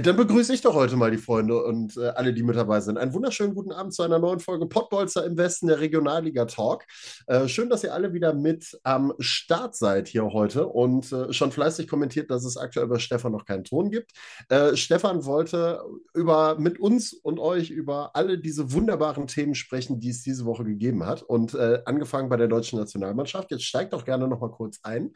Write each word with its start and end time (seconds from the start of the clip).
Äh, 0.00 0.02
dann 0.02 0.16
begrüße 0.16 0.54
ich 0.54 0.62
doch 0.62 0.74
heute 0.74 0.96
mal 0.96 1.10
die 1.10 1.18
Freunde 1.18 1.62
und 1.62 1.96
äh, 1.96 2.08
alle, 2.08 2.32
die 2.32 2.42
mit 2.42 2.56
dabei 2.56 2.80
sind. 2.80 2.98
Einen 2.98 3.12
wunderschönen 3.12 3.54
guten 3.54 3.72
Abend 3.72 3.94
zu 3.94 4.02
einer 4.02 4.18
neuen 4.18 4.40
Folge 4.40 4.66
Pottbolzer 4.66 5.24
im 5.26 5.36
Westen 5.36 5.66
der 5.68 5.80
Regionalliga 5.80 6.46
Talk. 6.46 6.84
Äh, 7.26 7.48
schön, 7.48 7.68
dass 7.68 7.84
ihr 7.84 7.92
alle 7.94 8.12
wieder 8.12 8.34
mit 8.34 8.78
am 8.82 9.12
Start 9.18 9.76
seid 9.76 10.08
hier 10.08 10.24
heute 10.32 10.66
und 10.66 11.12
äh, 11.12 11.32
schon 11.32 11.52
fleißig 11.52 11.88
kommentiert, 11.88 12.30
dass 12.30 12.44
es 12.44 12.56
aktuell 12.56 12.86
bei 12.86 12.98
Stefan 12.98 13.32
noch 13.32 13.44
keinen 13.44 13.64
Ton 13.64 13.90
gibt. 13.90 14.12
Äh, 14.48 14.76
Stefan 14.76 15.24
wollte 15.24 15.82
über, 16.14 16.58
mit 16.58 16.80
uns 16.80 17.12
und 17.12 17.38
euch 17.38 17.70
über 17.70 18.16
alle 18.16 18.38
diese 18.38 18.72
wunderbaren 18.72 19.26
Themen 19.26 19.54
sprechen, 19.54 20.00
die 20.00 20.10
es 20.10 20.22
diese 20.22 20.44
Woche 20.44 20.64
gegeben 20.64 21.04
hat. 21.06 21.22
Und 21.22 21.54
äh, 21.54 21.82
angefangen 21.84 22.28
bei 22.28 22.36
der 22.36 22.48
deutschen 22.48 22.78
Nationalmannschaft. 22.78 23.50
Jetzt 23.50 23.64
steigt 23.64 23.92
doch 23.92 24.04
gerne 24.04 24.28
noch 24.28 24.40
mal 24.40 24.50
kurz 24.50 24.80
ein. 24.82 25.14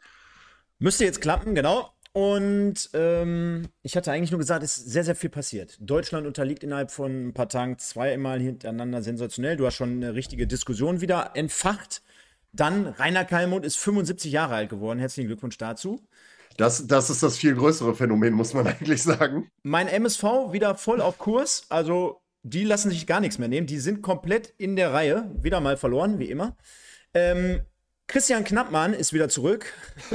Müsste 0.77 1.05
jetzt 1.05 1.21
klappen, 1.21 1.55
genau. 1.55 1.94
Und 2.15 2.91
ähm, 2.93 3.67
ich 3.81 3.97
hatte 3.97 4.09
eigentlich 4.09 4.31
nur 4.31 4.39
gesagt, 4.39 4.63
es 4.63 4.77
ist 4.77 4.89
sehr, 4.89 5.03
sehr 5.03 5.17
viel 5.17 5.29
passiert. 5.29 5.75
Deutschland 5.81 6.25
unterliegt 6.25 6.63
innerhalb 6.63 6.89
von 6.89 7.27
ein 7.27 7.33
paar 7.33 7.49
Tagen 7.49 7.77
zweimal 7.77 8.39
hintereinander 8.39 9.01
sensationell. 9.01 9.57
Du 9.57 9.65
hast 9.65 9.75
schon 9.75 9.97
eine 9.97 10.15
richtige 10.15 10.47
Diskussion 10.47 11.01
wieder 11.01 11.31
entfacht. 11.33 12.03
Dann 12.53 12.87
Rainer 12.87 13.25
Kallmund 13.25 13.65
ist 13.65 13.75
75 13.75 14.31
Jahre 14.31 14.55
alt 14.55 14.69
geworden. 14.69 14.97
Herzlichen 14.97 15.27
Glückwunsch 15.27 15.57
dazu. 15.57 16.07
Das, 16.55 16.87
das 16.87 17.09
ist 17.09 17.21
das 17.21 17.35
viel 17.35 17.53
größere 17.53 17.93
Phänomen, 17.95 18.33
muss 18.33 18.53
man 18.53 18.65
eigentlich 18.67 19.03
sagen. 19.03 19.51
Mein 19.63 19.89
MSV 19.89 20.23
wieder 20.53 20.75
voll 20.75 21.01
auf 21.01 21.17
Kurs. 21.17 21.65
Also, 21.67 22.21
die 22.43 22.63
lassen 22.63 22.91
sich 22.91 23.07
gar 23.07 23.19
nichts 23.19 23.39
mehr 23.39 23.49
nehmen. 23.49 23.67
Die 23.67 23.79
sind 23.79 24.01
komplett 24.01 24.53
in 24.57 24.77
der 24.77 24.93
Reihe. 24.93 25.29
Wieder 25.41 25.59
mal 25.59 25.75
verloren, 25.75 26.17
wie 26.17 26.29
immer. 26.29 26.55
Ähm, 27.13 27.59
Christian 28.07 28.45
Knappmann 28.45 28.93
ist 28.93 29.11
wieder 29.11 29.27
zurück. 29.27 29.65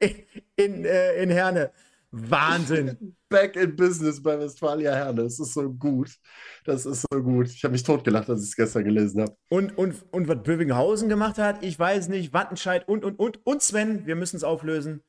in, 0.56 0.84
äh, 0.84 1.22
in 1.22 1.30
Herne. 1.30 1.72
Wahnsinn. 2.10 3.16
Back 3.28 3.56
in 3.56 3.76
Business 3.76 4.22
bei 4.22 4.38
Westfalia 4.38 4.94
Herne. 4.94 5.24
Das 5.24 5.38
ist 5.38 5.52
so 5.52 5.70
gut. 5.70 6.16
Das 6.64 6.86
ist 6.86 7.04
so 7.10 7.22
gut. 7.22 7.48
Ich 7.48 7.62
habe 7.62 7.72
mich 7.72 7.82
totgelacht, 7.82 8.30
als 8.30 8.42
ich 8.42 8.48
es 8.48 8.56
gestern 8.56 8.84
gelesen 8.84 9.20
habe. 9.20 9.36
Und, 9.50 9.76
und, 9.76 10.02
und 10.12 10.28
was 10.28 10.42
Bövinghausen 10.42 11.10
gemacht 11.10 11.36
hat, 11.36 11.62
ich 11.62 11.78
weiß 11.78 12.08
nicht. 12.08 12.32
Wattenscheid 12.32 12.88
und, 12.88 13.04
und, 13.04 13.18
und. 13.18 13.44
Und 13.46 13.62
Sven, 13.62 14.06
wir 14.06 14.16
müssen 14.16 14.36
es 14.36 14.44
auflösen. 14.44 15.02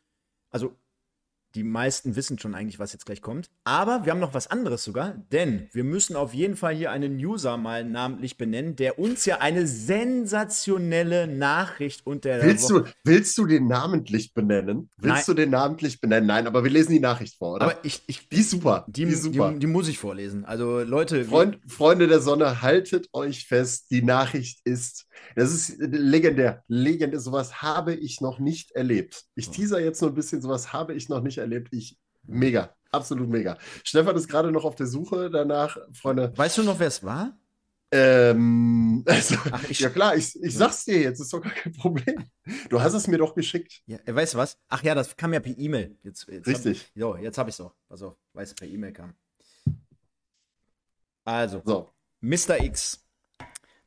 Also 0.52 0.76
die 1.56 1.64
meisten 1.64 2.16
wissen 2.16 2.38
schon 2.38 2.56
eigentlich, 2.56 2.80
was 2.80 2.94
jetzt 2.94 3.06
gleich 3.06 3.22
kommt. 3.22 3.50
Aber 3.64 4.06
wir 4.06 4.12
haben 4.12 4.20
noch 4.20 4.34
was 4.34 4.48
anderes 4.48 4.84
sogar, 4.84 5.16
denn 5.32 5.68
wir 5.72 5.84
müssen 5.84 6.16
auf 6.16 6.34
jeden 6.34 6.56
Fall 6.56 6.76
hier 6.76 6.92
einen 6.92 7.18
User 7.18 7.58
mal 7.58 7.84
namentlich 7.84 8.38
benennen, 8.38 8.76
der 8.76 9.00
uns 9.00 9.26
ja 9.26 9.38
eine 9.40 9.68
sensationelle 9.68 11.28
Nachricht 11.28 12.06
unter 12.06 12.42
willst 12.44 12.70
Du, 12.70 12.84
willst 13.04 13.38
du 13.38 13.46
den 13.46 13.68
namentlich 13.68 14.34
benennen? 14.34 14.90
Willst 14.98 15.16
Nein. 15.16 15.24
du 15.26 15.34
den 15.34 15.50
namentlich 15.50 16.00
benennen? 16.00 16.28
Nein, 16.28 16.48
aber 16.48 16.64
wir 16.64 16.72
lesen 16.72 16.92
die 16.92 17.00
Nachricht 17.00 17.38
vor, 17.38 17.56
oder? 17.56 17.66
Aber 17.66 17.86
ich, 17.86 18.04
ich 18.08 18.30
die 18.30 18.40
ist 18.42 18.52
super. 18.52 18.86
Die, 18.88 19.06
die 19.06 19.12
ist 19.12 19.24
super. 19.24 19.52
Die, 19.52 19.60
die, 19.60 19.68
muss 19.68 19.88
ich 19.88 19.98
vorlesen. 19.98 20.46
Also 20.46 20.82
Leute. 20.82 21.26
Freund, 21.26 21.60
Freunde 21.68 22.08
der 22.08 22.20
Sonne, 22.20 22.62
haltet 22.62 23.10
euch 23.14 23.48
fest. 23.48 23.88
Die 23.92 24.04
Nachricht 24.04 24.60
ist 24.66 25.08
das 25.36 25.52
ist 25.52 25.78
legendär. 25.80 26.64
Legendär. 26.68 27.20
Sowas 27.20 27.62
habe 27.62 27.94
ich 27.94 28.22
noch 28.22 28.40
nicht 28.40 28.72
erlebt. 28.72 29.26
Ich 29.36 29.50
teaser 29.50 29.80
jetzt 29.80 30.02
nur 30.02 30.12
ein 30.12 30.16
bisschen, 30.16 30.42
sowas 30.42 30.74
habe 30.74 30.94
ich 30.94 31.10
noch 31.10 31.22
nicht 31.22 31.38
erlebt. 31.40 31.74
Ich, 31.74 31.98
mega. 32.24 32.76
Absolut 32.92 33.30
mega. 33.30 33.58
Stefan 33.84 34.16
ist 34.16 34.28
gerade 34.28 34.52
noch 34.52 34.66
auf 34.66 34.76
der 34.76 34.88
Suche 34.88 35.30
danach, 35.30 35.78
Freunde. 35.94 36.34
Weißt 36.36 36.58
du 36.58 36.64
noch, 36.64 36.80
wer 36.80 36.88
es 36.88 37.04
war? 37.04 37.38
Ähm, 37.92 39.04
also, 39.08 39.36
Ach, 39.52 39.64
ich, 39.70 39.80
ja 39.80 39.90
klar, 39.90 40.16
ich, 40.16 40.42
ich 40.42 40.56
sag's 40.56 40.86
dir 40.86 41.00
jetzt, 41.00 41.20
ist 41.20 41.34
doch 41.34 41.42
gar 41.42 41.54
kein 41.54 41.74
Problem. 41.74 42.26
Du 42.70 42.82
hast 42.82 42.94
es 42.94 43.08
mir 43.08 43.18
doch 43.18 43.36
geschickt. 43.36 43.82
Ja, 43.86 43.98
weißt 44.08 44.34
du 44.34 44.38
was? 44.38 44.58
Ach 44.70 44.84
ja, 44.84 44.96
das 44.96 45.16
kam 45.18 45.34
ja 45.34 45.40
per 45.40 45.58
E-Mail. 45.58 45.98
Jetzt, 46.04 46.28
jetzt 46.28 46.48
Richtig. 46.48 46.82
Hab, 46.82 46.96
jo, 46.96 47.16
jetzt 47.18 47.38
hab 47.38 47.48
ich's 47.48 47.58
doch. 47.58 47.76
Also, 47.90 48.18
weil 48.34 48.44
es 48.44 48.54
per 48.54 48.68
E-Mail 48.68 48.94
kam. 48.94 49.14
Also, 51.26 51.62
so. 51.66 51.90
Mr. 52.22 52.64
X 52.64 53.06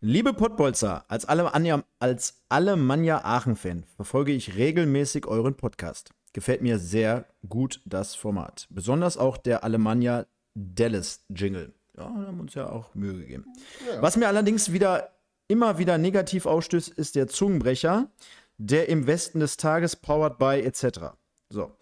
Liebe 0.04 0.34
Pottbolzer, 0.34 1.04
als 1.06 1.26
als 1.26 2.42
Alemannia 2.48 3.24
Aachen-Fan 3.24 3.84
verfolge 3.94 4.32
ich 4.32 4.56
regelmäßig 4.56 5.26
euren 5.26 5.56
Podcast. 5.56 6.10
Gefällt 6.32 6.62
mir 6.62 6.78
sehr 6.78 7.26
gut 7.48 7.80
das 7.84 8.14
Format. 8.14 8.66
Besonders 8.70 9.16
auch 9.16 9.36
der 9.36 9.64
Alemannia 9.64 10.26
Dallas 10.54 11.24
Jingle. 11.28 11.74
Ja, 11.96 12.04
da 12.04 12.26
haben 12.26 12.40
uns 12.40 12.54
ja 12.54 12.70
auch 12.70 12.94
Mühe 12.94 13.18
gegeben. 13.18 13.46
Ja. 13.86 14.00
Was 14.00 14.16
mir 14.16 14.28
allerdings 14.28 14.72
wieder 14.72 15.10
immer 15.48 15.78
wieder 15.78 15.98
negativ 15.98 16.46
ausstößt, 16.46 16.88
ist 16.88 17.14
der 17.14 17.28
Zungenbrecher, 17.28 18.10
der 18.56 18.88
im 18.88 19.06
Westen 19.06 19.40
des 19.40 19.58
Tages 19.58 19.96
powered 19.96 20.38
by 20.38 20.60
etc. 20.62 21.14
So. 21.50 21.72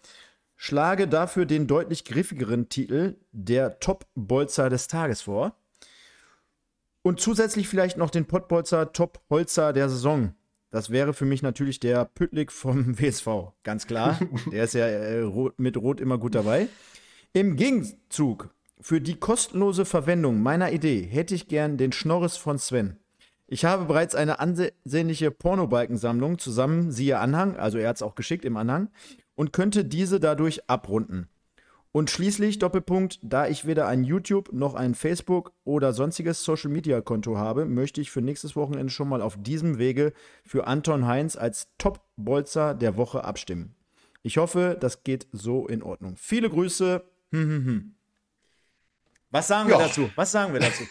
Schlage 0.57 1.07
dafür 1.07 1.45
den 1.45 1.65
deutlich 1.65 2.05
griffigeren 2.05 2.69
Titel 2.69 3.15
der 3.31 3.79
Top-Bolzer 3.79 4.69
des 4.69 4.87
Tages 4.87 5.21
vor. 5.21 5.55
Und 7.01 7.19
zusätzlich 7.19 7.67
vielleicht 7.67 7.97
noch 7.97 8.11
den 8.11 8.27
Pottbolzer 8.27 8.93
Top-Holzer 8.93 9.73
der 9.73 9.89
Saison. 9.89 10.35
Das 10.71 10.89
wäre 10.89 11.13
für 11.13 11.25
mich 11.25 11.41
natürlich 11.41 11.79
der 11.79 12.05
Püttlik 12.05 12.51
vom 12.51 12.97
WSV, 12.99 13.27
ganz 13.63 13.85
klar. 13.85 14.17
der 14.51 14.63
ist 14.63 14.73
ja 14.73 14.87
äh, 14.87 15.29
mit 15.57 15.77
Rot 15.77 15.99
immer 15.99 16.17
gut 16.17 16.33
dabei. 16.33 16.67
Im 17.33 17.55
Gegenzug 17.55 18.49
für 18.79 18.99
die 18.99 19.15
kostenlose 19.15 19.85
Verwendung 19.85 20.41
meiner 20.41 20.71
Idee 20.71 21.03
hätte 21.03 21.35
ich 21.35 21.47
gern 21.47 21.77
den 21.77 21.91
Schnorris 21.91 22.37
von 22.37 22.57
Sven. 22.57 22.97
Ich 23.47 23.65
habe 23.65 23.85
bereits 23.85 24.15
eine 24.15 24.39
ansehnliche 24.39 25.29
Pornobalkensammlung 25.29 26.39
zusammen, 26.39 26.91
siehe 26.91 27.19
Anhang, 27.19 27.57
also 27.57 27.77
er 27.77 27.89
hat 27.89 27.97
es 27.97 28.01
auch 28.01 28.15
geschickt 28.15 28.45
im 28.45 28.55
Anhang, 28.55 28.89
und 29.35 29.51
könnte 29.51 29.83
diese 29.83 30.21
dadurch 30.21 30.69
abrunden. 30.69 31.27
Und 31.93 32.09
schließlich, 32.09 32.57
Doppelpunkt, 32.57 33.19
da 33.21 33.47
ich 33.47 33.65
weder 33.65 33.87
ein 33.87 34.05
YouTube 34.05 34.53
noch 34.53 34.75
ein 34.75 34.95
Facebook 34.95 35.51
oder 35.65 35.91
sonstiges 35.91 36.43
Social 36.43 36.71
Media 36.71 37.01
Konto 37.01 37.37
habe, 37.37 37.65
möchte 37.65 37.99
ich 37.99 38.11
für 38.11 38.21
nächstes 38.21 38.55
Wochenende 38.55 38.91
schon 38.91 39.09
mal 39.09 39.21
auf 39.21 39.35
diesem 39.37 39.77
Wege 39.77 40.13
für 40.45 40.67
Anton 40.67 41.05
Heinz 41.05 41.35
als 41.35 41.67
Top-Bolzer 41.77 42.75
der 42.75 42.95
Woche 42.95 43.25
abstimmen. 43.25 43.75
Ich 44.23 44.37
hoffe, 44.37 44.77
das 44.79 45.03
geht 45.03 45.27
so 45.33 45.67
in 45.67 45.83
Ordnung. 45.83 46.15
Viele 46.15 46.49
Grüße. 46.49 47.03
Hm, 47.31 47.41
hm, 47.41 47.65
hm. 47.65 47.95
Was 49.31 49.47
sagen 49.47 49.69
wir 49.69 49.77
dazu? 49.77 50.09
Was 50.15 50.31
sagen 50.31 50.53
wir 50.53 50.61
dazu? 50.61 50.83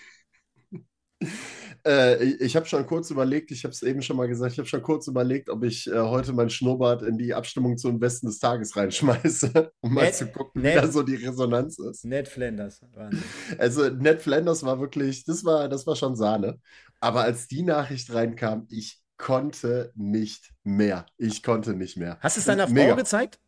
Äh, 1.87 2.23
ich 2.25 2.57
habe 2.57 2.67
schon 2.67 2.87
kurz 2.87 3.11
überlegt, 3.11 3.51
ich 3.51 3.65
habe 3.65 3.73
es 3.73 3.83
eben 3.83 4.03
schon 4.03 4.17
mal 4.17 4.29
gesagt, 4.29 4.53
ich 4.53 4.59
habe 4.59 4.69
schon 4.69 4.83
kurz 4.83 5.07
überlegt, 5.07 5.49
ob 5.49 5.65
ich 5.65 5.87
äh, 5.87 5.99
heute 5.99 6.33
mein 6.33 6.51
Schnurrbart 6.51 7.03
in 7.03 7.19
die 7.19 7.35
Abstimmung 7.35 7.77
zum 7.79 7.99
Besten 7.99 8.27
des 8.27 8.39
Tages 8.39 8.77
reinschmeiße, 8.77 9.73
um 9.81 9.95
Ned, 9.95 10.03
mal 10.03 10.13
zu 10.13 10.27
gucken, 10.27 10.63
Ned, 10.63 10.77
wie 10.77 10.81
da 10.81 10.89
so 10.89 11.03
die 11.03 11.17
Resonanz 11.17 11.79
ist. 11.79 12.05
Ned 12.05 12.29
Flanders. 12.29 12.83
Wahnsinn. 12.93 13.23
Also 13.59 13.89
Ned 13.89 14.21
Flanders 14.21 14.63
war 14.63 14.81
wirklich, 14.81 15.25
das 15.25 15.45
war, 15.45 15.69
das 15.69 15.87
war 15.87 15.97
schon 15.97 16.17
Sahne. 16.17 16.59
Aber 17.01 17.23
als 17.23 17.49
die 17.49 17.63
Nachricht 17.63 18.13
reinkam, 18.13 18.67
ich 18.69 19.01
konnte 19.17 19.93
nicht 19.95 20.53
mehr. 20.65 21.07
Ich 21.19 21.43
konnte 21.43 21.75
nicht 21.75 21.97
mehr. 21.97 22.19
Hast 22.21 22.37
du 22.37 22.41
es 22.41 22.47
deiner 22.47 22.69
Frau 22.69 22.97
gezeigt? 22.97 23.39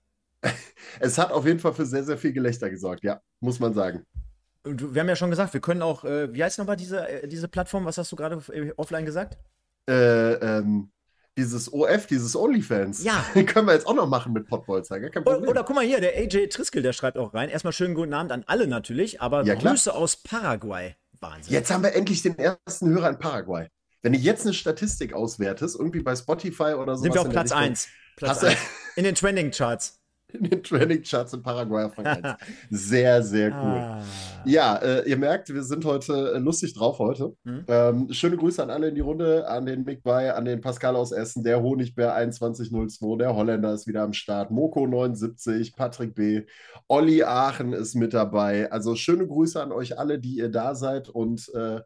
Es 0.98 1.16
hat 1.16 1.31
auf 1.31 1.47
jeden 1.47 1.60
Fall 1.60 1.72
für 1.72 1.87
sehr, 1.87 2.03
sehr 2.03 2.19
viel 2.19 2.32
Gelächter 2.32 2.69
gesorgt, 2.69 3.04
ja, 3.04 3.21
muss 3.41 3.60
man 3.60 3.72
sagen 3.72 4.04
wir 4.65 5.00
haben 5.00 5.09
ja 5.09 5.17
schon 5.17 5.31
gesagt, 5.31 5.53
wir 5.55 5.61
können 5.61 5.83
auch, 5.83 6.05
äh, 6.05 6.33
wie 6.33 6.43
heißt 6.43 6.59
nochmal 6.59 6.77
diese, 6.77 7.09
äh, 7.09 7.28
diese 7.28 7.49
Plattform? 7.49 7.84
Was 7.84 7.98
hast 7.98 8.13
du 8.13 8.16
gerade 8.16 8.41
äh, 8.53 8.72
offline 8.77 9.04
gesagt? 9.04 9.39
Äh, 9.89 10.34
ähm, 10.34 10.91
dieses 11.36 11.72
OF, 11.72 12.07
dieses 12.07 12.36
OnlyFans. 12.36 13.03
Ja. 13.04 13.25
können 13.47 13.66
wir 13.66 13.75
jetzt 13.75 13.86
auch 13.86 13.95
noch 13.95 14.07
machen 14.07 14.33
mit 14.33 14.47
Pottbolzer. 14.47 14.97
Oder, 14.97 15.48
oder, 15.48 15.65
guck 15.65 15.75
mal 15.75 15.84
hier, 15.84 16.01
der 16.01 16.16
AJ 16.16 16.48
Triskel, 16.48 16.83
der 16.83 16.92
schreibt 16.92 17.16
auch 17.16 17.34
rein. 17.34 17.48
Erstmal 17.48 17.72
schönen 17.72 17.95
guten 17.95 18.13
Abend 18.13 18.33
an 18.33 18.45
alle 18.47 18.66
natürlich, 18.66 19.21
aber 19.21 19.42
ja, 19.45 19.54
Grüße 19.54 19.92
aus 19.92 20.16
Paraguay. 20.16 20.95
Wahnsinn. 21.21 21.53
Jetzt 21.53 21.71
haben 21.71 21.83
wir 21.83 21.95
endlich 21.95 22.22
den 22.22 22.39
ersten 22.39 22.91
Hörer 22.91 23.09
in 23.10 23.19
Paraguay. 23.19 23.69
Wenn 24.03 24.13
du 24.13 24.19
jetzt 24.19 24.45
eine 24.45 24.54
Statistik 24.54 25.13
auswertest, 25.13 25.78
irgendwie 25.78 26.01
bei 26.01 26.16
Spotify 26.16 26.75
oder 26.75 26.97
so. 26.97 27.04
Sind 27.04 27.15
wir 27.15 27.22
auf 27.22 27.31
Platz 27.31 27.53
1. 27.53 27.89
Platz 28.16 28.42
1. 28.42 28.59
In 28.97 29.04
den 29.04 29.15
Trending 29.15 29.53
Charts 29.53 30.02
in 30.34 30.45
den 30.45 30.63
Training-Charts 30.63 31.34
in 31.34 31.43
Paraguay 31.43 31.84
auf 31.84 31.97
Rang 31.99 32.07
1. 32.07 32.37
Sehr, 32.71 33.23
sehr 33.23 33.49
cool. 33.49 33.79
Ah. 33.79 34.03
Ja, 34.45 34.77
äh, 34.77 35.09
ihr 35.09 35.17
merkt, 35.17 35.53
wir 35.53 35.63
sind 35.63 35.84
heute 35.84 36.33
äh, 36.34 36.39
lustig 36.39 36.75
drauf 36.75 36.99
heute. 36.99 37.34
Mhm. 37.45 37.65
Ähm, 37.69 38.13
schöne 38.13 38.37
Grüße 38.37 38.63
an 38.63 38.71
alle 38.71 38.89
in 38.89 38.95
die 38.95 39.01
Runde, 39.01 39.49
an 39.49 39.67
den 39.67 39.84
Mick 39.84 40.03
Bay, 40.03 40.31
an 40.31 40.45
den 40.45 40.61
Pascal 40.61 40.97
aus 40.97 41.13
Essen, 41.13 41.45
der 41.45 41.63
Honigbär 41.63 42.15
2102, 42.31 43.17
der 43.19 43.34
Holländer 43.34 43.73
ist 43.75 43.87
wieder 43.87 44.03
am 44.03 44.13
Start, 44.13 44.51
Moko 44.51 44.87
79, 44.87 45.75
Patrick 45.77 46.15
B., 46.15 46.43
Olli 46.89 47.23
Aachen 47.23 47.73
ist 47.73 47.95
mit 47.95 48.15
dabei. 48.15 48.71
Also 48.71 48.97
schöne 48.97 49.27
Grüße 49.27 49.63
an 49.63 49.73
euch 49.73 49.99
alle, 49.99 50.19
die 50.19 50.37
ihr 50.37 50.49
da 50.49 50.75
seid 50.75 51.09
und 51.09 51.51
äh, 51.55 51.81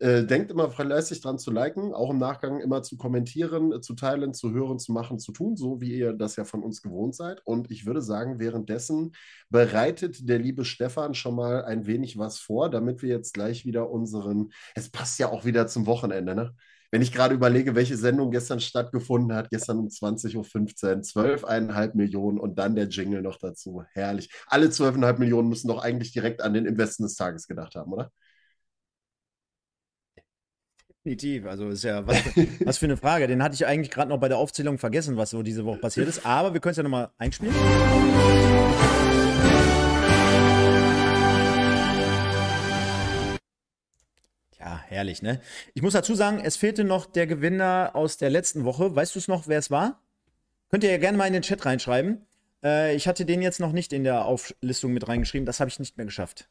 Äh, 0.00 0.26
denkt 0.26 0.52
immer 0.52 0.70
fleißig 0.70 1.20
dran 1.22 1.40
zu 1.40 1.50
liken, 1.50 1.92
auch 1.92 2.10
im 2.10 2.18
Nachgang 2.18 2.60
immer 2.60 2.82
zu 2.84 2.96
kommentieren, 2.96 3.72
äh, 3.72 3.80
zu 3.80 3.94
teilen, 3.94 4.32
zu 4.32 4.52
hören, 4.52 4.78
zu 4.78 4.92
machen, 4.92 5.18
zu 5.18 5.32
tun, 5.32 5.56
so 5.56 5.80
wie 5.80 5.92
ihr 5.92 6.12
das 6.12 6.36
ja 6.36 6.44
von 6.44 6.62
uns 6.62 6.82
gewohnt 6.82 7.16
seid. 7.16 7.44
Und 7.44 7.72
ich 7.72 7.84
würde 7.84 8.00
sagen, 8.00 8.38
währenddessen 8.38 9.12
bereitet 9.50 10.28
der 10.28 10.38
liebe 10.38 10.64
Stefan 10.64 11.14
schon 11.14 11.34
mal 11.34 11.64
ein 11.64 11.86
wenig 11.86 12.16
was 12.16 12.38
vor, 12.38 12.70
damit 12.70 13.02
wir 13.02 13.08
jetzt 13.08 13.34
gleich 13.34 13.64
wieder 13.64 13.90
unseren, 13.90 14.52
es 14.76 14.88
passt 14.88 15.18
ja 15.18 15.30
auch 15.32 15.44
wieder 15.44 15.66
zum 15.66 15.86
Wochenende, 15.86 16.34
ne? 16.36 16.54
Wenn 16.90 17.02
ich 17.02 17.12
gerade 17.12 17.34
überlege, 17.34 17.74
welche 17.74 17.98
Sendung 17.98 18.30
gestern 18.30 18.60
stattgefunden 18.60 19.36
hat, 19.36 19.50
gestern 19.50 19.78
um 19.78 19.88
20.15 19.88 20.36
Uhr, 20.36 20.44
12,5 20.44 21.96
Millionen 21.96 22.38
und 22.38 22.58
dann 22.58 22.76
der 22.76 22.88
Jingle 22.88 23.20
noch 23.20 23.36
dazu. 23.38 23.82
Herrlich. 23.92 24.30
Alle 24.46 24.68
12,5 24.68 25.18
Millionen 25.18 25.48
müssen 25.50 25.68
doch 25.68 25.82
eigentlich 25.82 26.12
direkt 26.12 26.40
an 26.40 26.54
den 26.54 26.64
Investen 26.64 27.02
des 27.02 27.14
Tages 27.14 27.46
gedacht 27.46 27.74
haben, 27.74 27.92
oder? 27.92 28.10
Definitiv. 31.04 31.46
Also 31.46 31.68
ist 31.68 31.84
ja 31.84 32.06
was, 32.06 32.18
was 32.64 32.78
für 32.78 32.86
eine 32.86 32.96
Frage. 32.96 33.26
Den 33.26 33.42
hatte 33.42 33.54
ich 33.54 33.66
eigentlich 33.66 33.90
gerade 33.90 34.10
noch 34.10 34.18
bei 34.18 34.28
der 34.28 34.38
Aufzählung 34.38 34.78
vergessen, 34.78 35.16
was 35.16 35.30
so 35.30 35.42
diese 35.42 35.64
Woche 35.64 35.78
passiert 35.78 36.08
ist. 36.08 36.26
Aber 36.26 36.52
wir 36.52 36.60
können 36.60 36.72
es 36.72 36.76
ja 36.76 36.82
nochmal 36.82 37.10
einspielen. 37.18 37.54
Ja, 44.58 44.82
herrlich, 44.88 45.22
ne? 45.22 45.40
Ich 45.74 45.82
muss 45.82 45.92
dazu 45.92 46.14
sagen, 46.14 46.40
es 46.44 46.56
fehlte 46.56 46.84
noch 46.84 47.06
der 47.06 47.26
Gewinner 47.26 47.92
aus 47.94 48.18
der 48.18 48.28
letzten 48.28 48.64
Woche. 48.64 48.94
Weißt 48.94 49.14
du 49.14 49.18
es 49.20 49.28
noch, 49.28 49.46
wer 49.46 49.58
es 49.58 49.70
war? 49.70 50.02
Könnt 50.68 50.84
ihr 50.84 50.90
ja 50.90 50.98
gerne 50.98 51.16
mal 51.16 51.26
in 51.26 51.32
den 51.32 51.42
Chat 51.42 51.64
reinschreiben. 51.64 52.26
Äh, 52.62 52.94
ich 52.94 53.06
hatte 53.06 53.24
den 53.24 53.40
jetzt 53.40 53.60
noch 53.60 53.72
nicht 53.72 53.92
in 53.92 54.04
der 54.04 54.24
Auflistung 54.24 54.92
mit 54.92 55.06
reingeschrieben. 55.06 55.46
Das 55.46 55.60
habe 55.60 55.70
ich 55.70 55.78
nicht 55.78 55.96
mehr 55.96 56.06
geschafft. 56.06 56.48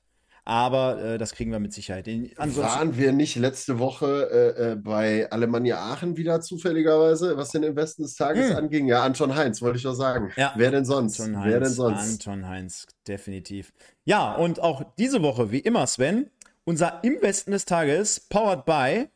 Aber 0.48 1.04
äh, 1.04 1.18
das 1.18 1.34
kriegen 1.34 1.52
wir 1.52 1.60
mit 1.60 1.74
Sicherheit. 1.74 2.08
Waren 2.08 2.96
wir 2.96 3.12
nicht 3.12 3.36
letzte 3.36 3.80
Woche 3.80 4.30
äh, 4.32 4.72
äh, 4.72 4.76
bei 4.78 5.30
Alemannia 5.30 5.78
Aachen 5.78 6.16
wieder 6.16 6.40
zufälligerweise, 6.40 7.36
was 7.36 7.50
den 7.50 7.64
Investen 7.64 8.04
des 8.04 8.16
Tages 8.16 8.52
hm. 8.52 8.56
anging? 8.56 8.88
Ja, 8.88 9.04
Anton 9.04 9.36
Heinz, 9.36 9.62
wollte 9.62 9.76
ich 9.76 9.84
doch 9.84 9.94
sagen. 9.94 10.32
Ja. 10.38 10.54
Wer 10.56 10.72
denn 10.72 10.86
sonst? 10.86 11.20
Anton 11.20 11.40
Heinz, 11.40 11.52
Wer 11.52 11.60
denn 11.60 11.70
sonst? 11.70 12.28
Anton 12.28 12.48
Heinz, 12.48 12.88
definitiv. 13.06 13.74
Ja, 14.06 14.36
und 14.36 14.62
auch 14.62 14.86
diese 14.98 15.22
Woche, 15.22 15.52
wie 15.52 15.60
immer, 15.60 15.86
Sven, 15.86 16.30
unser 16.64 17.04
Investen 17.04 17.52
des 17.52 17.66
Tages, 17.66 18.22
powered 18.22 18.64
by 18.64 19.10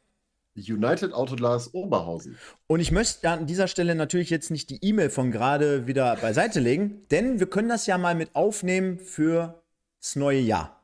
United 0.58 1.14
Autoglas 1.14 1.74
Oberhausen. 1.74 2.38
Und 2.68 2.82
ich 2.82 2.92
möchte 2.92 3.30
an 3.30 3.48
dieser 3.48 3.70
Stelle 3.70 3.96
natürlich 3.96 4.32
jetzt 4.32 4.52
nicht 4.52 4.70
die 4.70 4.84
E-Mail 4.84 5.10
von 5.10 5.32
gerade 5.32 5.88
wieder 5.88 6.14
beiseite 6.18 6.60
legen, 6.60 7.08
denn 7.10 7.40
wir 7.40 7.50
können 7.50 7.70
das 7.70 7.88
ja 7.88 7.98
mal 7.98 8.16
mit 8.16 8.36
aufnehmen 8.36 9.00
für 9.00 9.64
das 10.02 10.18
neue 10.18 10.40
Jahr. 10.40 10.81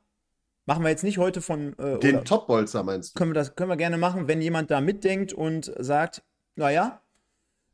Machen 0.68 0.84
wir 0.84 0.90
jetzt 0.90 1.06
nicht 1.06 1.18
heute 1.18 1.42
von. 1.42 1.78
Äh, 1.80 1.98
Den 2.00 2.26
Topbolzer 2.26 2.84
meinst 2.84 3.16
du? 3.16 3.20
Können 3.20 3.32
wir, 3.32 3.36
das, 3.36 3.56
können 3.56 3.70
wir 3.70 3.78
gerne 3.78 3.98
machen, 3.98 4.28
wenn 4.28 4.42
jemand 4.42 4.70
da 4.70 4.82
mitdenkt 4.82 5.32
und 5.32 5.72
sagt, 5.80 6.24
naja, 6.58 7.02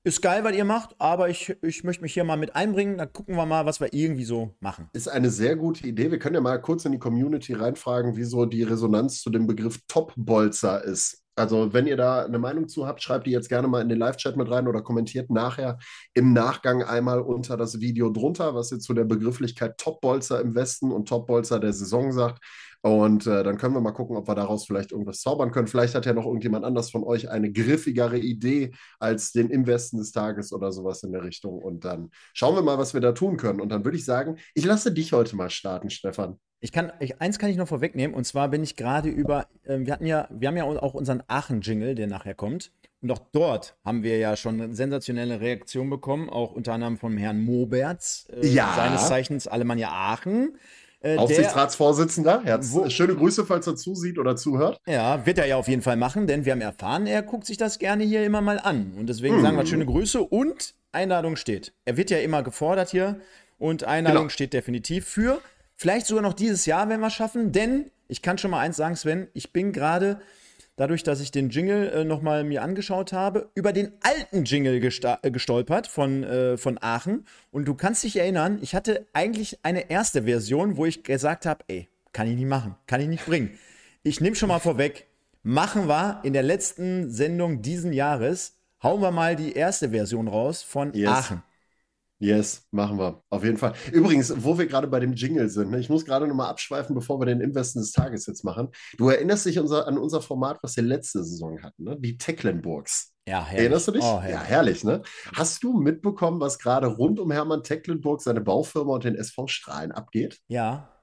ist 0.04 0.22
geil, 0.22 0.44
was 0.44 0.54
ihr 0.54 0.66
macht, 0.66 0.96
aber 1.00 1.30
ich, 1.30 1.56
ich 1.62 1.84
möchte 1.84 2.04
mich 2.04 2.14
hier 2.14 2.24
mal 2.24 2.38
mit 2.38 2.56
einbringen. 2.56 3.00
Dann 3.00 3.12
gucken 3.12 3.36
wir 3.36 3.46
mal, 3.48 3.66
was 3.66 3.80
wir 3.80 3.94
irgendwie 3.94 4.26
so 4.26 4.54
machen. 4.60 4.90
Ist 4.94 5.08
eine 5.08 5.32
sehr 5.32 5.56
gute 5.56 5.88
Idee. 5.88 6.12
Wir 6.12 6.20
können 6.20 6.36
ja 6.36 6.42
mal 6.42 6.62
kurz 6.62 6.86
in 6.86 6.92
die 6.92 7.00
Community 7.00 7.54
reinfragen, 7.54 8.16
wieso 8.16 8.46
die 8.46 8.64
Resonanz 8.64 9.22
zu 9.22 9.32
dem 9.32 9.48
Begriff 9.48 9.80
Topbolzer 9.88 10.84
ist. 10.84 11.24
Also, 11.36 11.74
wenn 11.74 11.88
ihr 11.88 11.98
da 11.98 12.26
eine 12.26 12.38
Meinung 12.38 12.68
zu 12.68 12.86
habt, 12.86 13.02
schreibt 13.02 13.26
die 13.26 13.32
jetzt 13.32 13.50
gerne 13.50 13.68
mal 13.68 13.82
in 13.82 13.90
den 13.90 13.98
Live-Chat 13.98 14.38
mit 14.38 14.52
rein 14.52 14.68
oder 14.68 14.84
kommentiert 14.84 15.32
nachher 15.32 15.80
im 16.14 16.32
Nachgang 16.32 16.84
einmal 16.84 17.22
unter 17.22 17.58
das 17.58 17.80
Video 17.80 18.12
drunter, 18.12 18.54
was 18.54 18.72
ihr 18.72 18.78
zu 18.78 18.94
der 18.94 19.06
Begrifflichkeit 19.06 19.80
Topbolzer 19.80 20.42
im 20.42 20.54
Westen 20.54 20.92
und 20.92 21.08
Topbolzer 21.08 21.60
der 21.60 21.74
Saison 21.74 22.12
sagt. 22.12 22.44
Und 22.86 23.28
äh, 23.28 23.44
dann 23.46 23.58
können 23.58 23.74
wir 23.74 23.80
mal 23.80 23.94
gucken, 23.94 24.18
ob 24.18 24.28
wir 24.28 24.36
daraus 24.36 24.66
vielleicht 24.66 24.92
irgendwas 24.92 25.22
zaubern 25.22 25.52
können. 25.52 25.68
Vielleicht 25.68 25.96
hat 25.96 26.06
ja 26.06 26.12
noch 26.12 26.26
irgendjemand 26.26 26.66
anders 26.66 26.92
von 26.92 27.06
euch 27.06 27.30
eine 27.30 27.50
griffigere 27.50 28.18
Idee 28.18 28.72
als 29.00 29.32
den 29.32 29.50
Im 29.50 29.66
Westen 29.68 30.00
des 30.00 30.12
Tages 30.12 30.52
oder 30.52 30.74
sowas 30.74 31.02
in 31.04 31.14
der 31.14 31.24
Richtung. 31.24 31.60
Und 31.60 31.86
dann 31.86 32.10
schauen 32.34 32.56
wir 32.56 32.62
mal, 32.62 32.78
was 32.78 32.94
wir 32.94 33.00
da 33.00 33.14
tun 33.14 33.38
können. 33.38 33.62
Und 33.62 33.70
dann 33.70 33.86
würde 33.86 33.98
ich 33.98 34.04
sagen, 34.04 34.36
ich 34.54 34.66
lasse 34.66 34.92
dich 34.92 35.14
heute 35.14 35.38
mal 35.38 35.50
starten, 35.50 35.90
Stefan. 35.90 36.40
Ich 36.60 36.74
kann, 36.74 36.92
ich, 37.00 37.22
eins 37.22 37.40
kann 37.40 37.50
ich 37.50 37.56
noch 37.56 37.70
vorwegnehmen, 37.70 38.14
und 38.16 38.26
zwar 38.26 38.50
bin 38.50 38.64
ich 38.64 38.76
gerade 38.76 39.08
über, 39.08 39.48
äh, 39.64 39.80
wir 39.80 39.94
hatten 39.94 40.06
ja, 40.06 40.28
wir 40.30 40.50
haben 40.50 40.58
ja 40.58 40.66
auch 40.66 40.94
unseren 40.94 41.24
Aachen-Jingle, 41.28 41.96
der 41.96 42.08
nachher 42.08 42.36
kommt. 42.36 42.74
Und 43.02 43.12
auch 43.12 43.20
dort 43.32 43.78
haben 43.86 44.04
wir 44.04 44.18
ja 44.18 44.36
schon 44.36 44.62
eine 44.62 44.76
sensationelle 44.76 45.40
Reaktion 45.40 45.90
bekommen, 45.90 46.30
auch 46.30 46.52
unter 46.52 46.74
anderem 46.74 46.98
vom 46.98 47.16
Herrn 47.16 47.44
Moberts, 47.44 48.28
äh, 48.30 48.48
ja. 48.48 48.74
seines 48.76 49.08
Zeichens 49.08 49.48
Alemannia 49.48 49.90
Aachen. 49.90 50.58
Äh, 51.04 51.18
Aufsichtsratsvorsitzender. 51.18 52.44
Herz, 52.44 52.74
schöne 52.88 53.16
Grüße, 53.16 53.46
falls 53.46 53.68
er 53.68 53.76
zusieht 53.76 54.18
oder 54.18 54.38
zuhört. 54.38 54.80
Ja, 54.88 55.26
wird 55.26 55.38
er 55.38 55.46
ja 55.46 55.58
auf 55.58 55.68
jeden 55.68 55.82
Fall 55.82 55.98
machen, 55.98 56.28
denn 56.28 56.46
wir 56.46 56.54
haben 56.54 56.62
erfahren, 56.62 57.08
er 57.08 57.22
guckt 57.22 57.46
sich 57.46 57.58
das 57.58 57.78
gerne 57.78 58.06
hier 58.06 58.26
immer 58.26 58.40
mal 58.40 58.58
an. 58.58 58.94
Und 58.98 59.08
deswegen 59.08 59.36
hm. 59.36 59.42
sagen 59.42 59.58
wir 59.58 59.66
schöne 59.66 59.86
Grüße 59.86 60.22
und 60.22 60.76
Einladung 60.94 61.36
steht. 61.36 61.74
Er 61.84 61.98
wird 61.98 62.10
ja 62.10 62.20
immer 62.20 62.42
gefordert 62.42 62.90
hier 62.90 63.20
und 63.58 63.84
Einladung 63.84 64.24
genau. 64.24 64.30
steht 64.30 64.54
definitiv 64.54 65.06
für. 65.06 65.42
Vielleicht 65.76 66.06
sogar 66.06 66.24
noch 66.24 66.34
dieses 66.34 66.66
Jahr, 66.66 66.88
wenn 66.88 67.02
wir 67.02 67.08
es 67.08 67.14
schaffen, 67.14 67.52
denn 67.52 67.92
ich 68.08 68.22
kann 68.22 68.38
schon 68.38 68.52
mal 68.52 68.60
eins 68.60 68.78
sagen, 68.78 68.96
Sven, 68.96 69.28
ich 69.34 69.52
bin 69.52 69.74
gerade 69.74 70.22
dadurch, 70.76 71.04
dass 71.04 71.20
ich 71.20 71.32
den 71.32 71.50
Jingle 71.50 71.90
äh, 71.90 72.04
nochmal 72.04 72.44
mir 72.44 72.64
angeschaut 72.64 73.14
habe, 73.14 73.50
über 73.56 73.74
den 73.74 73.94
alten 74.02 74.44
Jingle 74.44 74.76
äh, 74.76 75.32
gestolpert 75.32 75.88
von, 75.88 76.24
äh, 76.24 76.58
von 76.58 76.78
Aachen. 76.82 77.26
Und 77.52 77.68
du 77.68 77.76
kannst 77.76 78.04
dich 78.04 78.18
erinnern, 78.18 78.60
ich 78.62 78.76
hatte 78.76 79.06
eigentlich 79.14 79.60
eine 79.64 79.90
erste 79.90 80.24
Version, 80.24 80.78
wo 80.78 80.86
ich 80.86 81.04
gesagt 81.04 81.46
habe, 81.46 81.64
ey, 81.68 81.90
kann 82.12 82.28
ich 82.28 82.36
nicht 82.36 82.48
machen, 82.48 82.76
kann 82.88 83.02
ich 83.02 83.08
nicht 83.08 83.26
bringen. 83.26 83.58
Ich 84.04 84.22
nehme 84.22 84.36
schon 84.36 84.50
mal 84.50 84.60
vorweg, 84.60 85.08
machen 85.42 85.88
wir 85.88 86.20
in 86.24 86.34
der 86.34 86.44
letzten 86.44 87.10
Sendung 87.10 87.62
diesen 87.62 87.94
Jahres, 87.94 88.58
hauen 88.82 89.02
wir 89.02 89.12
mal 89.12 89.36
die 89.36 89.54
erste 89.54 89.90
Version 89.90 90.28
raus 90.28 90.62
von 90.62 90.94
yes. 90.94 91.10
Aachen. 91.10 91.44
Yes, 92.24 92.66
machen 92.72 92.98
wir. 92.98 93.22
Auf 93.30 93.44
jeden 93.44 93.58
Fall. 93.58 93.74
Übrigens, 93.92 94.34
wo 94.38 94.58
wir 94.58 94.66
gerade 94.66 94.88
bei 94.88 95.02
dem 95.02 95.12
Jingle 95.12 95.50
sind, 95.50 95.72
ne, 95.72 95.80
ich 95.80 95.90
muss 95.90 96.06
gerade 96.06 96.26
nochmal 96.26 96.50
abschweifen, 96.50 96.96
bevor 96.96 97.20
wir 97.20 97.26
den 97.26 97.42
Investen 97.42 97.80
des 97.80 97.92
Tages 97.92 98.26
jetzt 98.28 98.46
machen. 98.46 98.70
Du 98.98 99.10
erinnerst 99.10 99.46
dich 99.46 99.60
unser, 99.60 99.88
an 99.88 99.98
unser 99.98 100.22
Format, 100.22 100.58
was 100.62 100.78
wir 100.78 100.84
letzte 100.84 101.22
Saison 101.22 101.62
hatten, 101.62 101.84
ne? 101.84 101.98
die 102.00 102.18
Tecklenburgs. 102.18 103.14
Ja, 103.28 103.44
herrlich. 103.44 103.60
Erinnerst 103.60 103.88
du 103.90 103.92
dich? 103.92 104.04
Oh, 104.04 104.22
herrlich. 104.22 104.32
Ja, 104.32 104.44
herrlich, 104.44 104.84
ne? 104.86 105.02
Hast 105.34 105.64
du 105.64 105.74
mitbekommen, 105.74 106.40
was 106.40 106.60
gerade 106.60 106.88
rund 106.88 107.20
um 107.20 107.30
Hermann 107.30 107.62
Tecklenburg, 107.62 108.22
seine 108.22 108.40
Baufirma 108.40 108.94
und 108.94 109.04
den 109.04 109.16
SV 109.16 109.48
Strahlen 109.48 109.92
abgeht? 109.92 110.40
Ja, 110.48 110.94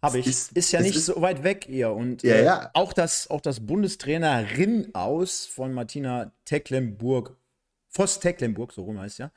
habe 0.00 0.20
ich. 0.20 0.26
Ist, 0.28 0.52
ist 0.52 0.70
ja 0.70 0.80
nicht 0.80 0.94
ist, 0.94 1.06
so 1.06 1.20
weit 1.20 1.42
weg 1.42 1.64
hier. 1.68 1.90
Und 1.90 2.22
ja, 2.22 2.34
äh, 2.34 2.44
ja. 2.44 2.70
Auch, 2.74 2.92
das, 2.92 3.28
auch 3.28 3.40
das 3.40 3.66
Bundestrainerin 3.66 4.90
aus 4.94 5.46
von 5.46 5.72
Martina 5.72 6.32
Tecklenburg, 6.44 7.36
Voss 7.88 8.20
Tecklenburg, 8.20 8.72
so 8.72 8.84
rum 8.84 9.00
heißt 9.00 9.18
ja, 9.18 9.32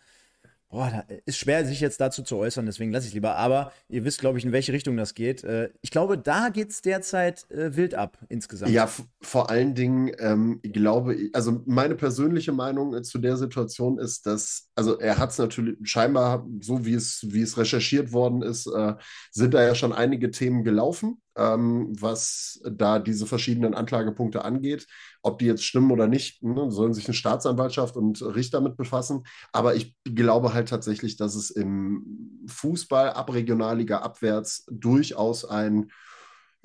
Boah, 0.73 0.89
da 0.89 1.15
ist 1.27 1.37
schwer, 1.37 1.63
sich 1.67 1.81
jetzt 1.81 2.01
dazu 2.01 2.23
zu 2.23 2.35
äußern, 2.35 2.65
deswegen 2.65 2.91
lasse 2.91 3.07
ich 3.07 3.13
lieber. 3.13 3.35
Aber 3.35 3.71
ihr 3.89 4.05
wisst, 4.05 4.19
glaube 4.19 4.39
ich, 4.39 4.45
in 4.45 4.51
welche 4.51 4.73
Richtung 4.73 4.97
das 4.97 5.13
geht. 5.13 5.43
Äh, 5.43 5.69
ich 5.81 5.91
glaube, 5.91 6.17
da 6.17 6.49
geht 6.49 6.71
es 6.71 6.81
derzeit 6.81 7.45
äh, 7.51 7.75
wild 7.75 7.93
ab 7.93 8.17
insgesamt. 8.27 8.71
Ja, 8.71 8.89
vor 9.21 9.51
allen 9.51 9.75
Dingen, 9.75 10.11
ähm, 10.17 10.61
glaube 10.63 11.13
ich, 11.13 11.35
also 11.35 11.61
meine 11.67 11.93
persönliche 11.93 12.53
Meinung 12.53 12.95
äh, 12.95 13.03
zu 13.03 13.19
der 13.19 13.37
Situation 13.37 13.99
ist, 13.99 14.25
dass, 14.25 14.71
also 14.73 14.97
er 14.97 15.19
hat 15.19 15.29
es 15.29 15.37
natürlich 15.37 15.77
scheinbar, 15.83 16.43
so 16.59 16.83
wie 16.83 16.95
es, 16.95 17.23
wie 17.29 17.43
es 17.43 17.55
recherchiert 17.55 18.11
worden 18.11 18.41
ist, 18.41 18.65
äh, 18.65 18.95
sind 19.29 19.53
da 19.53 19.61
ja 19.61 19.75
schon 19.75 19.93
einige 19.93 20.31
Themen 20.31 20.63
gelaufen 20.63 21.21
ähm, 21.35 21.93
was 21.99 22.61
da 22.69 22.99
diese 22.99 23.25
verschiedenen 23.25 23.73
Anklagepunkte 23.73 24.45
angeht. 24.45 24.87
Ob 25.21 25.39
die 25.39 25.45
jetzt 25.45 25.63
stimmen 25.63 25.91
oder 25.91 26.07
nicht, 26.07 26.43
ne, 26.43 26.71
sollen 26.71 26.93
sich 26.93 27.05
eine 27.05 27.13
Staatsanwaltschaft 27.13 27.95
und 27.95 28.21
Richter 28.21 28.61
mit 28.61 28.77
befassen. 28.77 29.23
Aber 29.51 29.75
ich 29.75 29.95
glaube 30.03 30.53
halt 30.53 30.69
tatsächlich, 30.69 31.17
dass 31.17 31.35
es 31.35 31.49
im 31.49 32.45
Fußball 32.47 33.11
ab 33.11 33.33
Regionalliga 33.33 33.99
abwärts 33.99 34.65
durchaus 34.69 35.45
ein 35.45 35.91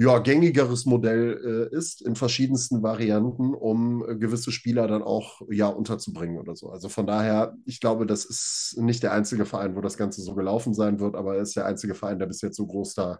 ja, 0.00 0.18
gängigeres 0.20 0.86
Modell 0.86 1.68
äh, 1.72 1.76
ist 1.76 2.02
in 2.02 2.14
verschiedensten 2.14 2.84
Varianten, 2.84 3.52
um 3.52 4.08
äh, 4.08 4.14
gewisse 4.14 4.52
Spieler 4.52 4.86
dann 4.86 5.02
auch 5.02 5.42
ja 5.50 5.66
unterzubringen 5.66 6.38
oder 6.38 6.54
so. 6.54 6.70
Also 6.70 6.88
von 6.88 7.04
daher, 7.04 7.56
ich 7.64 7.80
glaube, 7.80 8.06
das 8.06 8.24
ist 8.24 8.76
nicht 8.78 9.02
der 9.02 9.12
einzige 9.12 9.44
Verein, 9.44 9.74
wo 9.74 9.80
das 9.80 9.96
Ganze 9.96 10.22
so 10.22 10.36
gelaufen 10.36 10.72
sein 10.72 11.00
wird, 11.00 11.16
aber 11.16 11.34
er 11.34 11.42
ist 11.42 11.56
der 11.56 11.66
einzige 11.66 11.96
Verein, 11.96 12.20
der 12.20 12.26
bis 12.26 12.42
jetzt 12.42 12.56
so 12.56 12.66
groß 12.66 12.94
da 12.94 13.18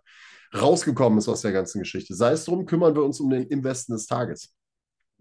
rausgekommen 0.55 1.19
ist 1.19 1.29
aus 1.29 1.43
der 1.43 1.53
ganzen 1.53 1.81
Geschichte. 1.81 2.15
Sei 2.15 2.33
es 2.33 2.45
drum, 2.45 2.67
kümmern 2.67 2.95
wir 2.95 3.05
uns 3.05 3.21
um 3.21 3.31
den 3.31 3.45
Investen 3.45 3.93
des 3.93 4.07
Tages. 4.07 4.55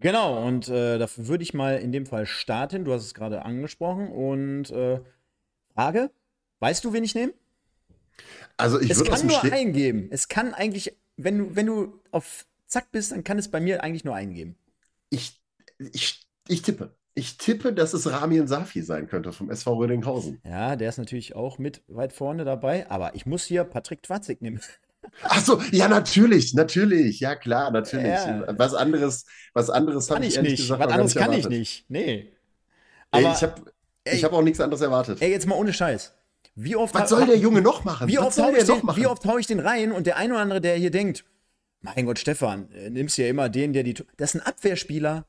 Genau, 0.00 0.46
und 0.46 0.68
äh, 0.68 0.98
dafür 0.98 1.26
würde 1.26 1.42
ich 1.42 1.54
mal 1.54 1.78
in 1.78 1.90
dem 1.90 2.06
Fall 2.06 2.26
starten. 2.26 2.84
Du 2.84 2.92
hast 2.92 3.04
es 3.04 3.14
gerade 3.14 3.44
angesprochen. 3.44 4.08
Und 4.08 4.70
äh, 4.70 5.00
Frage: 5.74 6.10
Weißt 6.60 6.84
du, 6.84 6.92
wen 6.92 7.04
ich 7.04 7.14
nehme? 7.14 7.32
Also, 8.56 8.80
ich 8.80 8.96
würde 8.96 9.10
Es 9.10 9.18
kann 9.18 9.26
nur 9.26 9.38
Ste 9.38 9.52
eingeben. 9.52 10.08
Es 10.10 10.28
kann 10.28 10.54
eigentlich, 10.54 10.96
wenn 11.16 11.38
du, 11.38 11.56
wenn 11.56 11.66
du 11.66 12.00
auf 12.10 12.46
Zack 12.66 12.92
bist, 12.92 13.12
dann 13.12 13.24
kann 13.24 13.38
es 13.38 13.50
bei 13.50 13.60
mir 13.60 13.82
eigentlich 13.82 14.04
nur 14.04 14.14
eingeben. 14.14 14.56
Ich, 15.10 15.40
ich, 15.92 16.26
ich 16.46 16.62
tippe. 16.62 16.94
Ich 17.14 17.36
tippe, 17.36 17.72
dass 17.72 17.94
es 17.94 18.08
Ramien 18.08 18.46
Safi 18.46 18.82
sein 18.82 19.08
könnte 19.08 19.32
vom 19.32 19.50
SV 19.50 19.74
Rödinghausen. 19.74 20.40
Ja, 20.44 20.76
der 20.76 20.88
ist 20.88 20.98
natürlich 20.98 21.34
auch 21.34 21.58
mit 21.58 21.82
weit 21.88 22.12
vorne 22.12 22.44
dabei, 22.44 22.88
aber 22.88 23.16
ich 23.16 23.26
muss 23.26 23.44
hier 23.44 23.64
Patrick 23.64 24.04
Twatzig 24.04 24.40
nehmen. 24.40 24.60
Achso, 25.22 25.60
ja, 25.72 25.88
natürlich, 25.88 26.54
natürlich, 26.54 27.20
ja 27.20 27.34
klar, 27.36 27.70
natürlich. 27.70 28.06
Ja. 28.06 28.44
Was 28.58 28.74
anderes, 28.74 29.24
was 29.54 29.70
anderes 29.70 30.06
Kann 30.08 30.16
habe 30.16 30.26
ich 30.26 30.32
ich 30.32 30.36
ehrlich 30.36 30.52
nicht. 30.52 30.62
gesagt 30.62 30.80
Was 30.84 30.92
anderes 30.92 31.14
kann 31.14 31.32
ich 31.32 31.48
nicht. 31.48 31.84
Nee. 31.88 32.32
Ey, 33.10 33.24
Aber, 33.24 33.34
ich 33.34 33.42
habe 33.42 33.62
ich 34.04 34.24
hab 34.24 34.32
auch 34.32 34.42
nichts 34.42 34.60
anderes 34.60 34.80
erwartet. 34.82 35.20
ey, 35.22 35.30
jetzt 35.30 35.46
mal 35.46 35.56
ohne 35.56 35.72
Scheiß. 35.72 36.14
Wie 36.54 36.74
oft, 36.76 36.94
was 36.94 37.08
soll 37.10 37.26
der 37.26 37.36
Junge 37.38 37.62
noch 37.62 37.84
machen? 37.84 38.08
wie 38.08 38.18
oft, 38.18 38.34
soll 38.34 38.46
hau 38.46 38.50
der 38.50 38.62
ich 38.62 38.68
noch 38.68 38.76
den, 38.78 38.86
machen? 38.86 39.00
wie 39.00 39.06
oft 39.06 39.24
hau 39.24 39.38
ich 39.38 39.46
den 39.46 39.60
rein 39.60 39.92
und 39.92 40.06
der 40.06 40.16
eine 40.16 40.34
oder 40.34 40.42
andere, 40.42 40.60
der 40.60 40.74
hier 40.76 40.90
denkt, 40.90 41.24
mein 41.80 42.06
Gott, 42.06 42.18
Stefan, 42.18 42.70
äh, 42.72 42.90
nimmst 42.90 43.16
ja 43.18 43.28
immer 43.28 43.48
den, 43.48 43.72
der 43.72 43.84
die. 43.84 43.94
Das 44.16 44.34
ist 44.34 44.40
ein 44.40 44.46
Abwehrspieler. 44.46 45.26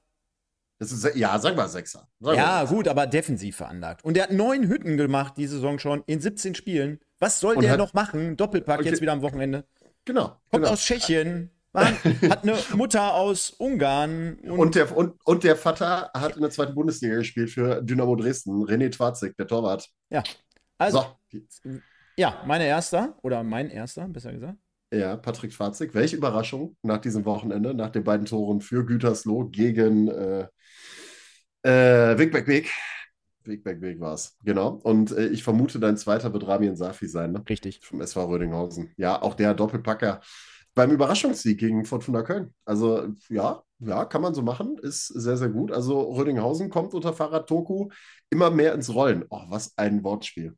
Das 0.79 0.91
ist, 0.91 1.15
ja, 1.15 1.37
sag 1.39 1.55
mal 1.55 1.67
Sechser. 1.67 2.07
Sag 2.19 2.35
Ja, 2.37 2.63
mal. 2.63 2.67
gut, 2.67 2.87
aber 2.87 3.05
defensiv 3.05 3.57
veranlagt. 3.57 4.03
Und 4.03 4.15
der 4.15 4.23
hat 4.23 4.31
neun 4.31 4.67
Hütten 4.67 4.97
gemacht, 4.97 5.33
die 5.37 5.45
Saison 5.45 5.77
schon, 5.77 6.03
in 6.07 6.19
17 6.21 6.55
Spielen. 6.55 6.99
Was 7.19 7.39
soll 7.39 7.55
Und 7.55 7.61
der 7.63 7.71
hat- 7.71 7.77
noch 7.79 7.93
machen? 7.93 8.37
Doppelpack 8.37 8.79
Okay. 8.79 8.89
jetzt 8.89 9.01
wieder 9.01 9.11
am 9.13 9.21
Wochenende. 9.21 9.65
Genau. 10.05 10.27
Kommt 10.49 10.63
genau. 10.63 10.69
aus 10.69 10.81
Tschechien, 10.83 11.51
hat 11.73 12.43
eine 12.43 12.55
Mutter 12.73 13.13
aus 13.13 13.51
Ungarn. 13.51 14.39
Und, 14.39 14.59
Und 14.59 14.75
der, 14.75 14.95
und, 14.95 15.15
und 15.25 15.43
der 15.43 15.55
Vater 15.55 16.09
hat 16.15 16.35
in 16.35 16.41
der 16.41 16.49
zweiten 16.51 16.73
Bundesliga 16.73 17.15
gespielt 17.17 17.49
für 17.51 17.81
Dynamo 17.81 18.15
Dresden. 18.15 18.63
René 18.63 18.89
Twarzig, 18.91 19.35
der 19.37 19.47
Torwart. 19.47 19.87
ja. 20.09 20.23
Also, 20.81 21.05
So, 21.29 21.71
ja, 22.15 22.41
meine 22.47 22.65
erster, 22.65 23.17
oder 23.21 23.43
mein 23.43 23.69
erster, 23.69 24.07
besser 24.07 24.31
gesagt. 24.31 24.57
ja, 24.93 25.17
Patrick 25.17 25.51
Twarzig. 25.51 25.93
Welche 25.93 26.15
Überraschung 26.15 26.77
nach 26.83 26.99
diesem 26.99 27.25
Wochenende, 27.25 27.73
nach 27.73 27.89
den 27.89 28.05
beiden 28.05 28.25
Toren 28.25 28.61
für 28.61 28.85
Gütersloh 28.85 29.49
gegen 29.49 30.07
äh, 30.07 30.47
äh, 31.63 32.17
Weg, 32.17 32.33
Weg, 32.47 32.71
Weg. 33.49 33.65
Weg, 33.65 33.81
Weg, 33.81 33.81
Weg 33.81 33.99
war 33.99 34.13
es. 34.13 34.37
Genau. 34.43 34.79
Und 34.83 35.11
äh, 35.11 35.27
ich 35.27 35.43
vermute, 35.43 35.79
dein 35.79 35.97
zweiter 35.97 36.31
wird 36.31 36.47
Ramian 36.47 36.75
Safi 36.75 37.07
sein, 37.07 37.33
ne? 37.33 37.43
Richtig. 37.49 37.81
Vom 37.83 37.99
SV 37.99 38.25
Rödinghausen. 38.25 38.93
Ja, 38.95 39.21
auch 39.21 39.33
der 39.33 39.53
Doppelpacker 39.53 40.21
beim 40.75 40.91
Überraschungssieg 40.91 41.59
gegen 41.59 41.83
Fortuna 41.83 42.21
Köln. 42.21 42.53
Also, 42.63 43.07
ja, 43.27 43.63
ja, 43.79 44.05
kann 44.05 44.21
man 44.21 44.33
so 44.33 44.41
machen. 44.41 44.77
Ist 44.77 45.07
sehr, 45.07 45.35
sehr 45.35 45.49
gut. 45.49 45.71
Also, 45.71 45.99
Rödinghausen 46.13 46.69
kommt 46.69 46.93
unter 46.93 47.11
Fahrrad 47.13 47.47
Toku 47.49 47.89
immer 48.29 48.49
mehr 48.49 48.73
ins 48.73 48.93
Rollen. 48.93 49.25
Oh, 49.29 49.41
was 49.49 49.77
ein 49.77 50.03
Wortspiel. 50.03 50.55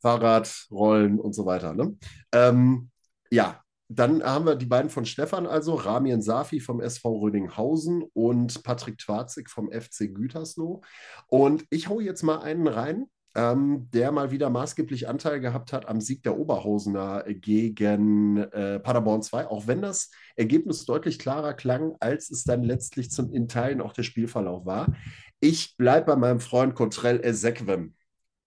Fahrrad, 0.00 0.66
Rollen 0.70 1.18
und 1.18 1.34
so 1.34 1.44
weiter. 1.44 1.74
Ne? 1.74 1.96
Ähm, 2.32 2.90
ja, 3.30 3.62
dann 3.88 4.22
haben 4.22 4.44
wir 4.44 4.54
die 4.54 4.66
beiden 4.66 4.90
von 4.90 5.06
Stefan, 5.06 5.46
also 5.46 5.74
Ramien 5.74 6.20
Safi 6.20 6.60
vom 6.60 6.80
SV 6.80 7.20
Rödinghausen 7.20 8.02
und 8.12 8.62
Patrick 8.62 8.98
Twarzig 8.98 9.48
vom 9.48 9.70
FC 9.72 10.14
Gütersloh. 10.14 10.82
Und 11.26 11.64
ich 11.70 11.88
hau 11.88 11.98
jetzt 11.98 12.22
mal 12.22 12.40
einen 12.40 12.66
rein, 12.66 13.06
ähm, 13.34 13.88
der 13.92 14.12
mal 14.12 14.30
wieder 14.30 14.50
maßgeblich 14.50 15.08
Anteil 15.08 15.40
gehabt 15.40 15.72
hat 15.72 15.88
am 15.88 16.02
Sieg 16.02 16.22
der 16.22 16.38
Oberhausener 16.38 17.24
gegen 17.28 18.36
äh, 18.36 18.78
Paderborn 18.78 19.22
2, 19.22 19.46
auch 19.46 19.66
wenn 19.66 19.80
das 19.80 20.10
Ergebnis 20.36 20.84
deutlich 20.84 21.18
klarer 21.18 21.54
klang, 21.54 21.96
als 22.00 22.30
es 22.30 22.44
dann 22.44 22.62
letztlich 22.62 23.10
zum, 23.10 23.32
in 23.32 23.48
Teilen 23.48 23.80
auch 23.80 23.94
der 23.94 24.02
Spielverlauf 24.02 24.66
war. 24.66 24.94
Ich 25.40 25.76
bleibe 25.76 26.06
bei 26.06 26.16
meinem 26.16 26.40
Freund 26.40 26.74
Cotrell 26.74 27.24
Ezequem. 27.24 27.94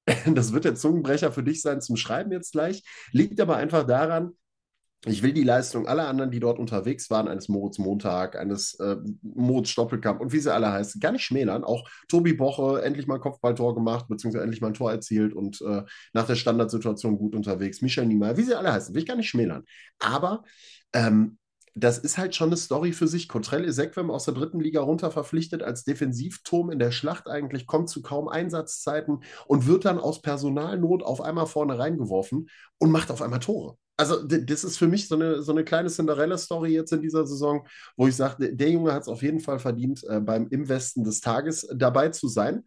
Das 0.33 0.51
wird 0.51 0.65
der 0.65 0.75
Zungenbrecher 0.75 1.31
für 1.31 1.43
dich 1.43 1.61
sein 1.61 1.79
zum 1.79 1.95
Schreiben 1.95 2.31
jetzt 2.31 2.51
gleich. 2.51 2.83
Liegt 3.11 3.39
aber 3.39 3.55
einfach 3.57 3.85
daran, 3.85 4.31
ich 5.05 5.23
will 5.23 5.33
die 5.33 5.43
Leistung 5.43 5.87
aller 5.87 6.07
anderen, 6.07 6.29
die 6.29 6.39
dort 6.39 6.59
unterwegs 6.59 7.09
waren, 7.09 7.27
eines 7.27 7.49
Moritz 7.49 7.79
Montag, 7.79 8.37
eines 8.37 8.75
äh, 8.75 8.97
Moritz 9.23 9.69
Stoppelkamp 9.69 10.21
und 10.21 10.31
wie 10.31 10.39
sie 10.39 10.53
alle 10.53 10.71
heißen, 10.71 11.01
gar 11.01 11.11
nicht 11.11 11.23
schmälern. 11.23 11.63
Auch 11.63 11.89
Tobi 12.07 12.33
Boche 12.33 12.83
endlich 12.83 13.07
mal 13.07 13.15
ein 13.15 13.21
Kopfballtor 13.21 13.73
gemacht, 13.73 14.05
beziehungsweise 14.07 14.43
endlich 14.43 14.61
mal 14.61 14.67
ein 14.67 14.73
Tor 14.75 14.91
erzielt 14.91 15.33
und 15.33 15.59
äh, 15.61 15.83
nach 16.13 16.27
der 16.27 16.35
Standardsituation 16.35 17.17
gut 17.17 17.33
unterwegs. 17.33 17.81
Michel 17.81 18.05
Niemeyer, 18.05 18.37
wie 18.37 18.43
sie 18.43 18.53
alle 18.53 18.71
heißen, 18.71 18.93
will 18.93 19.01
ich 19.01 19.07
gar 19.07 19.17
nicht 19.17 19.29
schmälern. 19.29 19.63
Aber 19.97 20.43
ähm, 20.93 21.39
das 21.73 21.97
ist 21.97 22.17
halt 22.19 22.35
schon 22.35 22.49
eine 22.49 22.57
Story 22.57 22.91
für 22.91 23.07
sich. 23.07 23.27
Cotrell 23.27 23.65
Ezequem 23.65 24.11
aus 24.11 24.25
der 24.25 24.33
dritten 24.35 24.59
Liga 24.59 24.81
runter 24.81 25.09
verpflichtet 25.09 25.63
als 25.63 25.83
Defensivturm 25.83 26.69
in 26.69 26.79
der 26.79 26.91
Schlacht 26.91 27.27
eigentlich, 27.27 27.65
kommt 27.65 27.89
zu 27.89 28.03
kaum 28.03 28.27
Einsatzzeiten 28.27 29.23
und 29.47 29.65
wird 29.65 29.85
dann 29.85 29.97
aus 29.97 30.21
Personalnot 30.21 31.01
auf 31.01 31.21
einmal 31.21 31.47
vorne 31.47 31.79
reingeworfen 31.79 32.49
und 32.77 32.91
macht 32.91 33.09
auf 33.09 33.21
einmal 33.21 33.39
Tore. 33.39 33.77
Also 34.01 34.23
das 34.23 34.63
ist 34.63 34.77
für 34.77 34.87
mich 34.87 35.07
so 35.07 35.15
eine, 35.15 35.41
so 35.43 35.51
eine 35.51 35.63
kleine 35.63 35.89
Cinderella-Story 35.89 36.73
jetzt 36.73 36.91
in 36.91 37.01
dieser 37.01 37.25
Saison, 37.27 37.67
wo 37.95 38.07
ich 38.07 38.15
sage, 38.15 38.53
der- 38.55 38.69
Junge 38.69 38.93
hat 38.93 39.03
es 39.03 39.07
auf 39.07 39.21
jeden 39.21 39.39
Fall 39.39 39.59
verdient, 39.59 40.03
äh, 40.07 40.19
beim 40.19 40.47
Im 40.49 40.67
Westen 40.69 41.03
des 41.03 41.21
Tages 41.21 41.67
dabei 41.75 42.09
zu 42.09 42.27
sein. 42.27 42.63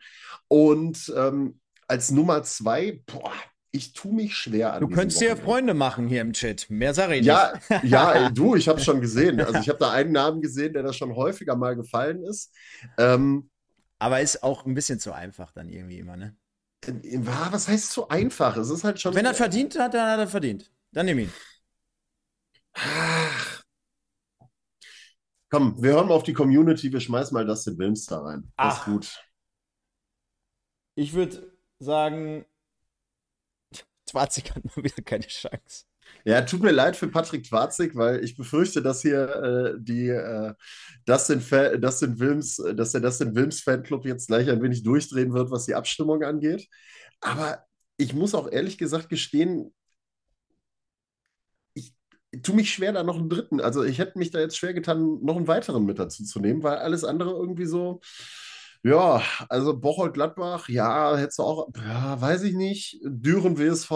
Und 0.48 1.12
ähm, 1.16 1.58
als 1.88 2.10
Nummer 2.10 2.42
zwei, 2.42 3.00
boah, 3.06 3.32
ich 3.70 3.92
tue 3.92 4.14
mich 4.14 4.36
schwer 4.36 4.74
an 4.74 4.80
Du 4.82 4.88
könntest 4.88 5.20
dir. 5.20 5.36
Freunde 5.36 5.74
machen 5.74 6.06
hier 6.06 6.20
im 6.20 6.32
Chat. 6.32 6.70
Mehr 6.70 6.94
sage 6.94 7.16
ich 7.16 7.26
Ja, 7.26 7.52
nicht. 7.52 7.70
ja, 7.82 8.12
ey, 8.12 8.32
du, 8.32 8.54
ich 8.54 8.68
habe 8.68 8.78
es 8.78 8.84
schon 8.84 9.00
gesehen. 9.00 9.40
Also 9.40 9.60
ich 9.60 9.68
habe 9.68 9.78
da 9.78 9.90
einen 9.90 10.12
Namen 10.12 10.40
gesehen, 10.40 10.72
der 10.72 10.82
da 10.84 10.92
schon 10.92 11.14
häufiger 11.16 11.56
mal 11.56 11.74
gefallen 11.74 12.22
ist. 12.24 12.52
Ähm, 12.98 13.48
Aber 13.98 14.20
ist 14.20 14.42
auch 14.42 14.64
ein 14.66 14.74
bisschen 14.74 15.00
zu 15.00 15.12
einfach 15.12 15.52
dann 15.52 15.68
irgendwie 15.68 15.98
immer, 15.98 16.16
ne? 16.16 16.36
äh, 16.86 16.92
was 17.20 17.68
heißt 17.68 17.92
so 17.92 18.08
einfach? 18.08 18.56
Es 18.56 18.70
ist 18.70 18.84
halt 18.84 19.00
schon. 19.00 19.14
Wenn 19.14 19.26
er 19.26 19.34
verdient 19.34 19.78
hat, 19.78 19.94
dann 19.94 20.10
hat 20.10 20.18
er 20.18 20.28
verdient. 20.28 20.70
Dann 20.94 21.06
nimm 21.06 21.18
ihn. 21.18 21.32
Ach. 22.74 23.64
Komm, 25.50 25.82
wir 25.82 25.92
hören 25.92 26.08
mal 26.08 26.14
auf 26.14 26.22
die 26.22 26.32
Community, 26.32 26.92
wir 26.92 27.00
schmeißen 27.00 27.34
mal 27.34 27.44
Dustin 27.44 27.76
Wilms 27.78 28.06
da 28.06 28.20
rein. 28.20 28.52
Das 28.56 28.78
ist 28.78 28.84
gut. 28.84 29.24
Ich 30.94 31.12
würde 31.12 31.52
sagen, 31.80 32.46
Twarzig 34.06 34.54
hat 34.54 34.64
mal 34.64 34.84
wieder 34.84 35.02
keine 35.02 35.26
Chance. 35.26 35.84
Ja, 36.24 36.42
tut 36.42 36.62
mir 36.62 36.70
leid 36.70 36.96
für 36.96 37.08
Patrick 37.08 37.44
Twarzig, 37.44 37.96
weil 37.96 38.22
ich 38.22 38.36
befürchte, 38.36 38.80
dass 38.80 39.02
hier 39.02 39.28
äh, 39.28 39.74
die 39.78 40.08
äh, 40.08 40.54
Dustin, 41.06 41.40
Fa 41.40 41.76
Dustin 41.76 42.20
Wilms, 42.20 42.60
äh, 42.60 42.74
dass 42.74 42.92
der 42.92 43.00
Dustin 43.00 43.34
Wilms 43.34 43.62
Fanclub 43.62 44.04
jetzt 44.04 44.28
gleich 44.28 44.48
ein 44.48 44.62
wenig 44.62 44.84
durchdrehen 44.84 45.32
wird, 45.32 45.50
was 45.50 45.66
die 45.66 45.74
Abstimmung 45.74 46.22
angeht. 46.22 46.68
Aber 47.20 47.64
ich 47.96 48.14
muss 48.14 48.34
auch 48.34 48.50
ehrlich 48.50 48.78
gesagt 48.78 49.08
gestehen, 49.08 49.74
tue 52.42 52.54
mich 52.54 52.72
schwer, 52.72 52.92
da 52.92 53.02
noch 53.02 53.18
einen 53.18 53.28
dritten. 53.28 53.60
Also 53.60 53.84
ich 53.84 53.98
hätte 53.98 54.18
mich 54.18 54.30
da 54.30 54.40
jetzt 54.40 54.56
schwer 54.56 54.74
getan, 54.74 55.18
noch 55.22 55.36
einen 55.36 55.48
weiteren 55.48 55.84
mit 55.84 55.98
dazu 55.98 56.24
zu 56.24 56.40
nehmen, 56.40 56.62
weil 56.62 56.76
alles 56.78 57.04
andere 57.04 57.30
irgendwie 57.30 57.66
so. 57.66 58.00
Ja, 58.82 59.22
also 59.48 59.80
Bocholt 59.80 60.12
Gladbach, 60.12 60.68
ja, 60.68 61.16
hättest 61.16 61.38
du 61.38 61.42
auch, 61.42 61.68
ja, 61.74 62.20
weiß 62.20 62.42
ich 62.42 62.54
nicht. 62.54 63.00
Düren 63.02 63.56
WSV, 63.56 63.90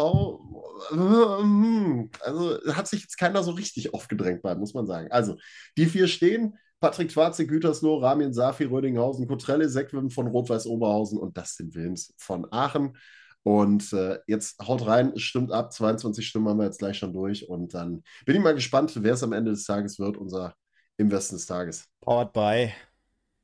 ähm, 0.92 2.10
also 2.20 2.58
hat 2.72 2.88
sich 2.88 3.02
jetzt 3.02 3.18
keiner 3.18 3.42
so 3.42 3.50
richtig 3.50 3.92
aufgedrängt 3.92 4.40
bei, 4.40 4.54
muss 4.54 4.72
man 4.72 4.86
sagen. 4.86 5.12
Also, 5.12 5.36
die 5.76 5.84
vier 5.84 6.08
stehen: 6.08 6.56
Patrick 6.80 7.12
Schwarze, 7.12 7.46
Gütersloh, 7.46 7.98
Ramin 7.98 8.32
Safi, 8.32 8.64
Rödinghausen, 8.64 9.28
Kotrelle 9.28 9.68
Sekwim 9.68 10.08
von 10.08 10.28
Rot-Weiß 10.28 10.66
Oberhausen 10.66 11.18
und 11.18 11.36
Dustin 11.36 11.74
Wilms 11.74 12.14
von 12.16 12.50
Aachen. 12.50 12.96
Und 13.42 13.92
äh, 13.92 14.18
jetzt 14.26 14.58
haut 14.66 14.86
rein, 14.86 15.18
stimmt 15.18 15.52
ab. 15.52 15.72
22 15.72 16.26
Stimmen 16.26 16.48
haben 16.48 16.58
wir 16.58 16.64
jetzt 16.64 16.78
gleich 16.78 16.98
schon 16.98 17.12
durch. 17.12 17.48
Und 17.48 17.74
dann 17.74 18.02
bin 18.26 18.36
ich 18.36 18.42
mal 18.42 18.54
gespannt, 18.54 18.92
wer 19.02 19.14
es 19.14 19.22
am 19.22 19.32
Ende 19.32 19.52
des 19.52 19.64
Tages 19.64 19.98
wird, 19.98 20.16
unser 20.16 20.54
Im 20.96 21.10
Westen 21.10 21.36
des 21.36 21.46
Tages. 21.46 21.86
Powered 22.00 22.32
by. 22.32 22.72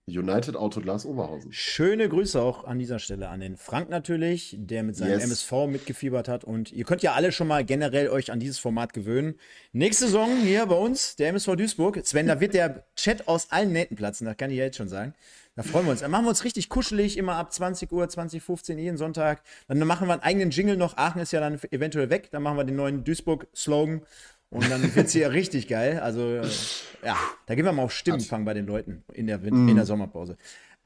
United 0.06 0.54
Autoglas 0.54 1.06
Oberhausen. 1.06 1.50
Schöne 1.50 2.10
Grüße 2.10 2.40
auch 2.40 2.64
an 2.64 2.78
dieser 2.78 2.98
Stelle 2.98 3.30
an 3.30 3.40
den 3.40 3.56
Frank 3.56 3.88
natürlich, 3.88 4.54
der 4.58 4.82
mit 4.82 4.96
seinem 4.96 5.12
Yes. 5.12 5.24
MSV 5.24 5.52
mitgefiebert 5.66 6.28
hat. 6.28 6.44
Und 6.44 6.72
ihr 6.72 6.84
könnt 6.84 7.02
ja 7.02 7.14
alle 7.14 7.32
schon 7.32 7.48
mal 7.48 7.64
generell 7.64 8.10
euch 8.10 8.30
an 8.30 8.38
dieses 8.38 8.58
Format 8.58 8.92
gewöhnen. 8.92 9.36
Nächste 9.72 10.04
Saison 10.04 10.30
hier 10.42 10.66
bei 10.66 10.76
uns, 10.76 11.16
der 11.16 11.30
MSV 11.30 11.56
Duisburg. 11.56 12.00
Sven, 12.04 12.26
da 12.26 12.38
wird 12.38 12.52
der 12.52 12.84
Chat 12.96 13.28
aus 13.28 13.50
allen 13.50 13.72
Nähten 13.72 13.96
platzen, 13.96 14.26
das 14.26 14.36
kann 14.36 14.50
ich 14.50 14.58
ja 14.58 14.64
jetzt 14.64 14.76
schon 14.76 14.88
sagen. 14.88 15.14
Da 15.56 15.62
freuen 15.62 15.86
wir 15.86 15.92
uns. 15.92 16.00
Dann 16.00 16.10
machen 16.10 16.24
wir 16.24 16.30
uns 16.30 16.42
richtig 16.42 16.68
kuschelig, 16.68 17.16
immer 17.16 17.36
ab 17.36 17.52
20 17.52 17.92
Uhr, 17.92 18.08
2015, 18.08 18.76
jeden 18.76 18.96
Sonntag. 18.96 19.40
Dann 19.68 19.78
machen 19.78 20.08
wir 20.08 20.14
einen 20.14 20.22
eigenen 20.22 20.50
Jingle 20.50 20.76
noch. 20.76 20.96
Aachen 20.96 21.22
ist 21.22 21.32
ja 21.32 21.38
dann 21.38 21.60
eventuell 21.70 22.10
weg. 22.10 22.28
Dann 22.32 22.42
machen 22.42 22.56
wir 22.56 22.64
den 22.64 22.74
neuen 22.74 23.04
Duisburg-Slogan. 23.04 24.02
Und 24.54 24.70
dann 24.70 24.94
wird 24.94 25.06
es 25.06 25.12
hier 25.12 25.32
richtig 25.32 25.68
geil. 25.68 25.98
Also, 26.00 26.36
äh, 26.36 26.46
ja, 27.04 27.16
da 27.46 27.54
gehen 27.54 27.64
wir 27.64 27.72
mal 27.72 27.82
auf 27.82 27.92
Stimmenfang 27.92 28.44
bei 28.44 28.54
den 28.54 28.66
Leuten 28.66 29.02
in 29.12 29.26
der, 29.26 29.42
Win 29.42 29.68
in 29.68 29.76
der 29.76 29.84
Sommerpause. 29.84 30.36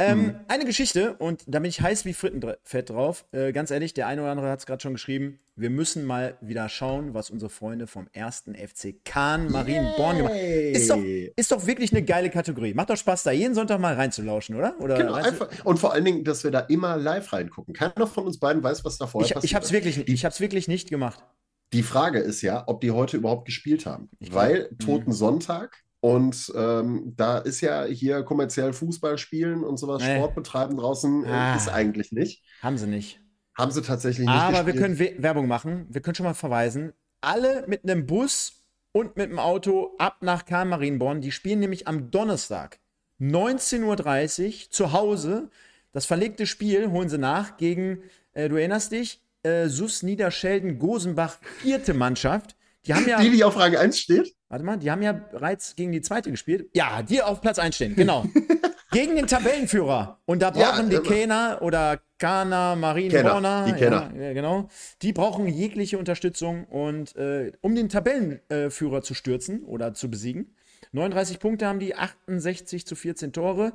Ähm, 0.01 0.37
Eine 0.47 0.65
Geschichte, 0.65 1.15
und 1.15 1.43
da 1.49 1.59
bin 1.59 1.69
ich 1.69 1.81
heiß 1.81 2.05
wie 2.05 2.15
Frittenfett 2.15 2.91
drauf. 2.91 3.25
Äh, 3.33 3.51
ganz 3.53 3.73
ehrlich, 3.73 3.95
der 3.95 4.07
eine 4.07 4.23
oder 4.23 4.31
andere 4.31 4.49
hat 4.49 4.61
es 4.61 4.67
gerade 4.67 4.81
schon 4.81 4.93
geschrieben. 4.93 5.41
Wir 5.57 5.71
müssen 5.71 6.05
mal 6.05 6.39
wieder 6.41 6.69
schauen, 6.69 7.15
was 7.15 7.31
unsere 7.31 7.51
Freunde 7.51 7.89
vom 7.89 8.07
ersten 8.13 8.55
FC 8.55 8.95
Kahn 9.05 9.51
Marienborn 9.51 10.19
gemacht 10.19 10.35
haben. 10.35 10.73
Ist 10.73 10.89
doch, 10.89 11.03
ist 11.35 11.51
doch 11.51 11.67
wirklich 11.67 11.91
eine 11.91 12.05
geile 12.05 12.31
Kategorie. 12.31 12.75
Macht 12.75 12.91
doch 12.91 12.97
Spaß, 12.97 13.25
da 13.25 13.33
jeden 13.33 13.57
Sonntag 13.57 13.81
mal 13.81 13.95
reinzulauschen, 13.95 14.55
oder? 14.55 14.77
oder 14.79 14.97
Genau, 14.97 15.15
einfach. 15.15 15.49
Und 15.65 15.81
vor 15.81 15.93
allen 15.93 16.05
Dingen, 16.05 16.23
dass 16.23 16.45
wir 16.45 16.53
da 16.53 16.61
immer 16.61 16.97
live 16.97 17.33
reingucken. 17.33 17.75
Keiner 17.75 18.07
von 18.07 18.25
uns 18.25 18.39
beiden 18.39 18.63
weiß, 18.63 18.85
was 18.85 18.99
da 18.99 19.09
vorher 19.09 19.27
ich, 19.27 19.35
passiert 19.35 19.51
ich 19.51 19.55
habe 19.57 19.65
es 19.65 19.71
ist. 19.71 19.75
wirklich, 19.75 20.09
ich 20.09 20.25
hab's 20.25 20.39
wirklich 20.39 20.69
nicht 20.69 20.91
gemacht. 20.91 21.25
Die 21.73 21.83
Frage 21.83 22.19
ist 22.19 22.43
ja, 22.43 22.65
ob 22.67 22.81
die 22.81 22.91
heute 22.91 23.17
überhaupt 23.17 23.45
gespielt 23.45 23.85
haben. 23.87 24.09
Ich 24.19 24.31
glaub- 24.31 24.43
Weil 24.43 24.69
Mhm. 24.73 24.79
Toten 24.79 25.13
Sonntag 25.13 25.85
und 26.01 26.53
ähm, 26.57 27.13
da 27.17 27.39
ist 27.39 27.61
ja 27.61 27.85
hier 27.85 28.23
kommerziell 28.23 28.73
Fußball 28.73 29.19
spielen 29.19 29.65
und 29.65 29.77
sowas, 29.79 30.03
Nee. 30.03 30.17
Sport 30.17 30.35
betreiben 30.35 30.77
draußen, 30.77 31.25
äh, 31.25 31.29
Ah. 31.29 31.57
ist 31.57 31.69
eigentlich 31.69 32.13
nicht. 32.13 32.43
Haben 32.63 32.79
sie 32.79 32.87
nicht. 32.87 33.21
Haben 33.57 33.71
sie 33.73 33.83
tatsächlich 33.83 34.27
nicht 34.27 34.35
Aber 34.35 34.65
wir 34.67 34.73
gespielt. 34.73 34.99
können 34.99 34.99
We 35.19 35.23
Werbung 35.23 35.49
machen. 35.49 35.87
Wir 35.91 36.01
können 36.01 36.15
schon 36.15 36.27
mal 36.27 36.35
verweisen. 36.35 36.93
alle 37.21 37.65
mit 37.67 37.83
einem 37.83 38.07
Bus 38.07 38.63
und 38.93 39.17
mit 39.17 39.29
dem 39.31 39.41
Auto 39.41 39.97
ab 39.99 40.19
nach 40.23 40.45
Karl 40.47 40.67
Marienborn. 40.67 41.21
Die 41.21 41.33
spielen 41.33 41.59
nämlich 41.59 41.89
am 41.89 42.13
Donnerstag 42.13 42.79
19.30 43.21 44.67
Uhr 44.67 44.71
zu 44.71 44.93
Hause. 44.93 45.51
Das 45.93 46.07
verlegte 46.07 46.47
Spiel 46.47 46.91
holen 46.93 47.09
sie 47.09 47.19
nach 47.19 47.57
gegen, 47.57 48.03
äh, 48.35 48.49
du 48.49 48.55
erinnerst 48.57 48.93
dich, 48.93 49.21
äh, 49.49 49.69
Sus 49.69 50.03
Niederschelden 50.03 50.79
Gosenbach, 50.79 51.39
vierte 51.61 51.95
Mannschaft. 51.95 52.57
Die 52.87 52.95
haben 52.95 53.09
ja. 53.09 53.21
Die, 53.21 53.31
die 53.31 53.45
auf 53.45 53.59
Rang 53.59 53.77
1 53.77 53.99
steht? 53.99 54.35
Warte 54.49 54.65
mal, 54.65 54.77
die 54.79 54.91
haben 54.91 55.03
ja 55.03 55.13
bereits 55.13 55.77
gegen 55.77 55.93
die 55.93 56.01
zweite 56.01 56.31
gespielt. 56.31 56.71
Ja, 56.75 57.03
die 57.03 57.23
auf 57.23 57.41
Platz 57.41 57.59
1 57.59 57.75
stehen, 57.75 57.95
genau. 57.97 58.25
gegen 58.91 59.17
den 59.17 59.27
Tabellenführer. 59.27 60.21
Und 60.25 60.41
da 60.41 60.51
brauchen 60.51 60.91
ja, 60.91 60.99
die 61.01 61.07
Kena 61.07 61.61
oder 61.61 62.01
Kana, 62.19 62.75
Marienborner, 62.75 63.67
die 63.67 63.73
Kenner. 63.75 64.11
Ja, 64.19 64.33
genau. 64.33 64.69
Die 65.03 65.13
brauchen 65.13 65.47
jegliche 65.49 65.99
Unterstützung 65.99 66.65
und 66.65 67.15
äh, 67.17 67.53
um 67.61 67.75
den 67.75 67.89
Tabellenführer 67.89 69.03
zu 69.03 69.15
stürzen 69.15 69.65
oder 69.65 69.93
zu 69.95 70.11
besiegen. 70.11 70.55
39 70.93 71.39
Punkte 71.39 71.67
haben 71.67 71.81
die, 71.81 71.95
68 71.95 72.87
zu 72.87 72.97
14 72.97 73.33
Tore. 73.33 73.73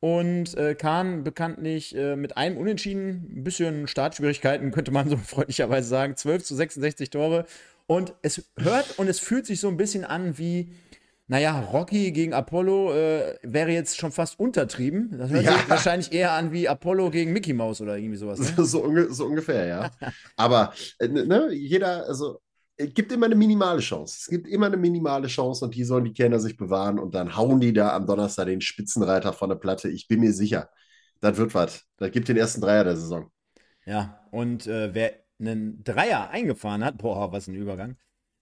Und 0.00 0.56
äh, 0.56 0.74
Kahn 0.74 1.24
bekanntlich 1.24 1.94
äh, 1.94 2.16
mit 2.16 2.36
einem 2.38 2.56
Unentschieden, 2.56 3.30
ein 3.36 3.44
bisschen 3.44 3.86
Startschwierigkeiten, 3.86 4.70
könnte 4.70 4.90
man 4.90 5.08
so 5.08 5.16
freundlicherweise 5.24 5.88
sagen. 5.88 6.16
12 6.16 6.44
zu 6.44 6.54
66 6.54 7.10
Tore. 7.10 7.44
Und 7.86 8.14
es 8.22 8.50
hört 8.56 8.98
und 8.98 9.08
es 9.08 9.18
fühlt 9.18 9.46
sich 9.46 9.60
so 9.60 9.68
ein 9.68 9.76
bisschen 9.76 10.04
an 10.04 10.38
wie, 10.38 10.72
naja, 11.26 11.60
Rocky 11.60 12.12
gegen 12.12 12.32
Apollo 12.32 12.94
äh, 12.94 13.38
wäre 13.42 13.72
jetzt 13.72 13.98
schon 13.98 14.12
fast 14.12 14.38
untertrieben. 14.40 15.16
Das 15.18 15.30
hört 15.30 15.44
ja. 15.44 15.52
sich 15.52 15.68
wahrscheinlich 15.68 16.12
eher 16.12 16.32
an 16.32 16.52
wie 16.52 16.68
Apollo 16.68 17.10
gegen 17.10 17.32
Mickey 17.32 17.52
Mouse 17.52 17.80
oder 17.80 17.98
irgendwie 17.98 18.16
sowas. 18.16 18.38
Ne? 18.38 18.46
So, 18.64 18.88
so, 19.10 19.26
ungefähr, 19.26 19.66
ja. 19.66 19.90
Aber 20.36 20.72
äh, 20.98 21.08
ne, 21.08 21.52
jeder, 21.52 22.06
also 22.06 22.40
es 22.80 22.94
gibt 22.94 23.12
immer 23.12 23.26
eine 23.26 23.34
minimale 23.34 23.80
Chance. 23.80 24.16
Es 24.20 24.26
gibt 24.28 24.48
immer 24.48 24.66
eine 24.66 24.76
minimale 24.76 25.28
Chance 25.28 25.64
und 25.64 25.74
die 25.74 25.84
sollen 25.84 26.04
die 26.04 26.14
Kenner 26.14 26.40
sich 26.40 26.56
bewahren 26.56 26.98
und 26.98 27.14
dann 27.14 27.36
hauen 27.36 27.60
die 27.60 27.72
da 27.72 27.94
am 27.94 28.06
Donnerstag 28.06 28.46
den 28.46 28.60
Spitzenreiter 28.60 29.32
von 29.32 29.50
der 29.50 29.56
Platte. 29.56 29.90
Ich 29.90 30.08
bin 30.08 30.20
mir 30.20 30.32
sicher, 30.32 30.70
das 31.20 31.36
wird 31.36 31.54
was. 31.54 31.84
Das 31.98 32.10
gibt 32.10 32.28
den 32.28 32.36
ersten 32.36 32.60
Dreier 32.60 32.84
der 32.84 32.96
Saison. 32.96 33.30
Ja, 33.84 34.26
und 34.30 34.66
äh, 34.66 34.94
wer 34.94 35.12
einen 35.38 35.84
Dreier 35.84 36.30
eingefahren 36.30 36.84
hat, 36.84 36.98
boah, 36.98 37.32
was 37.32 37.48
ein 37.48 37.54
Übergang, 37.54 37.96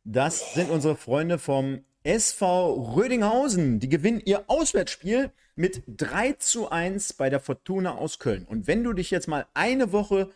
das 0.05 0.55
sind 0.55 0.71
unsere 0.71 0.97
Freunde 0.97 1.39
vom 1.39 1.81
SV 2.05 2.95
Rödinghausen. 2.95 3.81
Die 3.81 3.89
gewinnen 3.89 4.23
ihr 4.25 4.45
Auswärtsspiel 4.47 5.33
mit 5.57 5.83
3 5.89 6.35
zu 6.35 6.71
1 6.71 7.15
bei 7.15 7.29
der 7.29 7.41
Fortuna 7.41 7.97
aus 7.97 8.19
Köln. 8.21 8.45
Und 8.45 8.67
wenn 8.69 8.85
du 8.85 8.93
dich 8.93 9.11
jetzt 9.11 9.27
mal 9.27 9.47
eine 9.55 9.93
Woche 9.93 10.31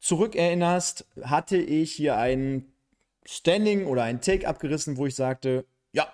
zurückerinnerst, 0.00 1.06
hatte 1.22 1.56
ich 1.56 1.92
hier 1.92 2.16
einen 2.16 2.75
Standing 3.26 3.86
oder 3.86 4.02
ein 4.04 4.20
Take 4.20 4.46
abgerissen, 4.46 4.96
wo 4.96 5.06
ich 5.06 5.14
sagte, 5.14 5.64
ja, 5.92 6.06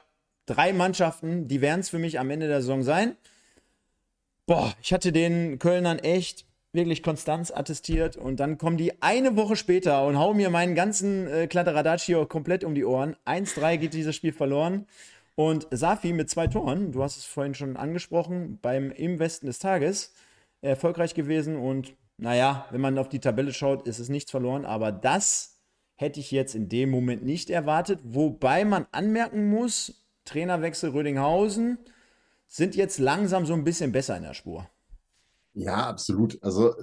drei 0.47 0.73
Mannschaften, 0.73 1.49
die 1.49 1.61
werden 1.61 1.81
es 1.81 1.90
für 1.90 1.99
mich 1.99 2.19
am 2.19 2.31
Ende 2.31 2.49
der 2.49 2.61
Saison 2.61 2.83
sein. 2.83 3.16
Boah, 4.47 4.75
ich 4.83 4.92
hatte 4.92 5.12
den 5.12 5.59
Kölnern 5.59 5.99
echt 5.99 6.47
wirklich 6.73 7.02
Konstanz 7.02 7.50
attestiert 7.50 8.16
und 8.16 8.40
dann 8.40 8.59
kommen 8.59 8.78
die 8.78 9.02
eine 9.02 9.37
Woche 9.37 9.57
später 9.57 10.07
und 10.07 10.19
hauen 10.19 10.37
mir 10.37 10.50
meinen 10.50 10.75
ganzen 10.75 11.28
äh, 11.28 11.47
Kladderadatsch 11.47 12.04
hier 12.04 12.25
komplett 12.26 12.64
um 12.64 12.75
die 12.75 12.85
Ohren. 12.85 13.14
1-3 13.26 13.76
geht 13.76 13.95
dieses 13.95 14.16
Spiel 14.16 14.33
verloren 14.33 14.87
und 15.35 15.66
Safi 15.71 16.12
mit 16.12 16.31
zwei 16.31 16.47
Toren, 16.47 16.92
du 16.92 17.02
hast 17.02 17.19
es 17.19 17.25
vorhin 17.25 17.54
schon 17.54 17.76
angesprochen, 17.76 18.59
beim 18.62 18.90
Im 18.90 19.19
Westen 19.19 19.47
des 19.47 19.59
Tages 19.59 20.14
erfolgreich 20.62 21.14
gewesen 21.14 21.57
und 21.57 21.95
naja, 22.16 22.66
wenn 22.71 22.81
man 22.81 22.99
auf 22.99 23.09
die 23.09 23.21
Tabelle 23.21 23.52
schaut, 23.52 23.87
ist 23.87 23.99
es 23.99 24.09
nichts 24.09 24.31
verloren, 24.31 24.64
aber 24.64 24.92
das 24.92 25.52
hätte 26.03 26.21
ich 26.21 26.31
jetzt 26.31 26.55
in 26.55 26.69
dem 26.69 26.91
Moment 26.91 27.25
nicht 27.25 27.49
erwartet. 27.49 28.01
Wobei 28.03 28.67
man 28.67 28.87
anmerken 28.93 29.49
muss, 29.49 30.05
Trainerwechsel 30.27 30.91
Rödinghausen 30.91 31.79
sind 32.49 32.77
jetzt 32.77 32.99
langsam 32.99 33.47
so 33.47 33.55
ein 33.55 33.65
bisschen 33.65 33.93
besser 33.93 34.17
in 34.19 34.25
der 34.25 34.35
Spur. 34.35 34.69
Ja, 35.55 35.87
absolut. 35.87 36.43
Also 36.43 36.75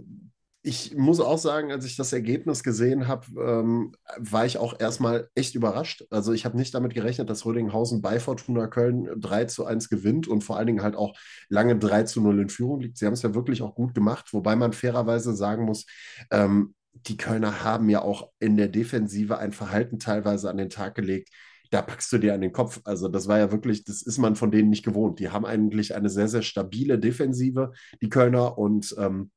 ich 0.61 0.95
muss 0.95 1.21
auch 1.21 1.37
sagen, 1.37 1.71
als 1.71 1.85
ich 1.85 1.95
das 1.95 2.11
Ergebnis 2.11 2.63
gesehen 2.63 3.07
habe, 3.07 3.25
ähm, 3.41 3.93
war 4.17 4.45
ich 4.45 4.57
auch 4.57 4.77
erstmal 4.79 5.29
echt 5.33 5.55
überrascht. 5.55 6.05
Also 6.09 6.33
ich 6.33 6.43
habe 6.43 6.57
nicht 6.57 6.73
damit 6.73 6.93
gerechnet, 6.93 7.29
dass 7.29 7.45
Rödinghausen 7.45 8.01
bei 8.01 8.19
Fortuna 8.19 8.67
Köln 8.67 9.09
3 9.15 9.45
zu 9.45 9.65
1 9.65 9.89
gewinnt 9.89 10.27
und 10.27 10.43
vor 10.43 10.57
allen 10.57 10.67
Dingen 10.67 10.83
halt 10.83 10.95
auch 10.95 11.15
lange 11.47 11.77
3 11.77 12.03
zu 12.03 12.21
0 12.21 12.41
in 12.41 12.49
Führung 12.49 12.81
liegt. 12.81 12.97
Sie 12.97 13.05
haben 13.05 13.13
es 13.13 13.21
ja 13.21 13.33
wirklich 13.33 13.61
auch 13.61 13.73
gut 13.73 13.95
gemacht, 13.95 14.33
wobei 14.33 14.55
man 14.55 14.73
fairerweise 14.73 15.33
sagen 15.33 15.65
muss, 15.65 15.85
ähm, 16.29 16.73
die 17.07 17.17
Kölner 17.17 17.63
haben 17.63 17.89
ja 17.89 18.01
auch 18.01 18.29
in 18.39 18.57
der 18.57 18.67
Defensive 18.67 19.37
ein 19.37 19.51
Verhalten 19.51 19.99
teilweise 19.99 20.49
an 20.49 20.57
den 20.57 20.69
Tag 20.69 20.95
gelegt. 20.95 21.29
Da 21.71 21.81
packst 21.81 22.11
du 22.11 22.17
dir 22.17 22.33
an 22.33 22.41
den 22.41 22.51
Kopf. 22.51 22.81
Also, 22.83 23.07
das 23.07 23.27
war 23.27 23.37
ja 23.37 23.51
wirklich, 23.51 23.83
das 23.83 24.01
ist 24.01 24.17
man 24.17 24.35
von 24.35 24.51
denen 24.51 24.69
nicht 24.69 24.83
gewohnt. 24.83 25.19
Die 25.19 25.29
haben 25.29 25.45
eigentlich 25.45 25.95
eine 25.95 26.09
sehr, 26.09 26.27
sehr 26.27 26.41
stabile 26.41 26.97
Defensive, 26.99 27.71
die 28.01 28.09
Kölner, 28.09 28.57
und 28.57 28.95
ähm, 28.97 29.31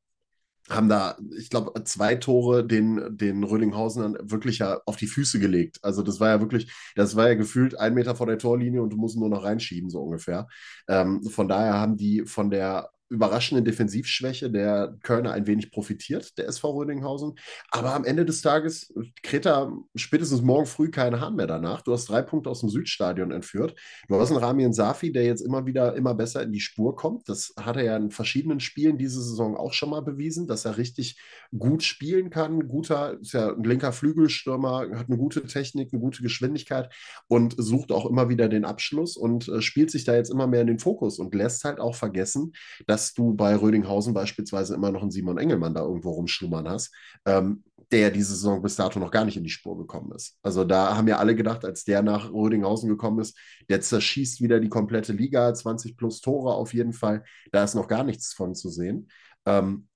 haben 0.70 0.88
da, 0.88 1.16
ich 1.36 1.50
glaube, 1.50 1.72
zwei 1.84 2.14
Tore 2.14 2.66
den, 2.66 3.16
den 3.16 3.42
Rödinghausen 3.44 4.16
wirklich 4.22 4.58
ja 4.58 4.80
auf 4.86 4.96
die 4.96 5.06
Füße 5.06 5.40
gelegt. 5.40 5.78
Also 5.82 6.02
das 6.02 6.20
war 6.20 6.28
ja 6.28 6.40
wirklich, 6.40 6.72
das 6.94 7.16
war 7.16 7.28
ja 7.28 7.34
gefühlt 7.34 7.78
ein 7.78 7.94
Meter 7.94 8.14
vor 8.14 8.26
der 8.26 8.38
Torlinie 8.38 8.82
und 8.82 8.90
du 8.90 8.96
musst 8.96 9.16
nur 9.16 9.28
noch 9.28 9.44
reinschieben, 9.44 9.90
so 9.90 10.00
ungefähr. 10.02 10.46
Ähm, 10.88 11.22
von 11.24 11.48
daher 11.48 11.74
haben 11.74 11.96
die 11.96 12.24
von 12.26 12.50
der 12.50 12.90
überraschende 13.12 13.62
Defensivschwäche 13.62 14.50
der 14.50 14.96
Kölner 15.02 15.32
ein 15.32 15.46
wenig 15.46 15.70
profitiert, 15.70 16.36
der 16.38 16.48
SV 16.48 16.70
Rödinghausen. 16.70 17.34
Aber 17.70 17.94
am 17.94 18.04
Ende 18.04 18.24
des 18.24 18.42
Tages, 18.42 18.92
Kreta 19.22 19.72
spätestens 19.94 20.42
morgen 20.42 20.66
früh 20.66 20.90
keine 20.90 21.20
Hahn 21.20 21.36
mehr 21.36 21.46
danach. 21.46 21.82
Du 21.82 21.92
hast 21.92 22.08
drei 22.08 22.22
Punkte 22.22 22.50
aus 22.50 22.60
dem 22.60 22.70
Südstadion 22.70 23.30
entführt. 23.30 23.74
Du 24.08 24.18
hast 24.18 24.30
einen 24.30 24.40
Ramien 24.40 24.72
Safi, 24.72 25.12
der 25.12 25.24
jetzt 25.24 25.42
immer 25.42 25.66
wieder 25.66 25.94
immer 25.94 26.14
besser 26.14 26.42
in 26.42 26.52
die 26.52 26.60
Spur 26.60 26.96
kommt. 26.96 27.28
Das 27.28 27.52
hat 27.60 27.76
er 27.76 27.84
ja 27.84 27.96
in 27.96 28.10
verschiedenen 28.10 28.60
Spielen 28.60 28.98
diese 28.98 29.22
Saison 29.22 29.56
auch 29.56 29.72
schon 29.72 29.90
mal 29.90 30.02
bewiesen, 30.02 30.46
dass 30.46 30.64
er 30.64 30.78
richtig 30.78 31.20
gut 31.56 31.82
spielen 31.82 32.30
kann. 32.30 32.68
Guter, 32.68 33.20
ist 33.20 33.32
ja 33.32 33.52
ein 33.52 33.64
linker 33.64 33.92
Flügelstürmer, 33.92 34.88
hat 34.94 35.08
eine 35.08 35.18
gute 35.18 35.44
Technik, 35.46 35.92
eine 35.92 36.00
gute 36.00 36.22
Geschwindigkeit 36.22 36.92
und 37.28 37.54
sucht 37.58 37.92
auch 37.92 38.06
immer 38.06 38.28
wieder 38.28 38.48
den 38.48 38.64
Abschluss 38.64 39.16
und 39.16 39.48
äh, 39.48 39.60
spielt 39.60 39.90
sich 39.90 40.04
da 40.04 40.14
jetzt 40.14 40.30
immer 40.30 40.46
mehr 40.46 40.62
in 40.62 40.66
den 40.68 40.78
Fokus 40.78 41.18
und 41.18 41.34
lässt 41.34 41.64
halt 41.64 41.78
auch 41.78 41.94
vergessen, 41.94 42.52
dass 42.86 43.01
dass 43.02 43.14
du 43.14 43.34
bei 43.34 43.56
Rödinghausen 43.56 44.14
beispielsweise 44.14 44.74
immer 44.74 44.92
noch 44.92 45.02
einen 45.02 45.10
Simon 45.10 45.38
Engelmann 45.38 45.74
da 45.74 45.82
irgendwo 45.82 46.12
rumschlummern 46.12 46.68
hast, 46.68 46.94
ähm, 47.26 47.64
der 47.90 48.10
diese 48.10 48.34
Saison 48.34 48.62
bis 48.62 48.76
dato 48.76 49.00
noch 49.00 49.10
gar 49.10 49.24
nicht 49.24 49.36
in 49.36 49.42
die 49.42 49.50
Spur 49.50 49.76
gekommen 49.76 50.12
ist. 50.12 50.38
Also 50.42 50.62
da 50.62 50.96
haben 50.96 51.08
ja 51.08 51.18
alle 51.18 51.34
gedacht, 51.34 51.64
als 51.64 51.84
der 51.84 52.02
nach 52.02 52.32
Rödinghausen 52.32 52.88
gekommen 52.88 53.18
ist, 53.18 53.36
der 53.68 53.80
zerschießt 53.80 54.40
wieder 54.40 54.60
die 54.60 54.68
komplette 54.68 55.12
Liga, 55.12 55.52
20 55.52 55.96
plus 55.96 56.20
Tore 56.20 56.54
auf 56.54 56.72
jeden 56.74 56.92
Fall. 56.92 57.24
Da 57.50 57.64
ist 57.64 57.74
noch 57.74 57.88
gar 57.88 58.04
nichts 58.04 58.32
von 58.32 58.54
zu 58.54 58.70
sehen. 58.70 59.08
Ähm, 59.46 59.88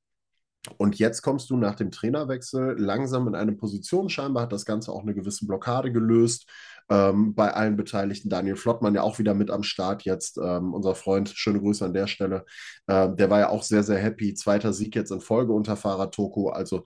und 0.78 0.98
jetzt 0.98 1.22
kommst 1.22 1.48
du 1.50 1.56
nach 1.56 1.76
dem 1.76 1.92
Trainerwechsel 1.92 2.74
langsam 2.76 3.28
in 3.28 3.36
eine 3.36 3.52
Position. 3.52 4.08
Scheinbar 4.08 4.42
hat 4.42 4.52
das 4.52 4.64
Ganze 4.64 4.90
auch 4.90 5.02
eine 5.02 5.14
gewisse 5.14 5.46
Blockade 5.46 5.92
gelöst 5.92 6.50
ähm, 6.88 7.34
bei 7.34 7.52
allen 7.52 7.76
Beteiligten. 7.76 8.28
Daniel 8.28 8.56
Flottmann 8.56 8.94
ja 8.94 9.02
auch 9.02 9.18
wieder 9.18 9.34
mit 9.34 9.50
am 9.50 9.62
Start 9.62 10.04
jetzt, 10.04 10.38
ähm, 10.38 10.74
unser 10.74 10.94
Freund, 10.94 11.30
schöne 11.30 11.60
Grüße 11.60 11.84
an 11.84 11.94
der 11.94 12.06
Stelle. 12.06 12.44
Ähm, 12.88 13.16
der 13.16 13.30
war 13.30 13.40
ja 13.40 13.48
auch 13.50 13.62
sehr, 13.62 13.82
sehr 13.82 13.98
happy. 13.98 14.34
Zweiter 14.34 14.72
Sieg 14.72 14.94
jetzt 14.94 15.10
in 15.10 15.20
Folge 15.20 15.52
unter 15.52 15.76
Fahrer 15.76 16.10
Toko. 16.10 16.50
Also 16.50 16.84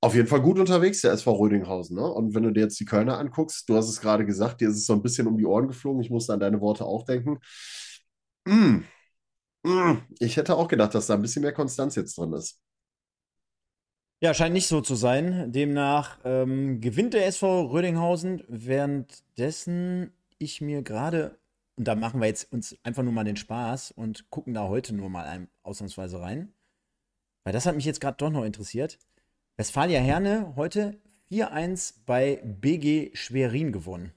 auf 0.00 0.14
jeden 0.14 0.28
Fall 0.28 0.42
gut 0.42 0.58
unterwegs, 0.58 1.00
der 1.00 1.12
SV 1.12 1.32
Rödinghausen. 1.32 1.96
Ne? 1.96 2.04
Und 2.04 2.34
wenn 2.34 2.42
du 2.42 2.50
dir 2.50 2.60
jetzt 2.60 2.78
die 2.78 2.84
Kölner 2.84 3.18
anguckst, 3.18 3.68
du 3.68 3.76
hast 3.76 3.88
es 3.88 4.00
gerade 4.00 4.26
gesagt, 4.26 4.60
dir 4.60 4.68
ist 4.68 4.76
es 4.76 4.86
so 4.86 4.92
ein 4.92 5.02
bisschen 5.02 5.26
um 5.26 5.38
die 5.38 5.46
Ohren 5.46 5.66
geflogen. 5.66 6.02
Ich 6.02 6.10
musste 6.10 6.34
an 6.34 6.40
deine 6.40 6.60
Worte 6.60 6.84
auch 6.84 7.04
denken. 7.04 7.38
Mm. 8.46 8.84
Mm. 9.62 10.02
Ich 10.18 10.36
hätte 10.36 10.56
auch 10.56 10.68
gedacht, 10.68 10.94
dass 10.94 11.06
da 11.06 11.14
ein 11.14 11.22
bisschen 11.22 11.42
mehr 11.42 11.52
Konstanz 11.54 11.94
jetzt 11.94 12.18
drin 12.18 12.32
ist. 12.34 12.60
Ja, 14.20 14.32
scheint 14.32 14.54
nicht 14.54 14.68
so 14.68 14.80
zu 14.80 14.94
sein. 14.94 15.52
Demnach 15.52 16.18
ähm, 16.24 16.80
gewinnt 16.80 17.14
der 17.14 17.26
SV 17.26 17.66
Rödinghausen, 17.66 18.42
währenddessen 18.48 20.12
ich 20.38 20.60
mir 20.60 20.82
gerade, 20.82 21.38
und 21.76 21.86
da 21.86 21.94
machen 21.94 22.20
wir 22.20 22.28
jetzt 22.28 22.52
uns 22.52 22.76
einfach 22.84 23.02
nur 23.02 23.12
mal 23.12 23.24
den 23.24 23.36
Spaß 23.36 23.90
und 23.90 24.30
gucken 24.30 24.54
da 24.54 24.68
heute 24.68 24.94
nur 24.94 25.10
mal 25.10 25.26
ein, 25.26 25.48
ausnahmsweise 25.62 26.20
rein. 26.20 26.52
Weil 27.42 27.52
das 27.52 27.66
hat 27.66 27.76
mich 27.76 27.84
jetzt 27.84 28.00
gerade 28.00 28.16
doch 28.16 28.30
noch 28.30 28.44
interessiert. 28.44 28.98
Westfalia 29.56 30.00
Herne 30.00 30.54
heute 30.56 30.98
4-1 31.30 31.94
bei 32.06 32.40
BG 32.44 33.10
Schwerin 33.14 33.72
gewonnen. 33.72 34.12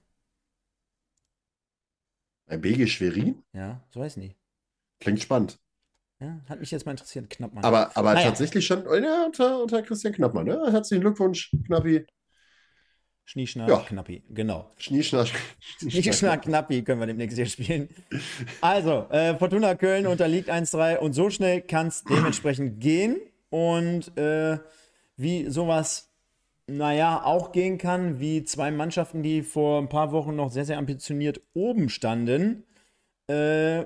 Bei 2.46 2.58
BG 2.58 2.88
Schwerin? 2.88 3.44
Ja, 3.54 3.84
so 3.90 4.02
heißt 4.02 4.18
nie. 4.18 4.36
Klingt 5.00 5.22
spannend. 5.22 5.60
Ja, 6.20 6.40
hat 6.50 6.60
mich 6.60 6.72
jetzt 6.72 6.86
mal 6.86 6.92
interessiert, 6.94 7.30
Knappmann. 7.30 7.64
Aber, 7.64 7.96
aber 7.96 8.14
naja. 8.14 8.30
tatsächlich 8.30 8.66
schon 8.66 8.84
ja, 8.86 9.26
unter, 9.26 9.62
unter 9.62 9.82
Christian 9.84 10.14
Knappmann. 10.14 10.46
Ne? 10.46 10.72
Herzlichen 10.72 11.02
Glückwunsch, 11.02 11.52
Knappi. 11.66 12.06
Schnieschnack, 13.26 13.70
ja. 13.70 13.80
Knappi, 13.80 14.24
genau. 14.30 14.72
Schnieschnack, 14.78 15.28
Schnieschnack, 15.80 16.44
Knappi 16.44 16.82
können 16.82 17.02
wir 17.02 17.08
demnächst 17.08 17.38
hier 17.38 17.46
spielen. 17.46 17.90
Also, 18.62 19.08
äh, 19.10 19.36
Fortuna 19.38 19.76
Köln 19.76 20.08
unterliegt 20.08 20.50
1-3 20.50 20.98
und 20.98 21.14
so 21.14 21.30
schnell 21.30 21.62
kann 21.62 21.88
es 21.88 22.04
dementsprechend 22.04 22.80
gehen. 22.80 23.18
Und 23.50 24.18
äh, 24.18 24.58
wie 25.18 25.50
sowas 25.50 26.08
naja, 26.68 27.24
auch 27.24 27.54
gehen 27.54 27.78
kann, 27.78 28.20
wie 28.20 28.44
zwei 28.44 28.72
Mannschaften, 28.72 29.24
die 29.24 29.42
vor 29.42 29.82
ein 29.82 29.90
paar 29.90 30.12
Wochen 30.12 30.36
noch 30.36 30.52
sehr, 30.52 30.66
sehr 30.66 30.78
ambitioniert 30.78 31.42
oben 31.54 31.90
standen. 31.90 32.66
Äh, 33.28 33.86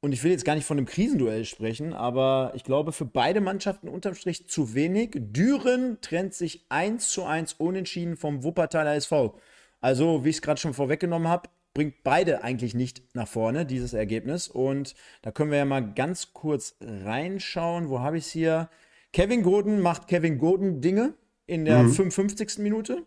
und 0.00 0.12
ich 0.12 0.22
will 0.22 0.30
jetzt 0.30 0.44
gar 0.44 0.54
nicht 0.54 0.64
von 0.64 0.78
einem 0.78 0.86
Krisenduell 0.86 1.44
sprechen, 1.44 1.92
aber 1.92 2.52
ich 2.54 2.62
glaube, 2.62 2.92
für 2.92 3.04
beide 3.04 3.40
Mannschaften 3.40 3.88
unterm 3.88 4.14
Strich 4.14 4.48
zu 4.48 4.74
wenig. 4.74 5.10
Düren 5.14 5.98
trennt 6.00 6.34
sich 6.34 6.66
1 6.68 7.08
zu 7.08 7.24
1 7.24 7.54
unentschieden 7.54 8.16
vom 8.16 8.44
Wuppertaler 8.44 8.94
SV. 8.94 9.36
Also, 9.80 10.24
wie 10.24 10.30
ich 10.30 10.36
es 10.36 10.42
gerade 10.42 10.60
schon 10.60 10.74
vorweggenommen 10.74 11.28
habe, 11.28 11.48
bringt 11.74 12.02
beide 12.02 12.42
eigentlich 12.42 12.74
nicht 12.74 13.02
nach 13.14 13.28
vorne, 13.28 13.66
dieses 13.66 13.92
Ergebnis. 13.92 14.48
Und 14.48 14.94
da 15.22 15.30
können 15.30 15.50
wir 15.50 15.58
ja 15.58 15.64
mal 15.64 15.94
ganz 15.94 16.32
kurz 16.32 16.76
reinschauen. 16.80 17.88
Wo 17.88 18.00
habe 18.00 18.18
ich 18.18 18.24
es 18.24 18.30
hier? 18.30 18.68
Kevin 19.12 19.42
Gordon 19.42 19.80
macht 19.80 20.06
Kevin 20.08 20.38
Gordon 20.38 20.80
Dinge 20.80 21.14
in 21.46 21.64
der 21.64 21.82
mhm. 21.82 21.92
55. 21.92 22.58
Minute. 22.58 23.04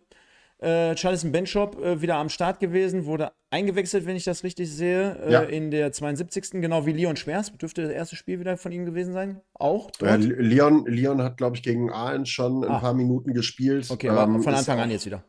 Äh, 0.62 0.94
Charleston 0.94 1.32
Benchop 1.32 1.84
äh, 1.84 2.02
wieder 2.04 2.18
am 2.18 2.30
Start 2.30 2.60
gewesen, 2.60 3.06
wurde 3.06 3.32
eingewechselt, 3.50 4.06
wenn 4.06 4.16
ich 4.16 4.26
das 4.26 4.44
richtig 4.44 4.72
sehe, 4.72 5.18
äh, 5.26 5.32
ja. 5.32 5.42
in 5.42 5.72
der 5.72 5.92
72. 5.92 6.62
Genau 6.62 6.86
wie 6.86 6.94
Leon 6.94 7.16
Schwers. 7.16 7.52
Dürfte 7.58 7.82
das 7.82 7.92
erste 7.92 8.16
Spiel 8.16 8.40
wieder 8.40 8.58
von 8.58 8.72
ihm 8.72 8.86
gewesen 8.86 9.12
sein? 9.12 9.42
Auch? 9.56 9.90
Ja, 10.00 10.16
Leon, 10.16 10.86
Leon 10.86 11.24
hat, 11.24 11.38
glaube 11.38 11.56
ich, 11.56 11.64
gegen 11.64 11.92
Aalen 11.92 12.28
schon 12.28 12.64
ah. 12.64 12.76
ein 12.76 12.80
paar 12.80 12.94
Minuten 12.94 13.34
gespielt. 13.34 13.90
Okay, 13.90 14.10
aber 14.10 14.24
ähm, 14.24 14.44
von 14.44 14.54
Anfang 14.54 14.80
an 14.80 14.92
jetzt 14.92 15.08
wieder. 15.08 15.24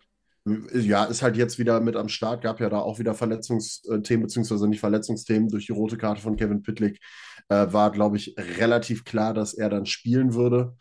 Ja, 0.74 1.04
ist 1.04 1.22
halt 1.22 1.36
jetzt 1.36 1.58
wieder 1.58 1.80
mit 1.80 1.96
am 1.96 2.08
Start. 2.08 2.42
Gab 2.42 2.60
ja 2.60 2.68
da 2.68 2.80
auch 2.80 2.98
wieder 2.98 3.14
Verletzungsthemen, 3.14 4.26
beziehungsweise 4.26 4.68
nicht 4.68 4.80
Verletzungsthemen 4.80 5.48
durch 5.48 5.66
die 5.66 5.72
rote 5.72 5.96
Karte 5.96 6.20
von 6.20 6.36
Kevin 6.36 6.62
Pitlick. 6.62 7.00
Äh, 7.48 7.72
war, 7.72 7.90
glaube 7.90 8.18
ich, 8.18 8.34
relativ 8.58 9.04
klar, 9.04 9.32
dass 9.32 9.54
er 9.54 9.70
dann 9.70 9.86
spielen 9.86 10.34
würde. 10.34 10.76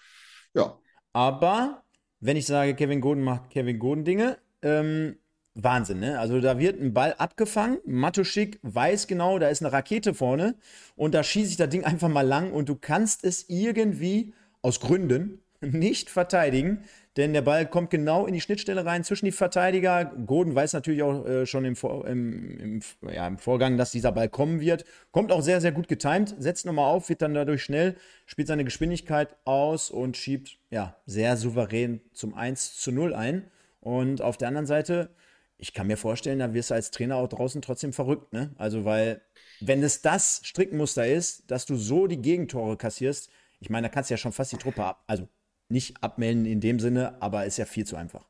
Ja. 0.53 0.77
Aber 1.13 1.80
wenn 2.21 2.37
ich 2.37 2.45
sage, 2.45 2.75
Kevin 2.75 3.01
Goden 3.01 3.23
macht 3.23 3.49
Kevin 3.49 3.79
Goden 3.79 4.05
Dinge, 4.05 4.37
ähm, 4.61 5.17
Wahnsinn, 5.55 5.99
ne? 5.99 6.17
Also 6.17 6.39
da 6.39 6.57
wird 6.59 6.79
ein 6.79 6.93
Ball 6.93 7.13
abgefangen, 7.17 7.79
Matuschik 7.85 8.59
weiß 8.61 9.07
genau, 9.07 9.37
da 9.37 9.49
ist 9.49 9.61
eine 9.61 9.73
Rakete 9.73 10.13
vorne 10.13 10.55
und 10.95 11.13
da 11.13 11.23
schieße 11.23 11.51
ich 11.51 11.57
das 11.57 11.69
Ding 11.69 11.83
einfach 11.83 12.07
mal 12.07 12.25
lang 12.25 12.53
und 12.53 12.69
du 12.69 12.75
kannst 12.75 13.25
es 13.25 13.49
irgendwie 13.49 14.33
aus 14.61 14.79
Gründen 14.79 15.41
nicht 15.59 16.09
verteidigen, 16.09 16.85
denn 17.17 17.33
der 17.33 17.41
Ball 17.41 17.69
kommt 17.69 17.89
genau 17.89 18.25
in 18.25 18.33
die 18.33 18.39
Schnittstelle 18.39 18.85
rein 18.85 19.03
zwischen 19.03 19.25
die 19.25 19.33
Verteidiger. 19.33 20.05
Goden 20.25 20.55
weiß 20.55 20.71
natürlich 20.71 21.03
auch 21.03 21.25
äh, 21.25 21.45
schon 21.45 21.65
im, 21.65 21.75
Vor 21.75 22.07
im, 22.07 22.57
im, 22.57 22.81
ja, 23.13 23.27
im, 23.27 23.37
Vorgang, 23.37 23.77
dass 23.77 23.91
dieser 23.91 24.13
Ball 24.13 24.29
kommen 24.29 24.61
wird. 24.61 24.85
Kommt 25.11 25.31
auch 25.33 25.41
sehr, 25.41 25.59
sehr 25.59 25.73
gut 25.73 25.89
getimt, 25.89 26.35
setzt 26.39 26.65
nochmal 26.65 26.85
auf, 26.85 27.09
wird 27.09 27.21
dann 27.21 27.33
dadurch 27.33 27.63
schnell, 27.63 27.97
spielt 28.25 28.47
seine 28.47 28.63
Geschwindigkeit 28.63 29.35
aus 29.43 29.91
und 29.91 30.15
schiebt 30.15 30.57
ja, 30.69 30.95
sehr 31.05 31.35
souverän 31.35 31.99
zum 32.13 32.33
1 32.33 32.77
zu 32.77 32.93
0 32.93 33.13
ein. 33.13 33.51
Und 33.81 34.21
auf 34.21 34.37
der 34.37 34.47
anderen 34.47 34.67
Seite, 34.67 35.09
ich 35.57 35.73
kann 35.73 35.87
mir 35.87 35.97
vorstellen, 35.97 36.39
da 36.39 36.53
wirst 36.53 36.69
du 36.69 36.75
als 36.75 36.91
Trainer 36.91 37.17
auch 37.17 37.27
draußen 37.27 37.61
trotzdem 37.61 37.91
verrückt, 37.91 38.31
ne? 38.31 38.51
Also, 38.57 38.85
weil, 38.85 39.21
wenn 39.59 39.83
es 39.83 40.01
das 40.01 40.41
Strickmuster 40.43 41.05
ist, 41.05 41.51
dass 41.51 41.65
du 41.65 41.75
so 41.75 42.07
die 42.07 42.21
Gegentore 42.21 42.77
kassierst, 42.77 43.29
ich 43.59 43.69
meine, 43.69 43.87
da 43.87 43.93
kannst 43.93 44.09
du 44.09 44.13
ja 44.13 44.17
schon 44.17 44.31
fast 44.31 44.51
die 44.51 44.57
Truppe 44.57 44.83
ab, 44.83 45.03
also 45.07 45.27
nicht 45.71 46.03
abmelden 46.03 46.45
in 46.45 46.59
dem 46.59 46.79
Sinne, 46.79 47.21
aber 47.21 47.45
ist 47.45 47.57
ja 47.57 47.65
viel 47.65 47.85
zu 47.85 47.95
einfach. 47.95 48.27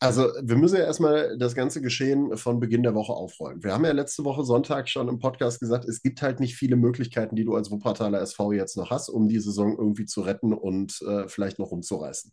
Also, 0.00 0.28
wir 0.42 0.56
müssen 0.56 0.76
ja 0.76 0.84
erstmal 0.84 1.36
das 1.38 1.54
ganze 1.54 1.80
Geschehen 1.82 2.36
von 2.36 2.58
Beginn 2.60 2.82
der 2.82 2.94
Woche 2.94 3.12
aufrollen. 3.12 3.62
Wir 3.62 3.72
haben 3.72 3.84
ja 3.84 3.92
letzte 3.92 4.24
Woche 4.24 4.44
Sonntag 4.44 4.88
schon 4.88 5.08
im 5.08 5.18
Podcast 5.18 5.60
gesagt, 5.60 5.84
es 5.84 6.02
gibt 6.02 6.22
halt 6.22 6.40
nicht 6.40 6.56
viele 6.56 6.76
Möglichkeiten, 6.76 7.36
die 7.36 7.44
du 7.44 7.54
als 7.54 7.70
Wuppertaler 7.70 8.20
SV 8.20 8.52
jetzt 8.52 8.76
noch 8.76 8.90
hast, 8.90 9.08
um 9.08 9.28
die 9.28 9.40
Saison 9.40 9.76
irgendwie 9.76 10.06
zu 10.06 10.22
retten 10.22 10.52
und 10.52 11.00
äh, 11.02 11.28
vielleicht 11.28 11.58
noch 11.58 11.70
rumzureißen. 11.70 12.32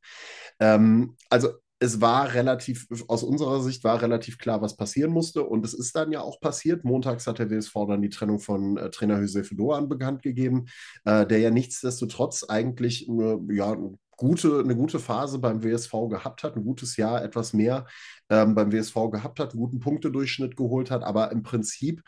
Ähm, 0.60 1.16
also, 1.30 1.50
es 1.80 2.00
war 2.00 2.34
relativ, 2.34 2.88
aus 3.08 3.24
unserer 3.24 3.62
Sicht 3.62 3.84
war 3.84 4.02
relativ 4.02 4.38
klar, 4.38 4.62
was 4.62 4.78
passieren 4.78 5.12
musste. 5.12 5.44
Und 5.44 5.66
es 5.66 5.74
ist 5.74 5.96
dann 5.96 6.12
ja 6.12 6.22
auch 6.22 6.40
passiert. 6.40 6.86
Montags 6.86 7.28
hat 7.28 7.40
der 7.40 7.50
WSV 7.50 7.74
dann 7.88 8.02
die 8.02 8.10
Trennung 8.10 8.40
von 8.40 8.78
äh, 8.78 8.90
Trainer 8.90 9.20
Josef 9.20 9.50
Doan 9.52 9.90
bekannt 9.90 10.22
gegeben, 10.24 10.68
äh, 11.04 11.28
der 11.28 11.40
ja 11.40 11.52
nichtsdestotrotz 11.52 12.46
eigentlich 12.48 13.10
äh, 13.10 13.38
ja, 13.52 13.78
gute, 14.18 14.60
eine 14.60 14.76
gute 14.76 15.00
Phase 15.00 15.40
beim 15.40 15.64
WSV 15.64 15.92
gehabt 16.10 16.44
hat, 16.44 16.56
ein 16.56 16.64
gutes 16.64 16.98
Jahr, 16.98 17.24
etwas 17.24 17.54
mehr 17.54 17.86
ähm, 18.30 18.56
beim 18.56 18.72
WSV 18.72 18.96
gehabt 19.12 19.40
hat, 19.40 19.52
einen 19.52 19.62
guten 19.62 19.80
Punktedurchschnitt 19.80 20.56
geholt 20.56 20.92
hat, 20.92 21.04
aber 21.04 21.32
im 21.32 21.44
Prinzip, 21.44 22.02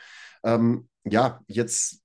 ähm, 0.43 0.87
ja, 1.03 1.41
jetzt 1.47 2.03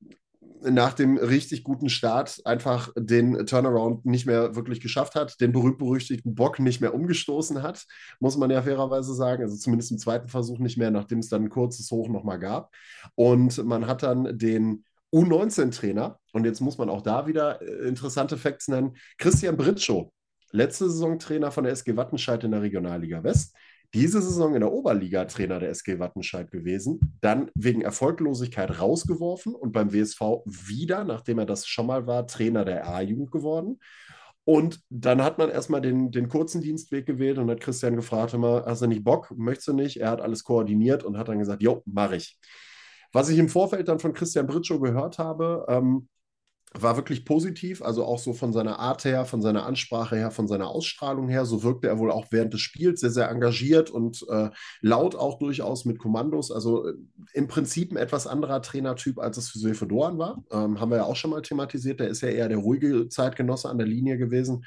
nach 0.65 0.93
dem 0.93 1.17
richtig 1.17 1.65
guten 1.65 1.89
Start 1.89 2.41
einfach 2.45 2.93
den 2.97 3.47
Turnaround 3.47 4.07
nicht 4.07 4.27
mehr 4.27 4.55
wirklich 4.55 4.81
geschafft 4.81 5.15
hat, 5.15 5.41
den 5.41 5.53
berühmt-berüchtigten 5.53 6.35
Bock 6.35 6.59
nicht 6.59 6.81
mehr 6.81 6.95
umgestoßen 6.95 7.63
hat, 7.63 7.85
muss 8.21 8.37
man 8.37 8.51
ja 8.51 8.63
fairerweise 8.63 9.15
sagen. 9.15 9.43
Also 9.43 9.57
zumindest 9.57 9.91
im 9.91 9.99
zweiten 9.99 10.29
Versuch 10.29 10.59
nicht 10.59 10.79
mehr, 10.79 10.91
nachdem 10.91 11.19
es 11.19 11.29
dann 11.29 11.43
ein 11.45 11.51
kurzes 11.51 11.91
Hoch 11.91 12.09
nochmal 12.09 12.39
gab. 12.39 12.71
Und 13.15 13.63
man 13.65 13.87
hat 13.87 14.03
dann 14.03 14.39
den 14.39 14.85
U19-Trainer, 15.13 16.19
und 16.33 16.45
jetzt 16.45 16.61
muss 16.61 16.79
man 16.79 16.89
auch 16.89 17.03
da 17.03 17.27
wieder 17.27 17.61
äh, 17.61 17.89
interessante 17.89 18.37
Facts 18.37 18.69
nennen, 18.69 18.97
Christian 19.19 19.57
Britschow, 19.57 20.11
letzte 20.53 20.89
Saison 20.91 21.19
Trainer 21.19 21.51
von 21.51 21.65
der 21.65 21.73
SG 21.73 21.97
Wattenscheid 21.97 22.43
in 22.45 22.53
der 22.53 22.63
Regionalliga 22.63 23.23
West, 23.23 23.57
diese 23.95 24.23
Saison 24.23 24.55
in 24.55 24.61
der 24.61 24.73
Oberliga 24.73 25.27
Trainer 25.27 25.59
der 25.59 25.69
SG 25.71 25.99
Wattenscheid 25.99 26.51
gewesen, 26.51 27.19
dann 27.21 27.51
wegen 27.55 27.83
Erfolglosigkeit 27.83 28.81
rausgeworfen 28.81 29.55
und 29.55 29.73
beim 29.73 29.93
WSV 29.93 30.21
wieder, 30.47 31.05
nachdem 31.05 31.41
er 31.41 31.47
das 31.47 31.67
schon 31.67 31.87
mal 31.87 32.07
war, 32.07 32.27
Trainer 32.27 32.65
der 32.65 32.89
A-Jugend 32.89 33.31
geworden. 33.31 33.81
Und 34.45 34.81
dann 34.89 35.23
hat 35.23 35.39
man 35.39 35.51
erstmal 35.51 35.83
den, 35.83 36.11
den 36.11 36.29
kurzen 36.29 36.63
Dienstweg 36.63 37.07
gewählt 37.07 37.39
und 37.39 37.51
hat 37.51 37.61
Christian 37.61 37.95
gefragt, 37.95 38.35
immer, 38.35 38.65
hast 38.67 38.83
du 38.83 38.87
nicht 38.87 39.05
Bock, 39.05 39.31
möchtest 39.37 39.69
du 39.69 39.73
nicht? 39.75 39.99
Er 39.99 40.11
hat 40.11 40.21
alles 40.21 40.43
koordiniert 40.43 41.05
und 41.05 41.17
hat 41.17 41.29
dann 41.29 41.39
gesagt, 41.39 41.63
jo, 41.63 41.83
mache 41.85 42.17
ich. 42.17 42.39
Was 43.13 43.29
ich 43.29 43.39
im 43.39 43.49
Vorfeld 43.49 43.89
dann 43.89 43.99
von 43.99 44.15
Christian 44.15 44.47
Britschow 44.47 44.81
gehört 44.81 45.19
habe, 45.19 45.67
ähm, 45.69 46.09
war 46.75 46.97
wirklich 46.97 47.25
positiv, 47.25 47.83
also 47.83 48.05
auch 48.05 48.19
so 48.19 48.33
von 48.33 48.53
seiner 48.53 48.79
Art 48.79 49.05
her, 49.05 49.25
von 49.25 49.43
seiner 49.43 49.67
Ansprache 49.67 50.17
her, 50.17 50.31
von 50.31 50.49
seiner 50.49 50.69
Ausstrahlung 50.69 51.29
her. 51.29 51.45
So 51.45 51.63
wirkte 51.63 51.89
er 51.89 51.99
wohl 51.99 52.11
auch 52.11 52.27
während 52.31 52.55
des 52.55 52.61
Spiels 52.61 53.01
sehr, 53.01 53.11
sehr 53.11 53.29
engagiert 53.29 53.91
und 53.91 54.25
äh, 54.31 54.51
laut 54.81 55.15
auch 55.15 55.39
durchaus 55.39 55.85
mit 55.85 55.99
Kommandos. 55.99 56.51
Also 56.51 56.89
äh, 56.89 56.95
im 57.35 57.47
Prinzip 57.47 57.93
ein 57.93 57.99
etwas 57.99 58.27
anderer 58.27 58.63
Trainertyp, 58.63 59.19
als 59.19 59.37
es 59.37 59.51
für 59.51 59.59
Söfe 59.59 59.87
Doan 59.87 60.19
war. 60.19 60.43
Ähm, 60.51 60.81
haben 60.81 60.91
wir 60.91 60.99
ja 60.99 61.05
auch 61.05 61.17
schon 61.17 61.31
mal 61.31 61.43
thematisiert. 61.43 62.01
Der 62.01 62.09
ist 62.09 62.23
ja 62.23 62.29
eher 62.29 62.49
der 62.49 62.59
ruhige 62.59 63.09
Zeitgenosse 63.09 63.69
an 63.69 63.79
der 63.79 63.87
Linie 63.87 64.17
gewesen. 64.17 64.65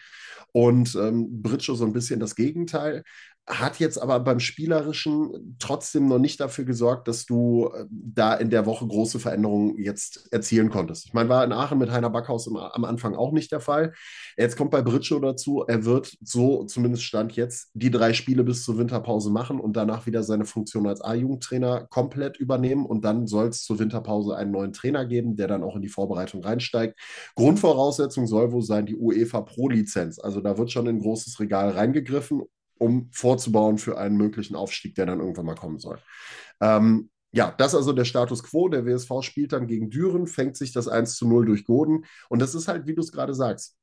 Und 0.52 0.96
ähm, 0.96 1.42
Britschow 1.42 1.78
so 1.78 1.86
ein 1.86 1.94
bisschen 1.94 2.20
das 2.20 2.36
Gegenteil 2.36 3.04
hat 3.48 3.80
jetzt 3.80 4.02
aber 4.02 4.20
beim 4.20 4.40
Spielerischen 4.40 5.56
trotzdem 5.60 6.08
noch 6.08 6.18
nicht 6.18 6.40
dafür 6.40 6.66
gesorgt, 6.66 7.08
dass 7.08 7.26
du 7.26 7.70
äh, 7.74 7.86
da 7.90 8.34
in 8.34 8.50
der 8.50 8.66
Woche 8.66 8.88
große 8.88 9.20
Veränderungen 9.20 9.78
jetzt 9.78 10.28
erzielen 10.34 10.72
konntest. 10.72 11.06
Ich 11.06 11.14
meine, 11.14 11.30
war 11.30 11.44
in 11.44 11.52
Aachen 11.52 11.78
mit 11.78 11.92
Heiner 11.92 12.10
Backhaus 12.10 12.48
im, 12.48 12.58
am 12.58 12.86
Anfang 12.86 13.14
auch 13.16 13.32
nicht 13.32 13.52
der 13.52 13.60
Fall. 13.60 13.94
Jetzt 14.36 14.58
kommt 14.58 14.72
bei 14.72 14.82
Britschow 14.82 15.22
dazu, 15.22 15.64
er 15.68 15.86
wird 15.86 16.18
so, 16.24 16.64
zumindest 16.64 17.04
Stand 17.04 17.36
jetzt, 17.36 17.70
die 17.76 17.92
drei 17.92 18.14
Spiele 18.14 18.44
bis 18.44 18.64
zur 18.64 18.80
Winterpause 18.80 19.30
machen 19.30 19.60
und 19.60 19.78
danach 19.78 20.08
wieder 20.08 20.24
seine 20.24 20.46
Funktion 20.46 20.88
als 20.88 21.02
A-Jugendtrainer 21.02 21.86
komplett 21.86 22.38
übernehmen 22.38 22.86
und 22.86 23.06
dann 23.06 23.28
soll 23.28 23.50
es 23.50 23.64
zur 23.64 23.78
Winterpause 23.78 24.36
einen 24.36 24.52
neuen 24.52 24.74
Trainer 24.74 25.06
geben, 25.06 25.36
der 25.36 25.48
dann 25.48 25.64
auch 25.64 25.76
in 25.76 25.84
die 25.84 25.88
Vorbereitung 25.88 26.44
reinsteigt. 26.44 27.00
Grundvoraussetzung 27.36 28.26
soll 28.26 28.52
wohl 28.52 28.64
sein 28.64 28.88
die 28.88 28.96
UEFA 28.96 29.42
Pro-Lizenz. 29.42 30.18
Also 30.18 30.42
da 30.42 30.58
wird 30.58 30.72
schon 30.72 30.88
in 30.88 30.96
ein 30.96 31.02
großes 31.02 31.40
Regal 31.40 31.70
reingegriffen 31.70 32.42
um 32.78 33.10
vorzubauen 33.12 33.78
für 33.78 33.98
einen 33.98 34.18
möglichen 34.18 34.56
Aufstieg, 34.56 34.96
der 34.96 35.06
dann 35.06 35.20
irgendwann 35.20 35.46
mal 35.46 35.56
kommen 35.56 35.80
soll. 35.80 36.00
Ähm, 36.62 37.10
ja, 37.32 37.54
das 37.58 37.74
ist 37.74 37.76
also 37.76 37.92
der 37.92 38.06
Status 38.06 38.44
quo. 38.44 38.70
Der 38.70 38.86
WSV 38.86 39.22
spielt 39.22 39.52
dann 39.52 39.68
gegen 39.68 39.90
Düren, 39.90 40.26
fängt 40.26 40.56
sich 40.56 40.72
das 40.72 40.88
1 40.88 41.18
zu 41.18 41.28
0 41.28 41.46
durch 41.46 41.66
Goden. 41.66 42.06
Und 42.30 42.42
das 42.42 42.56
ist 42.56 42.68
halt, 42.68 42.88
wie 42.88 42.96
du 42.96 43.02
es 43.02 43.12
gerade 43.12 43.34
sagst, 43.34 43.78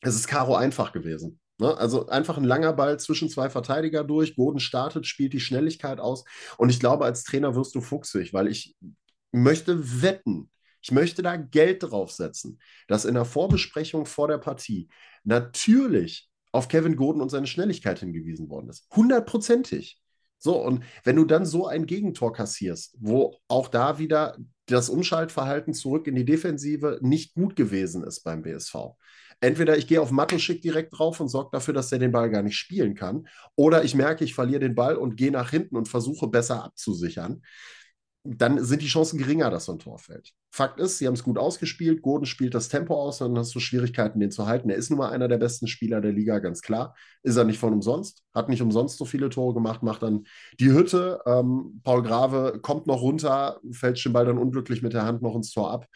es 0.00 0.14
ist 0.14 0.28
Karo 0.28 0.54
einfach 0.54 0.92
gewesen. 0.92 1.40
Ne? 1.58 1.76
Also 1.76 2.06
einfach 2.06 2.38
ein 2.38 2.44
langer 2.44 2.72
Ball 2.72 2.98
zwischen 3.00 3.28
zwei 3.28 3.50
Verteidiger 3.50 4.04
durch. 4.04 4.36
Goden 4.36 4.60
startet, 4.60 5.06
spielt 5.06 5.32
die 5.32 5.40
Schnelligkeit 5.40 5.98
aus. 5.98 6.24
Und 6.56 6.70
ich 6.70 6.78
glaube, 6.78 7.04
als 7.04 7.24
Trainer 7.24 7.56
wirst 7.56 7.74
du 7.74 7.80
fuchsig, 7.80 8.32
weil 8.32 8.46
ich 8.46 8.76
möchte 9.32 10.02
wetten, 10.02 10.50
ich 10.80 10.92
möchte 10.92 11.22
da 11.22 11.36
Geld 11.36 11.82
draufsetzen, 11.82 12.60
dass 12.86 13.04
in 13.04 13.14
der 13.14 13.24
Vorbesprechung 13.24 14.06
vor 14.06 14.28
der 14.28 14.38
Partie 14.38 14.88
natürlich 15.24 16.27
auf 16.52 16.68
Kevin 16.68 16.96
Gordon 16.96 17.22
und 17.22 17.30
seine 17.30 17.46
Schnelligkeit 17.46 18.00
hingewiesen 18.00 18.48
worden 18.48 18.68
ist. 18.68 18.86
Hundertprozentig. 18.94 20.00
So, 20.38 20.62
und 20.62 20.84
wenn 21.04 21.16
du 21.16 21.24
dann 21.24 21.44
so 21.44 21.66
ein 21.66 21.86
Gegentor 21.86 22.32
kassierst, 22.32 22.96
wo 23.00 23.36
auch 23.48 23.68
da 23.68 23.98
wieder 23.98 24.36
das 24.66 24.88
Umschaltverhalten 24.88 25.74
zurück 25.74 26.06
in 26.06 26.14
die 26.14 26.24
Defensive 26.24 26.98
nicht 27.02 27.34
gut 27.34 27.56
gewesen 27.56 28.04
ist 28.04 28.22
beim 28.22 28.42
BSV. 28.42 28.94
Entweder 29.40 29.76
ich 29.76 29.86
gehe 29.86 30.00
auf 30.00 30.10
Matuschik 30.10 30.62
direkt 30.62 30.96
drauf 30.96 31.20
und 31.20 31.28
sorge 31.28 31.50
dafür, 31.52 31.74
dass 31.74 31.90
er 31.92 31.98
den 31.98 32.12
Ball 32.12 32.28
gar 32.28 32.42
nicht 32.42 32.56
spielen 32.56 32.94
kann, 32.94 33.28
oder 33.56 33.84
ich 33.84 33.94
merke, 33.94 34.24
ich 34.24 34.34
verliere 34.34 34.60
den 34.60 34.74
Ball 34.74 34.96
und 34.96 35.16
gehe 35.16 35.30
nach 35.30 35.50
hinten 35.50 35.76
und 35.76 35.88
versuche 35.88 36.28
besser 36.28 36.64
abzusichern 36.64 37.42
dann 38.36 38.62
sind 38.62 38.82
die 38.82 38.88
Chancen 38.88 39.18
geringer, 39.18 39.50
dass 39.50 39.64
so 39.64 39.72
ein 39.72 39.78
Tor 39.78 39.98
fällt. 39.98 40.32
Fakt 40.50 40.80
ist, 40.80 40.98
sie 40.98 41.06
haben 41.06 41.14
es 41.14 41.22
gut 41.22 41.38
ausgespielt. 41.38 42.02
Gordon 42.02 42.26
spielt 42.26 42.54
das 42.54 42.68
Tempo 42.68 42.94
aus, 42.94 43.18
dann 43.18 43.38
hast 43.38 43.54
du 43.54 43.60
Schwierigkeiten, 43.60 44.20
den 44.20 44.30
zu 44.30 44.46
halten. 44.46 44.68
Er 44.68 44.76
ist 44.76 44.90
nun 44.90 44.98
mal 44.98 45.10
einer 45.10 45.28
der 45.28 45.38
besten 45.38 45.66
Spieler 45.66 46.00
der 46.00 46.12
Liga, 46.12 46.38
ganz 46.38 46.60
klar. 46.60 46.94
Ist 47.22 47.36
er 47.36 47.44
nicht 47.44 47.58
von 47.58 47.72
umsonst, 47.72 48.24
hat 48.34 48.48
nicht 48.48 48.60
umsonst 48.60 48.98
so 48.98 49.04
viele 49.04 49.30
Tore 49.30 49.54
gemacht, 49.54 49.82
macht 49.82 50.02
dann 50.02 50.26
die 50.60 50.70
Hütte. 50.72 51.20
Ähm, 51.26 51.80
Paul 51.84 52.02
Grave 52.02 52.58
kommt 52.60 52.86
noch 52.86 53.00
runter, 53.00 53.60
fällt 53.72 54.04
den 54.04 54.12
Ball 54.12 54.26
dann 54.26 54.38
unglücklich 54.38 54.82
mit 54.82 54.92
der 54.92 55.04
Hand 55.04 55.22
noch 55.22 55.34
ins 55.34 55.50
Tor 55.50 55.70
ab. 55.70 55.86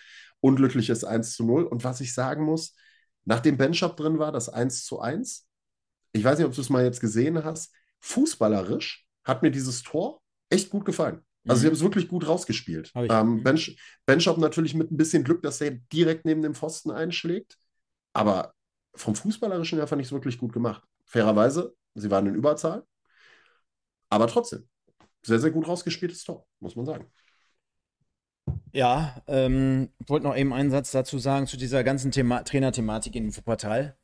Unglückliches 0.41 1.05
1 1.05 1.35
zu 1.35 1.45
0. 1.45 1.65
Und 1.65 1.85
was 1.85 2.01
ich 2.01 2.15
sagen 2.15 2.45
muss, 2.45 2.75
nachdem 3.25 3.59
Benchop 3.59 3.97
drin 3.97 4.19
war, 4.19 4.33
das 4.33 4.49
1 4.49 4.85
zu 4.85 5.01
1, 5.01 5.47
ich 6.13 6.25
weiß 6.25 6.39
nicht, 6.39 6.47
ob 6.47 6.55
du 6.55 6.61
es 6.61 6.71
mal 6.71 6.85
jetzt 6.85 7.01
gesehen 7.01 7.45
hast, 7.45 7.75
fußballerisch 8.01 9.07
hat 9.25 9.43
mir 9.43 9.51
dieses 9.51 9.83
Tor 9.83 10.21
echt 10.51 10.71
gut 10.71 10.85
gefallen. 10.85 11.23
Also, 11.47 11.61
sie 11.61 11.67
mhm. 11.67 11.71
haben 11.71 11.75
es 11.75 11.83
wirklich 11.83 12.09
gut 12.09 12.27
rausgespielt. 12.27 12.93
Ähm, 12.95 13.37
mhm. 13.37 13.43
Bench, 13.43 13.77
Benchop 14.07 14.39
natürlich 14.39 14.75
mit 14.75 14.91
ein 14.93 14.97
bisschen 14.97 15.25
Glück, 15.25 15.43
dass 15.43 15.61
er 15.61 15.73
direkt 15.93 16.25
neben 16.25 16.43
dem 16.43 16.55
Pfosten 16.55 16.91
einschlägt. 16.91 17.59
Aber 18.13 18.55
vom 18.95 19.15
Fußballerischen 19.15 19.79
her 19.79 19.87
fand 19.87 20.01
ich 20.01 20.09
es 20.09 20.13
wirklich 20.13 20.39
gut 20.39 20.53
gemacht. 20.53 20.85
Fairerweise, 21.05 21.75
sie 21.95 22.11
waren 22.11 22.27
in 22.27 22.35
Überzahl. 22.35 22.85
Aber 24.09 24.27
trotzdem, 24.27 24.69
sehr, 25.23 25.39
sehr 25.39 25.51
gut 25.51 25.67
rausgespieltes 25.67 26.25
Tor, 26.25 26.47
muss 26.61 26.77
man 26.77 26.87
sagen. 26.87 27.11
Ja, 28.73 29.23
ähm, 29.27 29.91
wollte 30.07 30.27
noch 30.27 30.37
eben 30.37 30.53
einen 30.53 30.71
Satz 30.71 30.91
dazu 30.91 31.19
sagen 31.19 31.47
zu 31.47 31.57
dieser 31.57 31.85
ganzen 31.85 32.11
Thema 32.11 32.43
Trainerthematik 32.43 33.15
in 33.17 33.35
Wuppertal. 33.37 33.97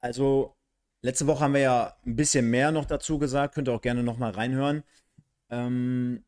Also, 0.00 0.56
letzte 1.02 1.26
Woche 1.26 1.40
haben 1.40 1.54
wir 1.54 1.60
ja 1.60 1.96
ein 2.04 2.16
bisschen 2.16 2.50
mehr 2.50 2.72
noch 2.72 2.84
dazu 2.84 3.18
gesagt, 3.18 3.54
könnt 3.54 3.68
ihr 3.68 3.74
auch 3.74 3.80
gerne 3.80 4.02
noch 4.02 4.18
mal 4.18 4.30
reinhören. 4.30 4.82
Ähm, 5.50 6.24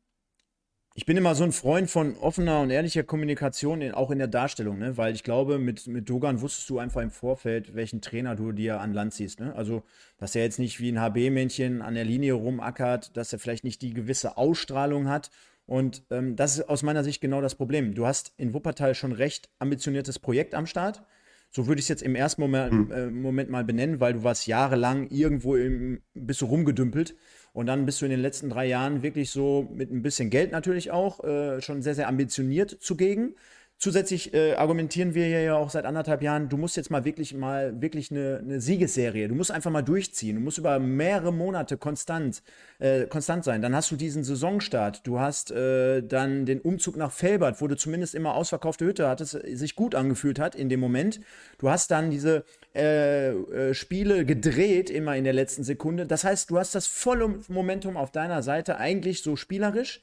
ich 0.96 1.07
bin 1.07 1.16
immer 1.16 1.35
so 1.35 1.42
ein 1.42 1.50
Freund 1.50 1.90
von 1.90 2.16
offener 2.18 2.61
und 2.61 2.70
ehrlicher 2.70 3.02
Kommunikation, 3.02 3.80
in, 3.80 3.92
auch 3.92 4.12
in 4.12 4.18
der 4.18 4.28
Darstellung, 4.28 4.78
ne? 4.78 4.96
weil 4.96 5.12
ich 5.12 5.24
glaube, 5.24 5.59
mit, 5.59 5.88
mit 5.88 6.09
Dogan 6.09 6.40
wusstest 6.40 6.70
du 6.70 6.78
einfach 6.78 7.02
im 7.02 7.11
Vorfeld, 7.11 7.74
welchen 7.74 8.00
Trainer 8.00 8.37
du 8.37 8.52
dir 8.52 8.80
an 8.80 8.92
Land 8.92 9.12
ziehst. 9.12 9.40
Ne? 9.40 9.52
Also, 9.57 9.83
dass 10.18 10.37
er 10.37 10.44
jetzt 10.44 10.61
nicht 10.61 10.78
wie 10.78 10.92
ein 10.92 11.00
HB-Männchen 11.00 11.83
an 11.83 11.94
der 11.94 12.04
Linie 12.04 12.35
rumackert, 12.35 13.16
dass 13.16 13.33
er 13.33 13.40
vielleicht 13.40 13.64
nicht 13.64 13.83
die 13.83 13.92
gewisse 13.92 14.37
Ausstrahlung 14.37 15.09
hat. 15.09 15.33
Und 15.66 16.04
ähm, 16.11 16.37
das 16.37 16.59
ist 16.59 16.68
aus 16.68 16.85
meiner 16.85 17.02
Sicht 17.02 17.20
genau 17.20 17.40
das 17.40 17.57
Problem. 17.57 17.94
Du 17.94 18.07
hast 18.07 18.33
in 18.37 18.54
Wuppertal 18.54 18.94
schon 18.94 19.11
recht 19.11 19.48
ambitioniertes 19.59 20.20
Projekt 20.20 20.54
am 20.54 20.66
Start. 20.66 21.02
So 21.50 21.66
würde 21.66 21.80
ich 21.80 21.87
es 21.87 21.88
jetzt 21.88 22.02
im 22.02 22.14
ersten 22.14 22.40
Moment, 22.40 22.72
hm. 22.72 22.92
äh, 22.92 23.11
Moment 23.11 23.50
mal 23.50 23.64
benennen, 23.64 23.98
weil 23.98 24.12
du 24.12 24.22
warst 24.22 24.46
jahrelang 24.46 25.09
irgendwo 25.09 25.57
im, 25.57 26.02
bist 26.14 26.40
du 26.40 26.46
rumgedümpelt 26.46 27.16
und 27.55 27.67
dann 27.67 27.87
bist 27.87 28.01
du 28.01 28.05
in 28.05 28.11
den 28.11 28.21
letzten 28.21 28.51
drei 28.51 28.67
Jahren 28.67 29.03
wirklich 29.03 29.31
so 29.31 29.69
mit 29.73 29.90
ein 29.90 30.03
bisschen 30.03 30.29
Geld 30.29 30.51
natürlich 30.51 30.90
auch 30.90 31.23
äh, 31.23 31.62
schon 31.62 31.83
sehr, 31.83 31.95
sehr 31.95 32.09
ambitioniert 32.09 32.77
zugegen. 32.81 33.37
Zusätzlich 33.78 34.32
äh, 34.32 34.54
argumentieren 34.54 35.14
wir 35.14 35.28
ja 35.28 35.56
auch 35.56 35.68
seit 35.68 35.84
anderthalb 35.84 36.22
Jahren, 36.22 36.48
du 36.48 36.56
musst 36.56 36.76
jetzt 36.76 36.90
mal 36.90 37.04
wirklich 37.04 37.34
mal 37.34 37.82
wirklich 37.82 38.10
eine, 38.10 38.40
eine 38.42 38.60
Siegesserie, 38.60 39.28
du 39.28 39.34
musst 39.34 39.50
einfach 39.50 39.70
mal 39.70 39.82
durchziehen, 39.82 40.37
du 40.37 40.42
musst 40.42 40.58
über 40.58 40.78
mehrere 40.78 41.32
Monate 41.32 41.76
konstant, 41.76 42.42
äh, 42.78 43.04
konstant 43.06 43.44
sein. 43.44 43.60
Dann 43.60 43.74
hast 43.74 43.90
du 43.90 43.96
diesen 43.96 44.24
Saisonstart, 44.24 45.06
du 45.06 45.20
hast 45.20 45.50
äh, 45.50 46.02
dann 46.02 46.46
den 46.46 46.60
Umzug 46.60 46.96
nach 46.96 47.12
Felbert, 47.12 47.60
wo 47.60 47.66
du 47.66 47.76
zumindest 47.76 48.14
immer 48.14 48.34
ausverkaufte 48.37 48.87
Hütte 48.87 49.08
hattest, 49.08 49.38
sich 49.44 49.76
gut 49.76 49.94
angefühlt 49.94 50.38
hat 50.38 50.54
in 50.54 50.68
dem 50.68 50.80
Moment. 50.80 51.20
Du 51.58 51.68
hast 51.68 51.90
dann 51.90 52.10
diese 52.10 52.44
äh, 52.74 53.32
äh, 53.32 53.74
Spiele 53.74 54.24
gedreht, 54.24 54.88
immer 54.88 55.16
in 55.16 55.24
der 55.24 55.34
letzten 55.34 55.64
Sekunde. 55.64 56.06
Das 56.06 56.24
heißt, 56.24 56.48
du 56.48 56.58
hast 56.58 56.74
das 56.74 56.87
volle 56.87 57.40
Momentum 57.48 57.96
auf 57.98 58.12
deiner 58.12 58.42
Seite, 58.42 58.78
eigentlich 58.78 59.22
so 59.22 59.37
spielerisch. 59.37 60.00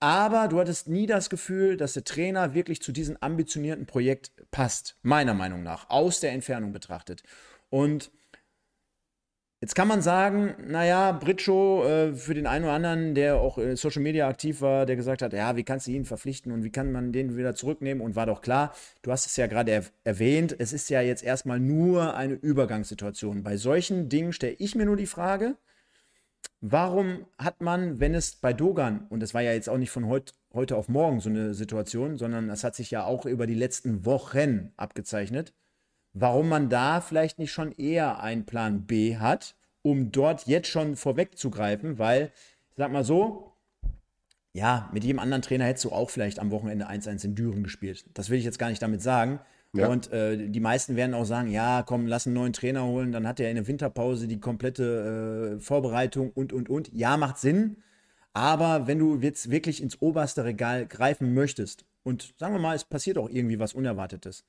Aber 0.00 0.48
du 0.48 0.58
hattest 0.58 0.88
nie 0.88 1.06
das 1.06 1.28
Gefühl, 1.28 1.76
dass 1.76 1.92
der 1.92 2.04
Trainer 2.04 2.54
wirklich 2.54 2.80
zu 2.80 2.90
diesem 2.90 3.18
ambitionierten 3.20 3.84
Projekt 3.84 4.32
passt, 4.50 4.96
meiner 5.02 5.34
Meinung 5.34 5.62
nach, 5.62 5.90
aus 5.90 6.20
der 6.20 6.32
Entfernung 6.32 6.72
betrachtet. 6.72 7.22
Und 7.68 8.10
jetzt 9.60 9.74
kann 9.74 9.88
man 9.88 10.00
sagen, 10.00 10.54
naja, 10.66 11.12
Britschow 11.12 11.84
äh, 11.84 12.14
für 12.14 12.32
den 12.32 12.46
einen 12.46 12.64
oder 12.64 12.72
anderen, 12.72 13.14
der 13.14 13.36
auch 13.36 13.58
in 13.58 13.76
Social 13.76 14.00
Media 14.00 14.26
aktiv 14.26 14.62
war, 14.62 14.86
der 14.86 14.96
gesagt 14.96 15.20
hat, 15.20 15.34
ja, 15.34 15.54
wie 15.56 15.64
kannst 15.64 15.86
du 15.86 15.90
ihn 15.90 16.06
verpflichten 16.06 16.50
und 16.50 16.64
wie 16.64 16.72
kann 16.72 16.92
man 16.92 17.12
den 17.12 17.36
wieder 17.36 17.54
zurücknehmen? 17.54 18.02
Und 18.02 18.16
war 18.16 18.24
doch 18.24 18.40
klar, 18.40 18.74
du 19.02 19.12
hast 19.12 19.26
es 19.26 19.36
ja 19.36 19.48
gerade 19.48 19.70
er 19.70 19.84
erwähnt, 20.04 20.56
es 20.58 20.72
ist 20.72 20.88
ja 20.88 21.02
jetzt 21.02 21.22
erstmal 21.22 21.60
nur 21.60 22.16
eine 22.16 22.34
Übergangssituation. 22.34 23.42
Bei 23.42 23.58
solchen 23.58 24.08
Dingen 24.08 24.32
stelle 24.32 24.56
ich 24.58 24.74
mir 24.74 24.86
nur 24.86 24.96
die 24.96 25.06
Frage, 25.06 25.56
warum 26.60 27.26
hat 27.38 27.60
man, 27.60 28.00
wenn 28.00 28.14
es 28.14 28.36
bei 28.36 28.52
Dogan, 28.52 29.06
und 29.08 29.20
das 29.20 29.34
war 29.34 29.42
ja 29.42 29.52
jetzt 29.52 29.68
auch 29.68 29.78
nicht 29.78 29.90
von 29.90 30.06
heut, 30.06 30.34
heute 30.52 30.76
auf 30.76 30.88
morgen 30.88 31.20
so 31.20 31.30
eine 31.30 31.54
Situation, 31.54 32.16
sondern 32.18 32.48
das 32.48 32.64
hat 32.64 32.74
sich 32.74 32.90
ja 32.90 33.04
auch 33.04 33.26
über 33.26 33.46
die 33.46 33.54
letzten 33.54 34.04
Wochen 34.04 34.72
abgezeichnet, 34.76 35.54
warum 36.12 36.48
man 36.48 36.68
da 36.68 37.00
vielleicht 37.00 37.38
nicht 37.38 37.52
schon 37.52 37.72
eher 37.72 38.20
einen 38.22 38.46
Plan 38.46 38.86
B 38.86 39.16
hat, 39.16 39.54
um 39.82 40.12
dort 40.12 40.46
jetzt 40.46 40.68
schon 40.68 40.96
vorwegzugreifen, 40.96 41.98
weil, 41.98 42.32
ich 42.70 42.76
sag 42.76 42.92
mal 42.92 43.04
so, 43.04 43.52
ja, 44.52 44.90
mit 44.92 45.04
jedem 45.04 45.20
anderen 45.20 45.42
Trainer 45.42 45.64
hättest 45.64 45.84
du 45.84 45.92
auch 45.92 46.10
vielleicht 46.10 46.40
am 46.40 46.50
Wochenende 46.50 46.88
1-1 46.88 47.24
in 47.24 47.34
Düren 47.36 47.62
gespielt. 47.62 48.04
Das 48.14 48.30
will 48.30 48.38
ich 48.38 48.44
jetzt 48.44 48.58
gar 48.58 48.68
nicht 48.68 48.82
damit 48.82 49.00
sagen. 49.00 49.40
Ja. 49.72 49.88
Und 49.88 50.12
äh, 50.12 50.48
die 50.48 50.60
meisten 50.60 50.96
werden 50.96 51.14
auch 51.14 51.24
sagen, 51.24 51.50
ja, 51.50 51.82
komm, 51.86 52.06
lass 52.06 52.26
einen 52.26 52.34
neuen 52.34 52.52
Trainer 52.52 52.84
holen, 52.84 53.12
dann 53.12 53.26
hat 53.26 53.38
er 53.38 53.50
in 53.50 53.56
der 53.56 53.68
Winterpause 53.68 54.26
die 54.26 54.40
komplette 54.40 55.58
äh, 55.58 55.60
Vorbereitung 55.60 56.30
und, 56.32 56.52
und, 56.52 56.68
und. 56.68 56.92
Ja, 56.92 57.16
macht 57.16 57.38
Sinn. 57.38 57.76
Aber 58.32 58.86
wenn 58.86 58.98
du 58.98 59.18
jetzt 59.18 59.50
wirklich 59.50 59.82
ins 59.82 60.00
oberste 60.00 60.44
Regal 60.44 60.86
greifen 60.86 61.34
möchtest 61.34 61.84
und 62.02 62.34
sagen 62.38 62.54
wir 62.54 62.60
mal, 62.60 62.76
es 62.76 62.84
passiert 62.84 63.18
auch 63.18 63.28
irgendwie 63.28 63.58
was 63.58 63.74
Unerwartetes, 63.74 64.44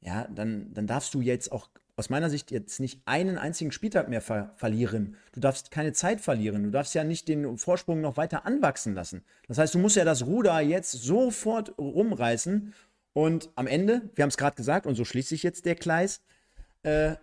ja, 0.00 0.28
dann, 0.34 0.72
dann 0.72 0.86
darfst 0.86 1.14
du 1.14 1.20
jetzt 1.20 1.50
auch 1.52 1.68
aus 1.96 2.10
meiner 2.10 2.28
Sicht 2.28 2.50
jetzt 2.50 2.80
nicht 2.80 3.00
einen 3.04 3.38
einzigen 3.38 3.70
Spieltag 3.70 4.08
mehr 4.08 4.20
ver 4.20 4.52
verlieren. 4.56 5.16
Du 5.32 5.40
darfst 5.40 5.70
keine 5.70 5.92
Zeit 5.92 6.20
verlieren. 6.20 6.64
Du 6.64 6.70
darfst 6.70 6.94
ja 6.94 7.04
nicht 7.04 7.28
den 7.28 7.56
Vorsprung 7.56 8.00
noch 8.00 8.16
weiter 8.16 8.46
anwachsen 8.46 8.94
lassen. 8.94 9.22
Das 9.46 9.58
heißt, 9.58 9.74
du 9.74 9.78
musst 9.78 9.96
ja 9.96 10.04
das 10.04 10.26
Ruder 10.26 10.60
jetzt 10.60 10.90
sofort 10.90 11.78
rumreißen 11.78 12.74
und 13.14 13.48
am 13.54 13.66
Ende, 13.66 14.10
wir 14.14 14.22
haben 14.22 14.28
es 14.28 14.36
gerade 14.36 14.56
gesagt, 14.56 14.86
und 14.86 14.96
so 14.96 15.04
schließt 15.04 15.30
sich 15.30 15.42
jetzt 15.42 15.64
der 15.64 15.76
Kleis, 15.76 16.20
äh, 16.82 17.14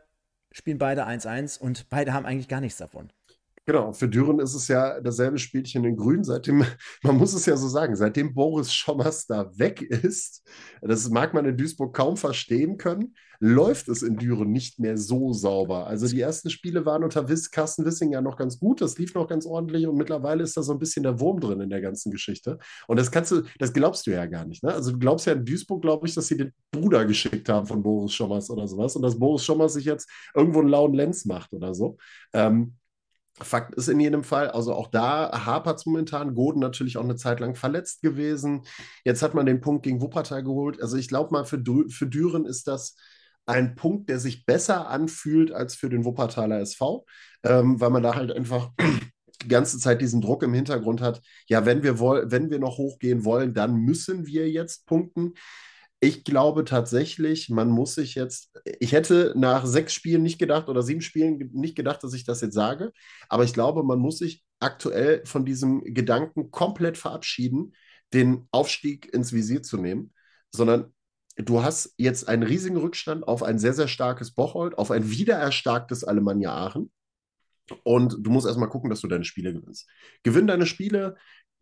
spielen 0.52 0.80
beide 0.80 1.06
1-1 1.06 1.60
und 1.60 1.90
beide 1.90 2.14
haben 2.14 2.26
eigentlich 2.26 2.48
gar 2.48 2.62
nichts 2.62 2.78
davon. 2.78 3.12
Genau, 3.68 3.94
für 3.94 4.10
Düren 4.10 4.40
ist 4.40 4.56
es 4.56 4.68
ja 4.68 5.00
dasselbe 5.02 5.38
Spielchen 5.38 5.86
in 5.86 5.96
Grün. 5.96 6.24
Seitdem, 6.24 6.66
man 7.04 7.18
muss 7.18 7.34
es 7.34 7.46
ja 7.46 7.56
so 7.56 7.68
sagen, 7.68 7.96
seitdem 7.96 8.34
Boris 8.34 8.74
Schommers 8.74 9.28
da 9.28 9.52
weg 9.58 9.82
ist, 9.82 10.44
das 10.82 11.10
mag 11.10 11.34
man 11.34 11.46
in 11.46 11.58
Duisburg 11.58 11.96
kaum 11.96 12.18
verstehen 12.18 12.78
können, 12.78 13.16
läuft 13.40 13.88
es 13.88 14.02
in 14.02 14.18
Düren 14.18 14.52
nicht 14.52 14.80
mehr 14.80 14.98
so 14.98 15.32
sauber. 15.32 15.86
Also 15.88 16.08
die 16.08 16.20
ersten 16.20 16.50
Spiele 16.50 16.86
waren 16.86 17.04
unter 17.04 17.24
Carsten 17.24 17.86
Wissing 17.86 18.12
ja 18.14 18.22
noch 18.22 18.38
ganz 18.38 18.60
gut, 18.60 18.82
das 18.82 18.98
lief 18.98 19.14
noch 19.14 19.28
ganz 19.28 19.46
ordentlich 19.46 19.88
und 19.88 19.96
mittlerweile 19.96 20.44
ist 20.44 20.58
da 20.58 20.64
so 20.64 20.74
ein 20.74 20.80
bisschen 20.80 21.04
der 21.04 21.20
Wurm 21.20 21.40
drin 21.40 21.60
in 21.60 21.70
der 21.70 21.82
ganzen 21.82 22.12
Geschichte. 22.12 22.58
Und 22.88 23.00
das 23.00 23.12
kannst 23.12 23.32
du, 23.32 23.44
das 23.60 23.74
glaubst 23.74 24.06
du 24.08 24.12
ja 24.12 24.26
gar 24.26 24.46
nicht. 24.46 24.64
Ne? 24.64 24.74
Also 24.74 24.92
du 24.92 25.00
glaubst 25.00 25.28
ja 25.28 25.34
in 25.34 25.46
Duisburg, 25.46 25.82
glaube 25.82 26.08
ich, 26.08 26.16
dass 26.16 26.28
sie 26.28 26.38
den 26.38 26.52
Bruder 26.72 27.06
geschickt 27.06 27.48
haben 27.48 27.66
von 27.68 27.82
Boris 27.84 28.14
Schommers 28.14 28.50
oder 28.50 28.68
sowas 28.68 28.96
und 28.96 29.04
dass 29.04 29.18
Boris 29.18 29.44
Schommers 29.44 29.74
sich 29.74 29.86
jetzt 29.86 30.10
irgendwo 30.36 30.60
einen 30.60 30.70
lauen 30.70 30.94
Lenz 30.94 31.26
macht 31.26 31.54
oder 31.54 31.74
so. 31.74 31.98
Ähm, 32.34 32.76
Fakt 33.40 33.76
ist 33.76 33.88
in 33.88 34.00
jedem 34.00 34.24
Fall, 34.24 34.50
also 34.50 34.74
auch 34.74 34.88
da 34.88 35.46
hapert 35.46 35.80
es 35.80 35.86
momentan. 35.86 36.36
Goden 36.36 36.60
natürlich 36.60 36.98
auch 36.98 37.04
eine 37.04 37.16
Zeit 37.16 37.40
lang 37.40 37.56
verletzt 37.56 38.02
gewesen. 38.02 38.64
Jetzt 39.04 39.24
hat 39.24 39.34
man 39.34 39.46
den 39.46 39.62
Punkt 39.62 39.84
gegen 39.84 40.02
Wuppertal 40.02 40.44
geholt. 40.44 40.82
Also 40.82 40.98
ich 40.98 41.08
glaube 41.08 41.32
mal, 41.32 41.46
für, 41.46 41.62
für 41.90 42.08
Düren 42.08 42.46
ist 42.46 42.68
das 42.68 42.96
ein 43.46 43.76
Punkt, 43.76 44.10
der 44.10 44.20
sich 44.20 44.46
besser 44.46 44.90
anfühlt 44.90 45.52
als 45.52 45.76
für 45.76 45.90
den 45.90 46.06
Wuppertaler 46.06 46.60
SV, 46.60 47.06
ähm, 47.44 47.80
weil 47.80 47.90
man 47.90 48.04
da 48.04 48.16
halt 48.16 48.32
einfach 48.32 48.72
die 49.44 49.48
ganze 49.48 49.80
Zeit 49.80 50.02
diesen 50.02 50.22
Druck 50.22 50.44
im 50.44 50.54
Hintergrund 50.54 51.02
hat. 51.02 51.22
Ja, 51.48 51.66
wenn 51.66 51.84
wir, 51.84 52.00
wenn 52.00 52.50
wir 52.50 52.60
noch 52.60 52.78
hochgehen 52.78 53.26
wollen, 53.26 53.54
dann 53.54 53.76
müssen 53.76 54.28
wir 54.28 54.50
jetzt 54.50 54.86
punkten. 54.86 55.34
Ich 56.04 56.24
glaube 56.24 56.66
tatsächlich, 56.66 57.50
man 57.50 57.70
muss 57.70 57.94
sich 57.94 58.16
jetzt, 58.16 58.52
ich 58.80 58.92
hätte 58.92 59.34
nach 59.38 59.68
sechs 59.68 59.94
Spielen 59.94 60.24
nicht 60.24 60.40
gedacht 60.40 60.68
oder 60.68 60.82
sieben 60.82 61.02
Spielen 61.02 61.52
nicht 61.54 61.76
gedacht, 61.76 62.04
dass 62.04 62.14
ich 62.14 62.26
das 62.26 62.42
jetzt 62.42 62.56
sage, 62.56 62.92
aber 63.30 63.44
ich 63.44 63.54
glaube, 63.54 63.84
man 63.84 64.00
muss 64.00 64.18
sich 64.18 64.44
aktuell 64.60 65.24
von 65.26 65.46
diesem 65.46 65.84
Gedanken 65.84 66.50
komplett 66.50 66.98
verabschieden, 66.98 67.76
den 68.14 68.48
Aufstieg 68.52 69.14
ins 69.14 69.32
Visier 69.32 69.62
zu 69.62 69.78
nehmen, 69.78 70.12
sondern 70.52 70.92
du 71.38 71.62
hast 71.62 71.94
jetzt 71.98 72.28
einen 72.28 72.44
riesigen 72.44 72.78
Rückstand 72.78 73.28
auf 73.28 73.44
ein 73.44 73.60
sehr, 73.60 73.74
sehr 73.74 73.88
starkes 73.88 74.32
Bocholt, 74.32 74.78
auf 74.80 74.90
ein 74.90 75.12
wiedererstarktes 75.12 76.04
Alemannia 76.04 76.52
Aachen. 76.52 76.92
Und 77.84 78.18
du 78.20 78.32
musst 78.32 78.48
erstmal 78.48 78.70
gucken, 78.70 78.90
dass 78.90 79.02
du 79.02 79.08
deine 79.08 79.24
Spiele 79.24 79.54
gewinnst. 79.54 79.88
Gewinn 80.24 80.48
deine 80.48 80.66
Spiele, 80.66 81.16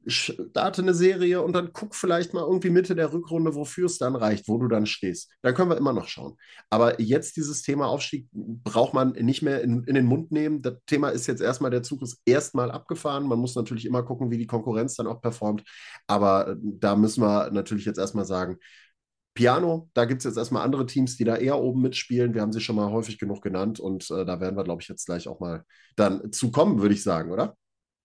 starte 0.08 0.82
eine 0.82 0.94
Serie 0.94 1.42
und 1.42 1.54
dann 1.54 1.72
guck 1.74 1.96
vielleicht 1.96 2.34
mal 2.34 2.46
irgendwie 2.46 2.70
Mitte 2.70 2.96
der 2.96 3.12
Rückrunde, 3.12 3.56
wofür 3.56 3.86
es 3.86 3.98
dann 3.98 4.16
reicht, 4.16 4.48
wo 4.48 4.58
du 4.58 4.68
dann 4.68 4.86
stehst. 4.86 5.32
Dann 5.42 5.54
können 5.54 5.70
wir 5.70 5.78
immer 5.78 5.94
noch 5.94 6.08
schauen. 6.08 6.36
Aber 6.70 7.02
jetzt 7.02 7.38
dieses 7.38 7.62
Thema 7.62 7.88
Aufstieg 7.88 8.28
braucht 8.32 8.94
man 8.94 9.12
nicht 9.12 9.42
mehr 9.42 9.62
in, 9.62 9.84
in 9.84 9.96
den 9.96 10.06
Mund 10.06 10.32
nehmen. 10.32 10.62
Das 10.62 10.76
Thema 10.86 11.10
ist 11.10 11.28
jetzt 11.28 11.42
erstmal, 11.42 11.72
der 11.72 11.84
Zug 11.84 12.02
ist 12.02 12.22
erstmal 12.26 12.72
abgefahren. 12.72 13.28
Man 13.28 13.40
muss 13.40 13.56
natürlich 13.56 13.86
immer 13.86 14.04
gucken, 14.04 14.32
wie 14.32 14.38
die 14.38 14.48
Konkurrenz 14.48 14.96
dann 14.96 15.08
auch 15.08 15.22
performt. 15.22 15.64
Aber 16.08 16.50
äh, 16.50 16.56
da 16.60 16.96
müssen 16.96 17.22
wir 17.22 17.52
natürlich 17.52 17.86
jetzt 17.86 18.00
erstmal 18.00 18.26
sagen, 18.26 18.58
Piano, 19.34 19.90
da 19.94 20.06
gibt 20.06 20.20
es 20.20 20.26
jetzt 20.26 20.38
erstmal 20.38 20.64
andere 20.64 20.86
Teams, 20.86 21.16
die 21.16 21.24
da 21.24 21.38
eher 21.38 21.60
oben 21.60 21.82
mitspielen. 21.82 22.34
Wir 22.34 22.42
haben 22.42 22.52
sie 22.52 22.60
schon 22.62 22.76
mal 22.76 22.92
häufig 22.92 23.18
genug 23.20 23.42
genannt 23.42 23.80
und 23.80 24.10
äh, 24.12 24.26
da 24.26 24.40
werden 24.42 24.58
wir, 24.58 24.64
glaube 24.64 24.82
ich, 24.82 24.90
jetzt 24.90 25.06
gleich 25.06 25.28
auch 25.28 25.40
mal 25.40 25.64
dann 25.96 26.32
zu 26.34 26.52
kommen, 26.52 26.82
würde 26.82 26.94
ich 26.94 27.04
sagen, 27.04 27.32
oder? 27.32 27.56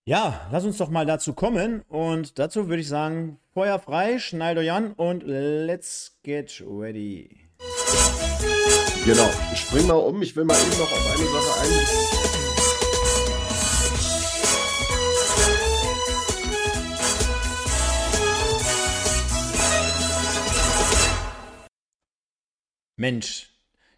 Ja, 0.07 0.47
lass 0.51 0.63
uns 0.65 0.77
doch 0.77 0.91
mal 0.91 1.07
dazu 1.07 1.33
kommen. 1.33 1.81
Und 1.89 2.37
dazu 2.37 2.69
würde 2.69 2.81
ich 2.81 2.87
sagen, 2.87 3.39
Feuer 3.55 3.79
frei, 3.79 4.19
schnallt 4.19 4.59
euch 4.59 4.71
an 4.71 4.93
und 4.93 5.23
let's 5.23 6.19
get 6.21 6.63
ready. 6.63 7.49
Genau, 9.03 9.27
ich 9.51 9.61
spring 9.61 9.87
mal 9.87 9.95
um. 9.95 10.21
Ich 10.21 10.35
will 10.35 10.43
mal 10.45 10.55
eben 10.55 10.77
noch 10.77 10.91
auf 10.91 11.11
eine 11.11 11.25
Sache 11.25 11.59
eingehen. 11.59 11.87
Mensch, 22.97 23.49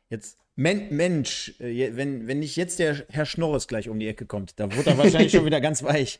jetzt 0.09 0.37
Men 0.59 0.87
Mensch, 0.89 1.53
äh, 1.59 1.95
wenn, 1.95 2.27
wenn 2.27 2.39
nicht 2.39 2.55
jetzt 2.55 2.79
der 2.79 3.05
Herr 3.09 3.27
Schnorres 3.27 3.67
gleich 3.67 3.89
um 3.89 3.99
die 3.99 4.07
Ecke 4.07 4.25
kommt, 4.25 4.59
da 4.59 4.75
wird 4.75 4.87
er 4.87 4.97
wahrscheinlich 4.97 5.31
schon 5.31 5.45
wieder 5.45 5.61
ganz 5.61 5.83
weich. 5.83 6.19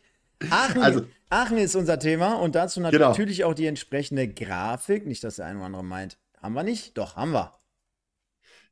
Aachen, 0.52 0.82
also, 0.84 1.02
Aachen 1.32 1.58
ist 1.58 1.76
unser 1.76 1.98
Thema 1.98 2.36
und 2.36 2.54
dazu 2.54 2.80
genau. 2.80 3.10
natürlich 3.10 3.44
auch 3.44 3.56
die 3.56 3.66
entsprechende 3.66 4.28
Grafik. 4.28 5.08
Nicht, 5.08 5.24
dass 5.24 5.38
der 5.38 5.48
eine 5.48 5.58
oder 5.58 5.66
andere 5.66 5.84
meint, 5.84 6.20
haben 6.40 6.54
wir 6.54 6.62
nicht? 6.62 6.96
Doch, 7.00 7.16
haben 7.16 7.32
wir. 7.32 7.52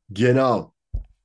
Genau. 0.08 0.72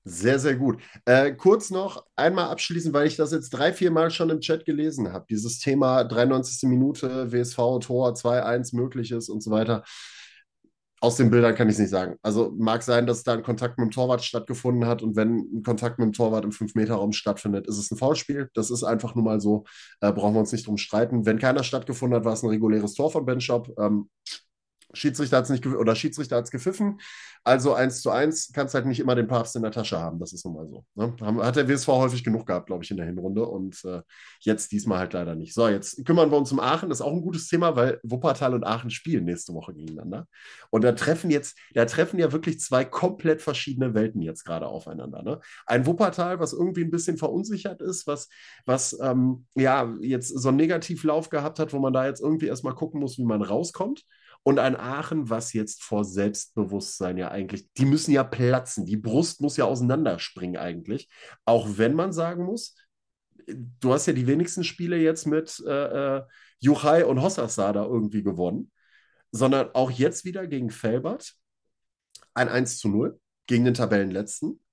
Sehr, 0.04 0.40
sehr 0.40 0.56
gut. 0.56 0.82
Äh, 1.06 1.34
kurz 1.34 1.70
noch 1.70 2.08
einmal 2.16 2.50
abschließen, 2.50 2.92
weil 2.94 3.06
ich 3.06 3.18
das 3.18 3.32
jetzt 3.32 3.52
drei, 3.52 3.72
vier 3.72 3.92
Mal 3.92 4.10
schon 4.10 4.32
im 4.32 4.42
Chat 4.42 4.66
gelesen 4.66 5.14
habe. 5.14 5.28
Dieses 5.30 5.60
Thema 5.60 6.04
93. 6.04 6.68
Minute, 6.68 7.32
WSV, 7.32 7.58
Tor 7.82 8.14
2-1 8.16 8.76
mögliches 8.76 9.30
und 9.30 9.44
so 9.44 9.52
weiter 9.52 9.84
aus 11.02 11.18
den 11.18 11.32
Bildern 11.32 11.56
kann 11.56 11.68
ich 11.68 11.74
es 11.74 11.80
nicht 11.80 11.90
sagen. 11.90 12.16
Also 12.22 12.54
mag 12.58 12.84
sein, 12.84 13.08
dass 13.08 13.24
da 13.24 13.34
ein 13.34 13.42
Kontakt 13.42 13.80
mit 13.80 13.88
dem 13.88 13.92
Torwart 13.92 14.24
stattgefunden 14.24 14.88
hat 14.88 15.02
und 15.02 15.16
wenn 15.16 15.40
ein 15.52 15.64
Kontakt 15.64 15.98
mit 15.98 16.06
dem 16.06 16.14
Torwart 16.14 16.46
im 16.46 16.52
5-Meter-Raum 16.52 17.12
stattfindet, 17.12 17.68
ist 17.68 17.80
es 17.80 17.90
ein 17.90 17.98
Foulspiel. 17.98 18.52
Das 18.54 18.70
ist 18.70 18.84
einfach 18.84 19.16
nur 19.16 19.24
mal 19.24 19.42
so, 19.42 19.66
äh, 20.00 20.14
brauchen 20.14 20.36
wir 20.36 20.40
uns 20.40 20.52
nicht 20.52 20.68
drum 20.68 20.78
streiten. 20.78 21.26
Wenn 21.26 21.40
keiner 21.40 21.64
stattgefunden 21.64 22.16
hat, 22.16 22.26
war 22.26 22.34
es 22.34 22.44
ein 22.44 22.50
reguläres 22.50 22.94
Tor 22.94 23.12
von 23.12 23.26
Ben 23.26 23.42
Shop. 23.42 23.74
Ähm, 23.80 24.10
Schiedsrichter 24.94 25.38
hat 25.38 25.46
es 25.46 25.50
nicht 25.50 25.66
oder 25.66 25.96
Schiedsrichter 25.96 26.38
hat 26.38 26.46
es 26.46 26.52
gepfiffen. 26.52 27.00
Also 27.44 27.74
eins 27.74 28.02
zu 28.02 28.12
eins 28.12 28.52
kannst 28.54 28.76
halt 28.76 28.86
nicht 28.86 29.00
immer 29.00 29.16
den 29.16 29.28
Papst 29.28 29.56
in 29.56 29.64
der 29.64 29.72
Tasche 29.72 30.00
haben. 30.00 30.20
Das 30.20 30.32
ist 30.32 30.46
nun 30.46 30.54
mal 30.54 30.68
so. 30.68 30.86
Ne? 30.94 31.16
Hat 31.44 31.56
der 31.56 31.68
WSV 31.68 31.88
häufig 31.88 32.24
genug 32.24 32.46
gehabt, 32.46 32.68
glaube 32.68 32.84
ich, 32.84 32.92
in 32.92 32.98
der 32.98 33.08
Hinrunde. 33.08 33.46
Und 33.46 33.84
äh, 33.84 34.02
jetzt 34.42 34.72
diesmal 34.72 35.00
halt 35.00 35.14
leider 35.14 35.34
nicht. 35.34 35.56
So, 35.56 35.68
jetzt 35.68 36.06
kümmern 36.06 36.30
wir 36.30 36.38
uns 36.38 36.52
um 36.52 36.60
Aachen. 36.60 36.90
Das 36.90 37.00
ist 37.00 37.06
auch 37.06 37.14
ein 37.14 37.22
gutes 37.22 37.48
Thema, 37.48 37.76
weil 37.76 38.00
Wuppertal 38.04 38.54
und 38.54 38.64
Aachen 38.64 38.92
spielen 38.92 39.26
nächste 39.26 39.54
Woche 39.54 39.74
gegeneinander. 39.74 40.28
Und 40.70 40.84
da 40.84 40.92
treffen 40.92 41.32
jetzt, 41.32 41.58
da 41.74 41.86
treffen 41.86 42.20
ja 42.20 42.32
wirklich 42.32 42.60
zwei 42.60 42.86
komplett 42.86 43.42
verschiedene 43.42 43.96
Welten 43.96 44.22
jetzt 44.22 44.44
gerade 44.46 44.68
aufeinander. 44.68 45.24
Ne? 45.24 45.40
Ein 45.66 45.88
Wuppertal, 45.88 46.40
was 46.40 46.54
irgendwie 46.54 46.84
ein 46.84 46.92
bisschen 46.92 47.18
verunsichert 47.18 47.82
ist, 47.82 48.06
was, 48.06 48.30
was 48.66 48.98
ähm, 49.02 49.48
ja 49.56 49.92
jetzt 50.02 50.28
so 50.30 50.50
einen 50.50 50.58
Negativlauf 50.58 51.30
gehabt 51.30 51.58
hat, 51.58 51.74
wo 51.74 51.80
man 51.80 51.94
da 51.94 52.06
jetzt 52.06 52.22
irgendwie 52.22 52.48
erstmal 52.48 52.76
gucken 52.76 53.00
muss, 53.00 53.18
wie 53.18 53.26
man 53.26 53.42
rauskommt 53.42 54.06
und 54.44 54.60
ein 54.60 54.76
Aachen, 54.76 55.30
was 55.30 55.54
jetzt 55.54 55.84
vor 55.84 56.04
Selbstbewusstsein 56.04 57.18
ja 57.18 57.30
eigentlich, 57.30 57.72
die 57.74 57.86
müssen 57.86 58.12
ja 58.12 58.24
platzen, 58.24 58.86
die 58.86 58.98
Brust 58.98 59.42
muss 59.42 59.58
ja 59.58 59.66
auseinanderspringen 59.66 60.58
eigentlich, 60.58 61.10
auch 61.46 61.68
wenn 61.78 61.94
man 61.94 62.12
sagen 62.12 62.44
muss, 62.44 62.76
du 63.48 63.94
hast 63.94 64.08
ja 64.08 64.14
die 64.14 64.28
wenigsten 64.28 64.64
Spiele 64.64 64.98
jetzt 64.98 65.26
mit 65.26 65.62
äh, 65.68 66.18
äh, 66.18 66.24
Juchai 66.60 67.06
und 67.06 67.22
Hossasada 67.22 67.84
irgendwie 67.84 68.24
gewonnen, 68.24 68.72
sondern 69.32 69.70
auch 69.74 69.92
jetzt 69.92 70.26
wieder 70.26 70.48
gegen 70.48 70.70
Felbert 70.70 71.34
ein 72.34 72.50
1 72.50 72.80
zu 72.80 72.90
0 72.90 73.20
gegen 73.48 73.66
den 73.66 73.74
Tabellenletzten. 73.74 74.64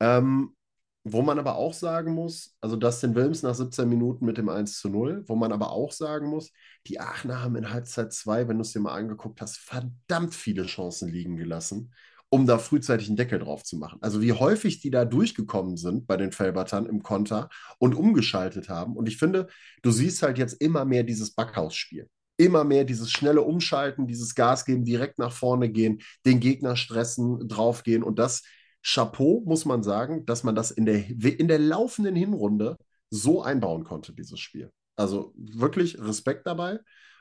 Ähm, 0.00 0.56
wo 1.04 1.22
man 1.22 1.38
aber 1.38 1.56
auch 1.56 1.74
sagen 1.74 2.14
muss, 2.14 2.56
also 2.60 2.76
Dustin 2.76 3.14
Wilms 3.14 3.42
nach 3.42 3.54
17 3.54 3.88
Minuten 3.88 4.24
mit 4.24 4.38
dem 4.38 4.48
1 4.48 4.78
zu 4.78 4.88
0, 4.88 5.24
wo 5.26 5.34
man 5.34 5.52
aber 5.52 5.72
auch 5.72 5.90
sagen 5.90 6.28
muss, 6.28 6.52
die 6.86 7.00
Aachener 7.00 7.42
haben 7.42 7.56
in 7.56 7.70
Halbzeit 7.70 8.12
2, 8.12 8.46
wenn 8.48 8.58
du 8.58 8.62
es 8.62 8.72
dir 8.72 8.80
mal 8.80 8.94
angeguckt 8.94 9.40
hast, 9.40 9.56
verdammt 9.56 10.34
viele 10.34 10.66
Chancen 10.66 11.08
liegen 11.08 11.36
gelassen, 11.36 11.92
um 12.28 12.46
da 12.46 12.58
frühzeitig 12.58 13.08
einen 13.08 13.16
Deckel 13.16 13.40
drauf 13.40 13.64
zu 13.64 13.76
machen. 13.76 13.98
Also 14.00 14.22
wie 14.22 14.32
häufig 14.32 14.80
die 14.80 14.90
da 14.90 15.04
durchgekommen 15.04 15.76
sind 15.76 16.06
bei 16.06 16.16
den 16.16 16.30
Felbertern 16.30 16.86
im 16.86 17.02
Konter 17.02 17.48
und 17.78 17.94
umgeschaltet 17.94 18.68
haben. 18.68 18.96
Und 18.96 19.08
ich 19.08 19.16
finde, 19.16 19.48
du 19.82 19.90
siehst 19.90 20.22
halt 20.22 20.38
jetzt 20.38 20.54
immer 20.62 20.84
mehr 20.84 21.02
dieses 21.02 21.34
Backhausspiel 21.34 22.08
immer 22.38 22.64
mehr 22.64 22.84
dieses 22.84 23.10
schnelle 23.10 23.42
Umschalten, 23.42 24.06
dieses 24.06 24.34
Gas 24.34 24.64
geben, 24.64 24.84
direkt 24.84 25.18
nach 25.18 25.32
vorne 25.32 25.70
gehen, 25.70 26.00
den 26.26 26.40
Gegner 26.40 26.76
stressen, 26.76 27.46
draufgehen. 27.46 28.02
Und 28.02 28.18
das 28.18 28.42
Chapeau, 28.84 29.42
muss 29.46 29.64
man 29.64 29.82
sagen, 29.82 30.26
dass 30.26 30.44
man 30.44 30.54
das 30.54 30.70
in 30.70 30.86
der, 30.86 31.08
in 31.08 31.48
der 31.48 31.58
laufenden 31.58 32.16
Hinrunde 32.16 32.76
so 33.10 33.42
einbauen 33.42 33.84
konnte, 33.84 34.12
dieses 34.12 34.40
Spiel. 34.40 34.70
Also 34.96 35.32
wirklich 35.36 35.98
Respekt 36.00 36.46
dabei. 36.46 36.80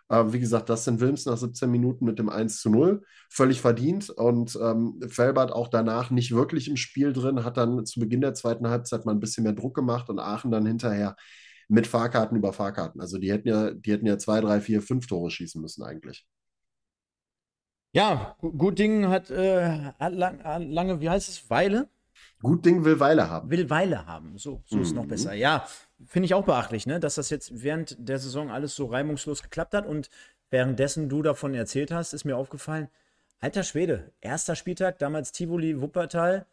Äh, 0.10 0.34
wie 0.34 0.40
gesagt, 0.40 0.70
das 0.70 0.84
sind 0.84 1.00
Wilms 1.00 1.26
nach 1.26 1.38
17 1.38 1.70
Minuten 1.70 2.06
mit 2.06 2.20
dem 2.20 2.30
1 2.30 2.62
zu 2.62 2.70
0. 2.70 3.02
Völlig 3.30 3.62
verdient. 3.62 4.10
Und 4.10 4.58
ähm, 4.62 5.00
Felbert 5.08 5.52
auch 5.52 5.70
danach 5.70 6.12
nicht 6.12 6.34
wirklich 6.34 6.68
im 6.68 6.78
Spiel 6.78 7.14
drin, 7.14 7.44
hat 7.44 7.58
dann 7.58 7.86
zu 7.86 8.00
Beginn 8.00 8.22
der 8.22 8.34
zweiten 8.34 8.68
Halbzeit 8.68 9.06
mal 9.06 9.14
ein 9.14 9.20
bisschen 9.20 9.44
mehr 9.44 9.54
Druck 9.54 9.76
gemacht 9.76 10.10
und 10.10 10.20
Aachen 10.20 10.52
dann 10.52 10.66
hinterher 10.66 11.16
mit 11.70 11.88
Fahrkarten 11.88 12.38
über 12.38 12.52
Fahrkarten. 12.54 13.00
Also 13.00 13.18
die 13.18 13.32
hätten 13.32 13.48
ja, 13.48 13.72
die 13.72 13.92
hätten 13.94 14.06
ja 14.06 14.18
zwei, 14.18 14.42
drei, 14.42 14.60
vier, 14.60 14.82
fünf 14.82 15.08
Tore 15.08 15.32
schießen 15.32 15.62
müssen 15.62 15.84
eigentlich. 15.84 16.26
Ja, 17.94 18.38
gut 18.40 18.80
Ding 18.80 19.08
hat, 19.10 19.30
äh, 19.30 19.92
hat, 20.00 20.14
lang, 20.14 20.40
lange, 20.72 21.02
wie 21.02 21.10
heißt 21.10 21.28
es, 21.28 21.50
Weile? 21.50 21.90
Gut 22.42 22.66
Ding 22.66 22.86
will 22.86 23.00
Weile 23.00 23.30
haben. 23.30 23.50
Will 23.52 23.70
Weile 23.70 24.06
haben, 24.06 24.38
so, 24.38 24.62
so 24.66 24.78
mhm. 24.78 24.82
ist 24.82 24.96
noch 24.96 25.04
mhm. 25.04 25.10
besser. 25.10 25.34
Ja, 25.34 25.68
finde 26.06 26.26
ich 26.26 26.34
auch 26.34 26.46
beachtlich, 26.46 26.88
ne? 26.88 27.00
dass 27.00 27.16
das 27.16 27.30
jetzt 27.30 27.64
während 27.64 27.96
der 28.00 28.18
Saison 28.18 28.50
alles 28.50 28.76
so 28.76 28.86
reibungslos 28.86 29.44
geklappt 29.44 29.74
hat 29.74 29.86
und 29.86 30.10
währenddessen 30.50 31.10
du 31.10 31.22
davon 31.22 31.54
erzählt 31.54 31.92
hast, 31.92 32.14
ist 32.14 32.26
mir 32.26 32.38
aufgefallen, 32.38 32.88
alter 33.40 33.64
Schwede, 33.64 34.12
erster 34.22 34.56
Spieltag, 34.56 35.00
damals 35.00 35.32
Tivoli, 35.32 35.82
Wuppertal, 35.82 36.46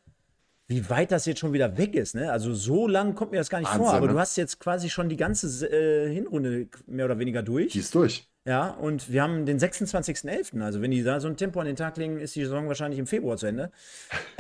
wie 0.67 0.91
weit 0.91 1.11
das 1.11 1.25
jetzt 1.25 1.39
schon 1.39 1.53
wieder 1.53 1.79
weg 1.79 1.95
ist. 1.95 2.15
Ne? 2.15 2.31
Also 2.31 2.53
so 2.53 2.87
lang 2.87 3.15
kommt 3.15 3.33
mir 3.33 3.39
das 3.39 3.49
gar 3.49 3.59
nicht 3.59 3.69
Wahnsinn, 3.69 3.87
vor, 3.87 3.95
aber 3.95 4.07
ne? 4.07 4.13
du 4.13 4.19
hast 4.19 4.37
jetzt 4.37 4.61
quasi 4.61 4.91
schon 4.91 5.09
die 5.09 5.17
ganze 5.17 5.67
äh, 5.67 6.13
Hinrunde 6.13 6.69
mehr 6.87 7.07
oder 7.07 7.19
weniger 7.19 7.43
durch. 7.43 7.73
Die 7.73 7.79
ist 7.79 7.95
durch. 7.95 8.29
Ja, 8.49 8.71
und 8.71 9.13
wir 9.13 9.23
haben 9.23 9.45
den 9.45 9.59
26.11. 9.59 10.63
Also, 10.63 10.81
wenn 10.81 10.91
die 10.91 11.03
da 11.03 11.21
so 11.21 11.29
ein 11.29 11.37
Tempo 11.37 11.61
an 11.61 11.67
den 11.67 11.77
Tag 11.77 11.99
legen, 11.99 12.19
ist 12.19 12.35
die 12.35 12.45
Saison 12.45 12.67
wahrscheinlich 12.67 12.99
im 12.99 13.07
Februar 13.07 13.37
zu 13.37 13.47
Ende. 13.47 13.71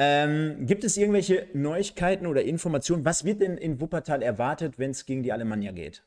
Ähm, 0.01 0.65
gibt 0.65 0.85
es 0.85 0.97
irgendwelche 0.97 1.49
Neuigkeiten 1.55 2.29
oder 2.29 2.43
Informationen? 2.43 3.05
Was 3.05 3.25
wird 3.25 3.43
denn 3.43 3.59
in 3.59 3.81
Wuppertal 3.81 4.23
erwartet, 4.23 4.79
wenn 4.79 4.93
es 4.93 5.07
gegen 5.07 5.25
die 5.25 5.33
Alemannia 5.33 5.73
geht? 5.73 6.05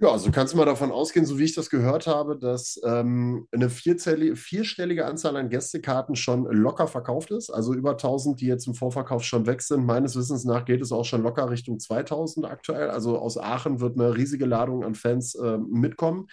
Ja, 0.00 0.12
also 0.12 0.30
kannst 0.30 0.52
du 0.52 0.56
mal 0.56 0.64
davon 0.64 0.92
ausgehen, 0.92 1.26
so 1.26 1.40
wie 1.40 1.44
ich 1.44 1.56
das 1.56 1.70
gehört 1.70 2.06
habe, 2.06 2.38
dass 2.38 2.80
ähm, 2.84 3.48
eine 3.50 3.68
vierstellige 3.68 5.04
Anzahl 5.04 5.36
an 5.36 5.48
Gästekarten 5.48 6.14
schon 6.14 6.44
locker 6.44 6.86
verkauft 6.86 7.32
ist. 7.32 7.50
Also 7.50 7.74
über 7.74 7.92
1000, 7.92 8.40
die 8.40 8.46
jetzt 8.46 8.68
im 8.68 8.74
Vorverkauf 8.74 9.24
schon 9.24 9.46
weg 9.46 9.60
sind. 9.60 9.84
Meines 9.84 10.14
Wissens 10.14 10.44
nach 10.44 10.64
geht 10.64 10.82
es 10.82 10.92
auch 10.92 11.04
schon 11.04 11.24
locker 11.24 11.50
Richtung 11.50 11.80
2000 11.80 12.46
aktuell. 12.46 12.90
Also 12.90 13.18
aus 13.18 13.38
Aachen 13.38 13.80
wird 13.80 13.98
eine 13.98 14.16
riesige 14.16 14.46
Ladung 14.46 14.84
an 14.84 14.94
Fans 14.94 15.34
äh, 15.34 15.58
mitkommen. 15.58 16.28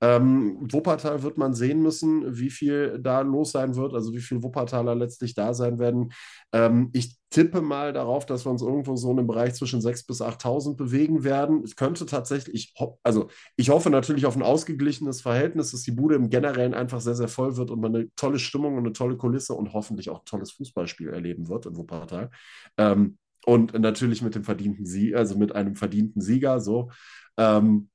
Ähm, 0.00 0.56
Wuppertal 0.72 1.22
wird 1.22 1.36
man 1.36 1.52
sehen 1.52 1.82
müssen, 1.82 2.38
wie 2.38 2.48
viel 2.48 3.00
da 3.02 3.20
los 3.20 3.52
sein 3.52 3.76
wird, 3.76 3.92
also 3.92 4.14
wie 4.14 4.20
viele 4.20 4.42
Wuppertaler 4.42 4.94
letztlich 4.94 5.34
da 5.34 5.52
sein 5.52 5.78
werden. 5.78 6.12
Ähm, 6.54 6.88
ich 6.94 7.19
tippe 7.30 7.60
mal 7.60 7.92
darauf, 7.92 8.26
dass 8.26 8.44
wir 8.44 8.50
uns 8.50 8.60
irgendwo 8.60 8.96
so 8.96 9.10
in 9.12 9.18
einem 9.18 9.28
Bereich 9.28 9.54
zwischen 9.54 9.80
6.000 9.80 10.06
bis 10.06 10.20
8.000 10.20 10.76
bewegen 10.76 11.22
werden. 11.22 11.62
Es 11.62 11.76
könnte 11.76 12.04
tatsächlich, 12.06 12.54
ich, 12.54 12.74
also 13.04 13.28
ich 13.56 13.70
hoffe 13.70 13.88
natürlich 13.88 14.26
auf 14.26 14.36
ein 14.36 14.42
ausgeglichenes 14.42 15.20
Verhältnis, 15.20 15.70
dass 15.70 15.82
die 15.82 15.92
Bude 15.92 16.16
im 16.16 16.28
Generellen 16.28 16.74
einfach 16.74 17.00
sehr, 17.00 17.14
sehr 17.14 17.28
voll 17.28 17.56
wird 17.56 17.70
und 17.70 17.80
man 17.80 17.94
eine 17.94 18.14
tolle 18.16 18.40
Stimmung 18.40 18.74
und 18.74 18.84
eine 18.84 18.92
tolle 18.92 19.16
Kulisse 19.16 19.54
und 19.54 19.72
hoffentlich 19.72 20.10
auch 20.10 20.20
ein 20.20 20.26
tolles 20.26 20.50
Fußballspiel 20.52 21.08
erleben 21.08 21.48
wird 21.48 21.66
in 21.66 21.76
Wuppertal. 21.76 22.30
Ähm, 22.76 23.18
und 23.46 23.78
natürlich 23.78 24.22
mit 24.22 24.34
dem 24.34 24.44
verdienten 24.44 24.84
Sieg, 24.84 25.14
also 25.14 25.38
mit 25.38 25.54
einem 25.54 25.76
verdienten 25.76 26.20
Sieger, 26.20 26.60
so. 26.60 26.90
Ähm, 27.36 27.89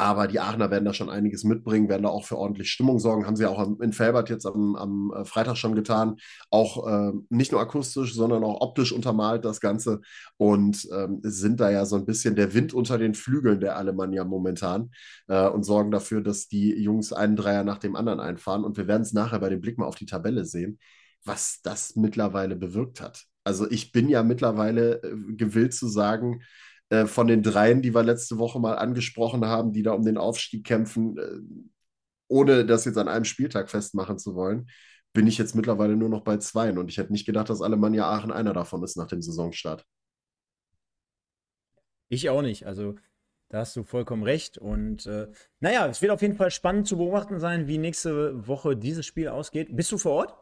Aber 0.00 0.26
die 0.28 0.40
Aachener 0.40 0.70
werden 0.70 0.86
da 0.86 0.94
schon 0.94 1.10
einiges 1.10 1.44
mitbringen, 1.44 1.90
werden 1.90 2.04
da 2.04 2.08
auch 2.08 2.24
für 2.24 2.38
ordentlich 2.38 2.70
Stimmung 2.70 2.98
sorgen. 2.98 3.26
Haben 3.26 3.36
sie 3.36 3.44
auch 3.44 3.78
in 3.80 3.92
Felbert 3.92 4.30
jetzt 4.30 4.46
am, 4.46 4.74
am 4.74 5.12
äh, 5.14 5.26
Freitag 5.26 5.58
schon 5.58 5.74
getan. 5.74 6.16
Auch 6.48 6.88
äh, 6.88 7.12
nicht 7.28 7.52
nur 7.52 7.60
akustisch, 7.60 8.14
sondern 8.14 8.42
auch 8.42 8.62
optisch 8.62 8.92
untermalt 8.92 9.44
das 9.44 9.60
Ganze. 9.60 10.00
Und 10.38 10.88
ähm, 10.90 11.20
sind 11.22 11.60
da 11.60 11.70
ja 11.70 11.84
so 11.84 11.96
ein 11.96 12.06
bisschen 12.06 12.34
der 12.34 12.54
Wind 12.54 12.72
unter 12.72 12.96
den 12.96 13.12
Flügeln 13.12 13.60
der 13.60 13.76
Alemannia 13.76 14.24
momentan 14.24 14.90
äh, 15.28 15.46
und 15.46 15.64
sorgen 15.64 15.90
dafür, 15.90 16.22
dass 16.22 16.48
die 16.48 16.82
Jungs 16.82 17.12
einen 17.12 17.36
Dreier 17.36 17.62
nach 17.62 17.76
dem 17.76 17.94
anderen 17.94 18.20
einfahren. 18.20 18.64
Und 18.64 18.78
wir 18.78 18.88
werden 18.88 19.02
es 19.02 19.12
nachher 19.12 19.40
bei 19.40 19.50
dem 19.50 19.60
Blick 19.60 19.76
mal 19.76 19.84
auf 19.84 19.96
die 19.96 20.06
Tabelle 20.06 20.46
sehen, 20.46 20.78
was 21.26 21.60
das 21.62 21.94
mittlerweile 21.94 22.56
bewirkt 22.56 23.02
hat. 23.02 23.26
Also 23.44 23.70
ich 23.70 23.92
bin 23.92 24.08
ja 24.08 24.22
mittlerweile 24.22 25.02
äh, 25.02 25.34
gewillt 25.36 25.74
zu 25.74 25.88
sagen, 25.88 26.40
äh, 26.90 27.06
von 27.06 27.26
den 27.26 27.42
dreien, 27.42 27.82
die 27.82 27.94
wir 27.94 28.02
letzte 28.02 28.38
Woche 28.38 28.60
mal 28.60 28.76
angesprochen 28.76 29.44
haben, 29.46 29.72
die 29.72 29.82
da 29.82 29.92
um 29.92 30.04
den 30.04 30.18
Aufstieg 30.18 30.64
kämpfen, 30.64 31.16
äh, 31.18 31.40
ohne 32.28 32.66
das 32.66 32.84
jetzt 32.84 32.98
an 32.98 33.08
einem 33.08 33.24
Spieltag 33.24 33.70
festmachen 33.70 34.18
zu 34.18 34.34
wollen, 34.34 34.68
bin 35.12 35.26
ich 35.26 35.38
jetzt 35.38 35.54
mittlerweile 35.54 35.96
nur 35.96 36.08
noch 36.08 36.22
bei 36.22 36.36
zweien. 36.36 36.78
Und 36.78 36.88
ich 36.88 36.98
hätte 36.98 37.12
nicht 37.12 37.26
gedacht, 37.26 37.48
dass 37.48 37.62
Alemannia 37.62 38.08
Aachen 38.08 38.30
einer 38.30 38.52
davon 38.52 38.82
ist 38.82 38.96
nach 38.96 39.08
dem 39.08 39.22
Saisonstart. 39.22 39.84
Ich 42.08 42.28
auch 42.28 42.42
nicht. 42.42 42.66
Also 42.66 42.96
da 43.48 43.58
hast 43.58 43.74
du 43.76 43.84
vollkommen 43.84 44.22
recht. 44.22 44.58
Und 44.58 45.06
äh, 45.06 45.28
naja, 45.60 45.86
es 45.88 46.02
wird 46.02 46.12
auf 46.12 46.22
jeden 46.22 46.36
Fall 46.36 46.50
spannend 46.50 46.86
zu 46.86 46.96
beobachten 46.96 47.40
sein, 47.40 47.66
wie 47.66 47.78
nächste 47.78 48.46
Woche 48.46 48.76
dieses 48.76 49.06
Spiel 49.06 49.28
ausgeht. 49.28 49.74
Bist 49.76 49.90
du 49.92 49.98
vor 49.98 50.12
Ort? 50.12 50.39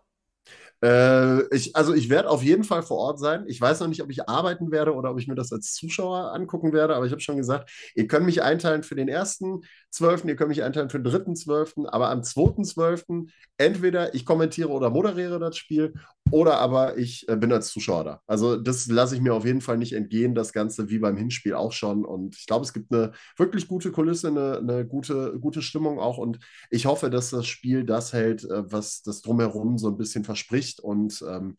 Äh, 0.82 1.42
ich, 1.54 1.74
also 1.74 1.92
ich 1.92 2.08
werde 2.08 2.30
auf 2.30 2.42
jeden 2.42 2.64
Fall 2.64 2.82
vor 2.82 2.98
Ort 2.98 3.18
sein. 3.18 3.44
Ich 3.48 3.60
weiß 3.60 3.80
noch 3.80 3.88
nicht, 3.88 4.02
ob 4.02 4.10
ich 4.10 4.28
arbeiten 4.28 4.70
werde 4.70 4.94
oder 4.94 5.10
ob 5.10 5.18
ich 5.18 5.26
mir 5.26 5.34
das 5.34 5.52
als 5.52 5.74
Zuschauer 5.74 6.32
angucken 6.32 6.72
werde, 6.72 6.94
aber 6.94 7.06
ich 7.06 7.12
habe 7.12 7.20
schon 7.20 7.36
gesagt, 7.36 7.70
ihr 7.94 8.06
könnt 8.06 8.26
mich 8.26 8.42
einteilen 8.42 8.82
für 8.84 8.94
den 8.94 9.08
ersten 9.08 9.62
Zwölften, 9.90 10.28
ihr 10.28 10.36
könnt 10.36 10.50
mich 10.50 10.62
einteilen 10.62 10.90
für 10.90 11.00
den 11.00 11.10
dritten 11.10 11.34
Zwölften, 11.34 11.86
aber 11.86 12.10
am 12.10 12.22
zweiten 12.22 12.64
Zwölften 12.64 13.30
entweder 13.56 14.14
ich 14.14 14.24
kommentiere 14.24 14.68
oder 14.68 14.90
moderiere 14.90 15.40
das 15.40 15.56
Spiel 15.56 15.94
oder 16.30 16.58
aber 16.58 16.98
ich 16.98 17.28
äh, 17.28 17.36
bin 17.36 17.52
als 17.52 17.68
Zuschauer 17.68 18.04
da. 18.04 18.20
Also 18.26 18.56
das 18.56 18.86
lasse 18.86 19.14
ich 19.14 19.20
mir 19.20 19.34
auf 19.34 19.44
jeden 19.44 19.60
Fall 19.60 19.78
nicht 19.78 19.94
entgehen, 19.94 20.34
das 20.34 20.52
Ganze 20.52 20.90
wie 20.90 20.98
beim 20.98 21.16
Hinspiel 21.16 21.54
auch 21.54 21.72
schon. 21.72 22.04
Und 22.04 22.36
ich 22.36 22.46
glaube, 22.46 22.64
es 22.64 22.72
gibt 22.72 22.92
eine 22.92 23.12
wirklich 23.36 23.66
gute 23.66 23.90
Kulisse, 23.90 24.28
eine, 24.28 24.58
eine 24.58 24.86
gute, 24.86 25.38
gute 25.40 25.62
Stimmung 25.62 25.98
auch. 25.98 26.18
Und 26.18 26.38
ich 26.70 26.86
hoffe, 26.86 27.10
dass 27.10 27.30
das 27.30 27.46
Spiel 27.46 27.84
das 27.84 28.12
hält, 28.12 28.44
äh, 28.44 28.70
was 28.70 29.02
das 29.02 29.22
drumherum 29.22 29.78
so 29.78 29.88
ein 29.88 29.96
bisschen 29.96 30.24
verspricht. 30.38 30.80
Und 30.80 31.22
ähm, 31.28 31.56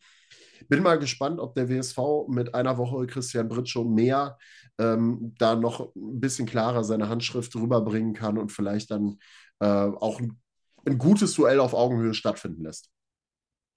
bin 0.68 0.82
mal 0.82 0.98
gespannt, 0.98 1.40
ob 1.40 1.54
der 1.54 1.68
WSV 1.68 2.28
mit 2.28 2.54
einer 2.54 2.78
Woche 2.78 3.06
Christian 3.06 3.48
Britschow 3.48 3.86
mehr 3.86 4.38
ähm, 4.78 5.34
da 5.38 5.56
noch 5.56 5.94
ein 5.94 6.20
bisschen 6.20 6.46
klarer 6.46 6.84
seine 6.84 7.08
Handschrift 7.08 7.54
rüberbringen 7.56 8.14
kann 8.14 8.38
und 8.38 8.52
vielleicht 8.52 8.90
dann 8.90 9.18
äh, 9.60 9.66
auch 9.66 10.20
ein, 10.20 10.40
ein 10.86 10.98
gutes 10.98 11.34
Duell 11.34 11.60
auf 11.60 11.74
Augenhöhe 11.74 12.14
stattfinden 12.14 12.62
lässt. 12.62 12.90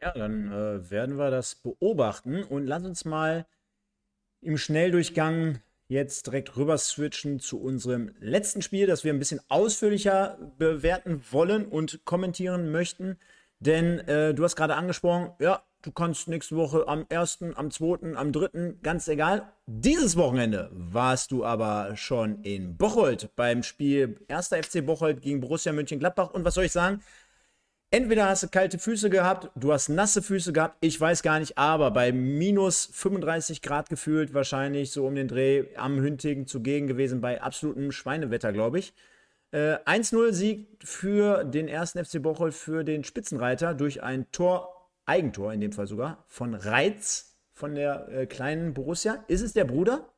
Ja, 0.01 0.11
dann 0.11 0.51
äh, 0.51 0.89
werden 0.89 1.17
wir 1.17 1.31
das 1.31 1.55
beobachten 1.55 2.43
und 2.43 2.65
lass 2.67 2.83
uns 2.83 3.05
mal 3.05 3.47
im 4.41 4.57
Schnelldurchgang 4.57 5.61
jetzt 5.87 6.27
direkt 6.27 6.57
rüber 6.57 6.77
switchen 6.77 7.39
zu 7.39 7.61
unserem 7.61 8.13
letzten 8.19 8.61
Spiel, 8.61 8.87
das 8.87 9.03
wir 9.03 9.13
ein 9.13 9.19
bisschen 9.19 9.39
ausführlicher 9.47 10.37
bewerten 10.57 11.21
wollen 11.31 11.65
und 11.65 12.03
kommentieren 12.03 12.71
möchten. 12.71 13.17
Denn 13.65 13.99
äh, 14.09 14.33
du 14.33 14.43
hast 14.43 14.57
gerade 14.57 14.75
angesprochen, 14.75 15.31
ja, 15.39 15.63
du 15.83 15.91
kannst 15.91 16.27
nächste 16.27 16.57
Woche 16.57 16.85
am 16.85 17.05
1., 17.09 17.39
am 17.55 17.71
2., 17.71 18.15
am 18.15 18.31
3., 18.33 18.75
ganz 18.83 19.07
egal. 19.07 19.53
Dieses 19.67 20.17
Wochenende 20.17 20.69
warst 20.73 21.31
du 21.31 21.45
aber 21.45 21.95
schon 21.95 22.41
in 22.43 22.75
Bocholt 22.75 23.29
beim 23.37 23.63
Spiel 23.63 24.17
1. 24.27 24.47
FC 24.47 24.85
Bocholt 24.85 25.21
gegen 25.21 25.39
Borussia 25.39 25.71
Mönchengladbach. 25.71 26.31
Und 26.31 26.43
was 26.43 26.55
soll 26.55 26.65
ich 26.65 26.73
sagen? 26.73 27.01
Entweder 27.89 28.27
hast 28.27 28.43
du 28.43 28.47
kalte 28.49 28.79
Füße 28.79 29.09
gehabt, 29.09 29.49
du 29.55 29.71
hast 29.71 29.87
nasse 29.87 30.21
Füße 30.21 30.51
gehabt, 30.51 30.77
ich 30.81 30.99
weiß 30.99 31.21
gar 31.21 31.39
nicht, 31.39 31.59
aber 31.59 31.91
bei 31.91 32.11
minus 32.11 32.89
35 32.91 33.61
Grad 33.61 33.87
gefühlt 33.87 34.33
wahrscheinlich 34.33 34.91
so 34.91 35.05
um 35.05 35.13
den 35.13 35.27
Dreh 35.27 35.65
am 35.77 36.01
Hüntigen 36.01 36.47
zugegen 36.47 36.87
gewesen, 36.87 37.21
bei 37.21 37.39
absolutem 37.41 37.91
Schweinewetter, 37.91 38.51
glaube 38.51 38.79
ich. 38.79 38.93
Äh, 39.53 39.77
1-0-Sieg 39.85 40.79
für 40.83 41.43
den 41.43 41.67
ersten 41.67 42.03
FC 42.03 42.19
Bocholt, 42.19 42.55
für 42.55 42.83
den 42.83 43.03
Spitzenreiter 43.03 43.75
durch 43.75 44.01
ein 44.01 44.31
Tor, 44.31 44.89
Eigentor 45.05 45.53
in 45.53 45.61
dem 45.61 45.71
Fall 45.71 45.85
sogar, 45.85 46.25
von 46.27 46.55
Reiz 46.55 47.37
von 47.53 47.75
der 47.75 48.07
äh, 48.09 48.25
kleinen 48.25 48.73
Borussia. 48.73 49.23
Ist 49.27 49.41
es 49.41 49.53
der 49.53 49.65
Bruder? 49.65 50.11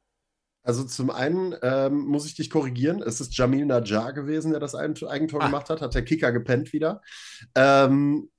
Also 0.63 0.86
zum 0.86 1.09
einen 1.09 1.53
ähm, 1.61 2.05
muss 2.05 2.25
ich 2.25 2.36
dich 2.36 2.49
korrigieren, 2.49 3.03
es 3.05 3.19
ist 3.19 3.38
Jamil 3.38 3.65
Najjar 3.65 4.13
gewesen, 4.13 4.51
der 4.51 4.61
das 4.61 4.73
Eigentor 4.73 5.11
ah. 5.41 5.45
gemacht 5.45 5.69
hat, 5.69 5.81
hat 5.81 5.93
der 5.93 6.05
Kicker 6.05 6.31
gepennt 6.31 6.71
wieder. 6.71 7.01
Ähm, 7.55 8.29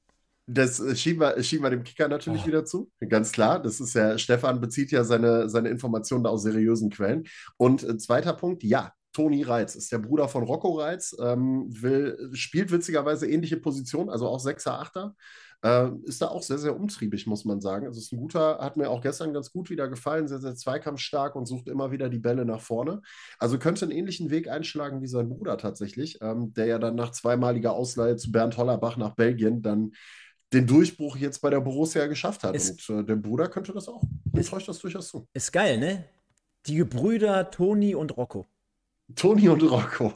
das 0.46 0.82
schieben 0.98 1.20
wir, 1.20 1.42
schieben 1.42 1.64
wir 1.64 1.70
dem 1.70 1.84
Kicker 1.84 2.08
natürlich 2.08 2.44
oh. 2.44 2.46
wieder 2.46 2.64
zu, 2.64 2.90
ganz 3.06 3.32
klar. 3.32 3.60
Das 3.60 3.80
ist 3.80 3.94
ja, 3.94 4.16
Stefan 4.16 4.60
bezieht 4.60 4.92
ja 4.92 5.04
seine, 5.04 5.50
seine 5.50 5.68
Informationen 5.68 6.24
da 6.24 6.30
aus 6.30 6.42
seriösen 6.42 6.88
Quellen. 6.88 7.24
Und 7.58 7.84
äh, 7.84 7.98
zweiter 7.98 8.32
Punkt, 8.32 8.62
ja, 8.62 8.92
Toni 9.16 9.42
Reitz 9.42 9.74
ist 9.74 9.90
der 9.92 9.98
Bruder 9.98 10.28
von 10.28 10.44
Rocco 10.44 10.78
Reitz, 10.78 11.16
ähm, 11.18 11.64
will, 11.70 12.28
spielt 12.34 12.70
witzigerweise 12.70 13.26
ähnliche 13.26 13.56
Position, 13.56 14.10
also 14.10 14.28
auch 14.28 14.40
Sechser, 14.40 14.78
Achter. 14.78 15.14
Äh, 15.64 15.88
ist 16.04 16.20
da 16.20 16.28
auch 16.28 16.42
sehr, 16.42 16.58
sehr 16.58 16.76
umtriebig, 16.76 17.26
muss 17.26 17.46
man 17.46 17.62
sagen. 17.62 17.86
Also 17.86 17.98
ist 17.98 18.12
ein 18.12 18.18
guter, 18.18 18.58
hat 18.58 18.76
mir 18.76 18.90
auch 18.90 19.00
gestern 19.00 19.32
ganz 19.32 19.50
gut 19.50 19.70
wieder 19.70 19.88
gefallen, 19.88 20.28
sehr, 20.28 20.40
sehr 20.40 20.54
zweikampfstark 20.54 21.34
und 21.34 21.46
sucht 21.46 21.66
immer 21.68 21.90
wieder 21.90 22.10
die 22.10 22.18
Bälle 22.18 22.44
nach 22.44 22.60
vorne. 22.60 23.00
Also 23.38 23.58
könnte 23.58 23.86
einen 23.86 23.96
ähnlichen 23.96 24.28
Weg 24.28 24.48
einschlagen 24.50 25.00
wie 25.00 25.06
sein 25.06 25.30
Bruder 25.30 25.56
tatsächlich, 25.56 26.18
ähm, 26.20 26.52
der 26.52 26.66
ja 26.66 26.78
dann 26.78 26.94
nach 26.94 27.12
zweimaliger 27.12 27.72
Ausleihe 27.72 28.16
zu 28.16 28.30
Bernd 28.30 28.58
Hollerbach 28.58 28.98
nach 28.98 29.14
Belgien 29.14 29.62
dann 29.62 29.92
den 30.52 30.66
Durchbruch 30.66 31.16
jetzt 31.16 31.40
bei 31.40 31.48
der 31.48 31.60
Borussia 31.60 32.06
geschafft 32.06 32.44
hat. 32.44 32.54
Ist, 32.54 32.90
und 32.90 33.00
äh, 33.00 33.04
der 33.04 33.16
Bruder 33.16 33.48
könnte 33.48 33.72
das 33.72 33.88
auch. 33.88 34.02
Mir 34.30 34.44
täuscht 34.44 34.68
das 34.68 34.78
durchaus 34.78 35.08
zu. 35.08 35.26
Ist 35.32 35.54
geil, 35.54 35.78
ne? 35.78 36.04
Die 36.66 36.74
Gebrüder 36.74 37.50
Toni 37.50 37.94
und 37.94 38.14
Rocco. 38.14 38.44
Toni 39.14 39.48
und 39.48 39.62
Rocco. 39.62 40.12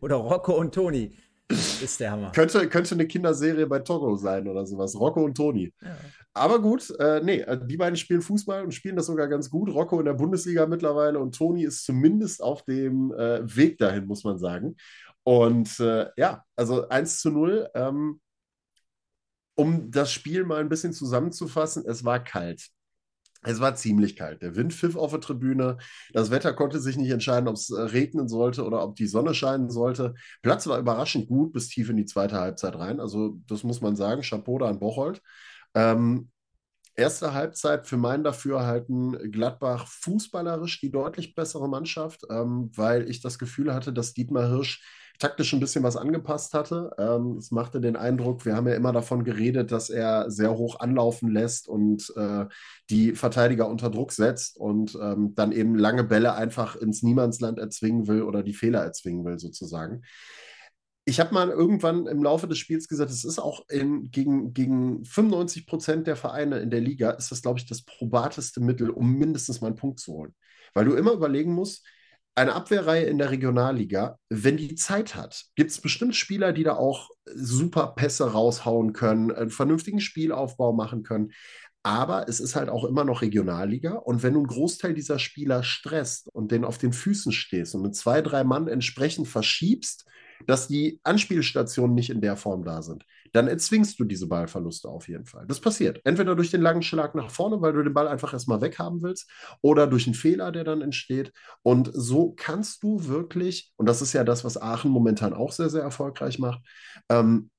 Oder 0.00 0.16
Rocco 0.16 0.54
und 0.54 0.74
Toni. 0.74 1.16
Ist 1.48 2.00
der 2.00 2.12
Hammer. 2.12 2.32
könnte, 2.32 2.68
könnte 2.68 2.94
eine 2.94 3.06
Kinderserie 3.06 3.66
bei 3.66 3.78
Togo 3.78 4.16
sein 4.16 4.48
oder 4.48 4.66
sowas. 4.66 4.98
Rocco 4.98 5.22
und 5.22 5.36
Toni. 5.36 5.72
Ja. 5.82 5.96
Aber 6.32 6.60
gut, 6.60 6.90
äh, 6.98 7.20
nee, 7.22 7.40
äh, 7.40 7.58
die 7.64 7.76
beiden 7.76 7.96
spielen 7.96 8.22
Fußball 8.22 8.64
und 8.64 8.72
spielen 8.72 8.96
das 8.96 9.06
sogar 9.06 9.28
ganz 9.28 9.50
gut. 9.50 9.68
Rocco 9.68 9.98
in 9.98 10.06
der 10.06 10.14
Bundesliga 10.14 10.66
mittlerweile 10.66 11.18
und 11.18 11.34
Toni 11.36 11.64
ist 11.64 11.84
zumindest 11.84 12.42
auf 12.42 12.64
dem 12.64 13.12
äh, 13.12 13.42
Weg 13.56 13.78
dahin, 13.78 14.06
muss 14.06 14.24
man 14.24 14.38
sagen. 14.38 14.76
Und 15.22 15.78
äh, 15.80 16.06
ja, 16.16 16.42
also 16.56 16.88
1 16.88 17.20
zu 17.20 17.30
0. 17.30 17.68
Ähm, 17.74 18.20
um 19.56 19.90
das 19.90 20.10
Spiel 20.10 20.44
mal 20.44 20.60
ein 20.60 20.68
bisschen 20.68 20.92
zusammenzufassen, 20.92 21.84
es 21.86 22.04
war 22.04 22.22
kalt. 22.22 22.68
Es 23.46 23.60
war 23.60 23.74
ziemlich 23.74 24.16
kalt. 24.16 24.42
Der 24.42 24.56
Wind 24.56 24.72
pfiff 24.72 24.96
auf 24.96 25.10
der 25.10 25.20
Tribüne. 25.20 25.76
Das 26.12 26.30
Wetter 26.30 26.54
konnte 26.54 26.80
sich 26.80 26.96
nicht 26.96 27.10
entscheiden, 27.10 27.48
ob 27.48 27.56
es 27.56 27.70
äh, 27.70 27.80
regnen 27.80 28.28
sollte 28.28 28.64
oder 28.64 28.82
ob 28.82 28.96
die 28.96 29.06
Sonne 29.06 29.34
scheinen 29.34 29.70
sollte. 29.70 30.14
Platz 30.42 30.66
war 30.66 30.78
überraschend 30.78 31.28
gut 31.28 31.52
bis 31.52 31.68
tief 31.68 31.90
in 31.90 31.96
die 31.96 32.06
zweite 32.06 32.40
Halbzeit 32.40 32.74
rein. 32.76 33.00
Also, 33.00 33.38
das 33.46 33.62
muss 33.62 33.80
man 33.80 33.96
sagen. 33.96 34.22
Chapeau 34.22 34.58
da 34.58 34.68
an 34.68 34.78
Bocholt. 34.78 35.20
Ähm, 35.74 36.30
erste 36.96 37.34
Halbzeit 37.34 37.86
für 37.86 37.96
mein 37.96 38.24
Dafürhalten 38.24 39.30
Gladbach 39.30 39.86
fußballerisch 39.88 40.80
die 40.80 40.90
deutlich 40.90 41.34
bessere 41.34 41.68
Mannschaft, 41.68 42.22
ähm, 42.30 42.70
weil 42.74 43.10
ich 43.10 43.20
das 43.20 43.38
Gefühl 43.38 43.74
hatte, 43.74 43.92
dass 43.92 44.14
Dietmar 44.14 44.48
Hirsch 44.48 44.82
taktisch 45.18 45.52
ein 45.52 45.60
bisschen 45.60 45.82
was 45.82 45.96
angepasst 45.96 46.54
hatte. 46.54 46.90
Ähm, 46.98 47.36
es 47.38 47.50
machte 47.50 47.80
den 47.80 47.96
Eindruck, 47.96 48.44
wir 48.44 48.56
haben 48.56 48.66
ja 48.66 48.74
immer 48.74 48.92
davon 48.92 49.24
geredet, 49.24 49.72
dass 49.72 49.90
er 49.90 50.30
sehr 50.30 50.56
hoch 50.56 50.80
anlaufen 50.80 51.30
lässt 51.30 51.68
und 51.68 52.12
äh, 52.16 52.46
die 52.90 53.14
Verteidiger 53.14 53.68
unter 53.68 53.90
Druck 53.90 54.12
setzt 54.12 54.56
und 54.56 54.98
ähm, 55.00 55.34
dann 55.34 55.52
eben 55.52 55.76
lange 55.76 56.04
Bälle 56.04 56.34
einfach 56.34 56.76
ins 56.76 57.02
Niemandsland 57.02 57.58
erzwingen 57.58 58.06
will 58.08 58.22
oder 58.22 58.42
die 58.42 58.54
Fehler 58.54 58.82
erzwingen 58.82 59.24
will, 59.24 59.38
sozusagen. 59.38 60.02
Ich 61.06 61.20
habe 61.20 61.34
mal 61.34 61.50
irgendwann 61.50 62.06
im 62.06 62.22
Laufe 62.22 62.48
des 62.48 62.58
Spiels 62.58 62.88
gesagt, 62.88 63.10
es 63.10 63.24
ist 63.24 63.38
auch 63.38 63.68
in, 63.68 64.10
gegen, 64.10 64.54
gegen 64.54 65.04
95 65.04 65.66
Prozent 65.66 66.06
der 66.06 66.16
Vereine 66.16 66.60
in 66.60 66.70
der 66.70 66.80
Liga, 66.80 67.10
ist 67.10 67.30
das, 67.30 67.42
glaube 67.42 67.58
ich, 67.58 67.66
das 67.66 67.82
probateste 67.82 68.60
Mittel, 68.60 68.88
um 68.88 69.12
mindestens 69.12 69.60
mal 69.60 69.66
einen 69.68 69.76
Punkt 69.76 70.00
zu 70.00 70.14
holen. 70.14 70.34
Weil 70.72 70.86
du 70.86 70.94
immer 70.94 71.12
überlegen 71.12 71.52
musst, 71.52 71.86
eine 72.36 72.54
Abwehrreihe 72.54 73.04
in 73.04 73.18
der 73.18 73.30
Regionalliga, 73.30 74.18
wenn 74.28 74.56
die 74.56 74.74
Zeit 74.74 75.14
hat, 75.14 75.44
gibt 75.54 75.70
es 75.70 75.80
bestimmt 75.80 76.16
Spieler, 76.16 76.52
die 76.52 76.64
da 76.64 76.74
auch 76.74 77.10
super 77.26 77.94
Pässe 77.96 78.32
raushauen 78.32 78.92
können, 78.92 79.30
einen 79.30 79.50
vernünftigen 79.50 80.00
Spielaufbau 80.00 80.72
machen 80.72 81.04
können. 81.04 81.32
Aber 81.84 82.28
es 82.28 82.40
ist 82.40 82.56
halt 82.56 82.70
auch 82.70 82.84
immer 82.84 83.04
noch 83.04 83.22
Regionalliga. 83.22 83.92
Und 83.92 84.22
wenn 84.22 84.32
du 84.32 84.40
einen 84.40 84.48
Großteil 84.48 84.94
dieser 84.94 85.18
Spieler 85.18 85.62
stresst 85.62 86.28
und 86.32 86.50
den 86.50 86.64
auf 86.64 86.78
den 86.78 86.92
Füßen 86.92 87.30
stehst 87.30 87.74
und 87.74 87.82
mit 87.82 87.94
zwei, 87.94 88.22
drei 88.22 88.42
Mann 88.42 88.68
entsprechend 88.68 89.28
verschiebst, 89.28 90.06
dass 90.46 90.66
die 90.66 90.98
Anspielstationen 91.04 91.94
nicht 91.94 92.10
in 92.10 92.20
der 92.20 92.36
Form 92.36 92.64
da 92.64 92.82
sind, 92.82 93.04
dann 93.34 93.48
erzwingst 93.48 93.98
du 93.98 94.04
diese 94.04 94.28
Ballverluste 94.28 94.88
auf 94.88 95.08
jeden 95.08 95.26
Fall. 95.26 95.44
Das 95.46 95.60
passiert. 95.60 96.00
Entweder 96.04 96.36
durch 96.36 96.52
den 96.52 96.62
langen 96.62 96.82
Schlag 96.82 97.14
nach 97.16 97.30
vorne, 97.30 97.60
weil 97.60 97.72
du 97.72 97.82
den 97.82 97.92
Ball 97.92 98.06
einfach 98.06 98.32
erstmal 98.32 98.60
weghaben 98.60 99.02
willst, 99.02 99.28
oder 99.60 99.88
durch 99.88 100.06
einen 100.06 100.14
Fehler, 100.14 100.52
der 100.52 100.62
dann 100.62 100.82
entsteht. 100.82 101.32
Und 101.62 101.90
so 101.92 102.32
kannst 102.36 102.82
du 102.84 103.06
wirklich, 103.06 103.72
und 103.76 103.86
das 103.86 104.02
ist 104.02 104.12
ja 104.12 104.22
das, 104.22 104.44
was 104.44 104.60
Aachen 104.60 104.90
momentan 104.90 105.34
auch 105.34 105.50
sehr, 105.50 105.68
sehr 105.68 105.82
erfolgreich 105.82 106.38
macht, 106.38 106.60
ähm, 107.08 107.50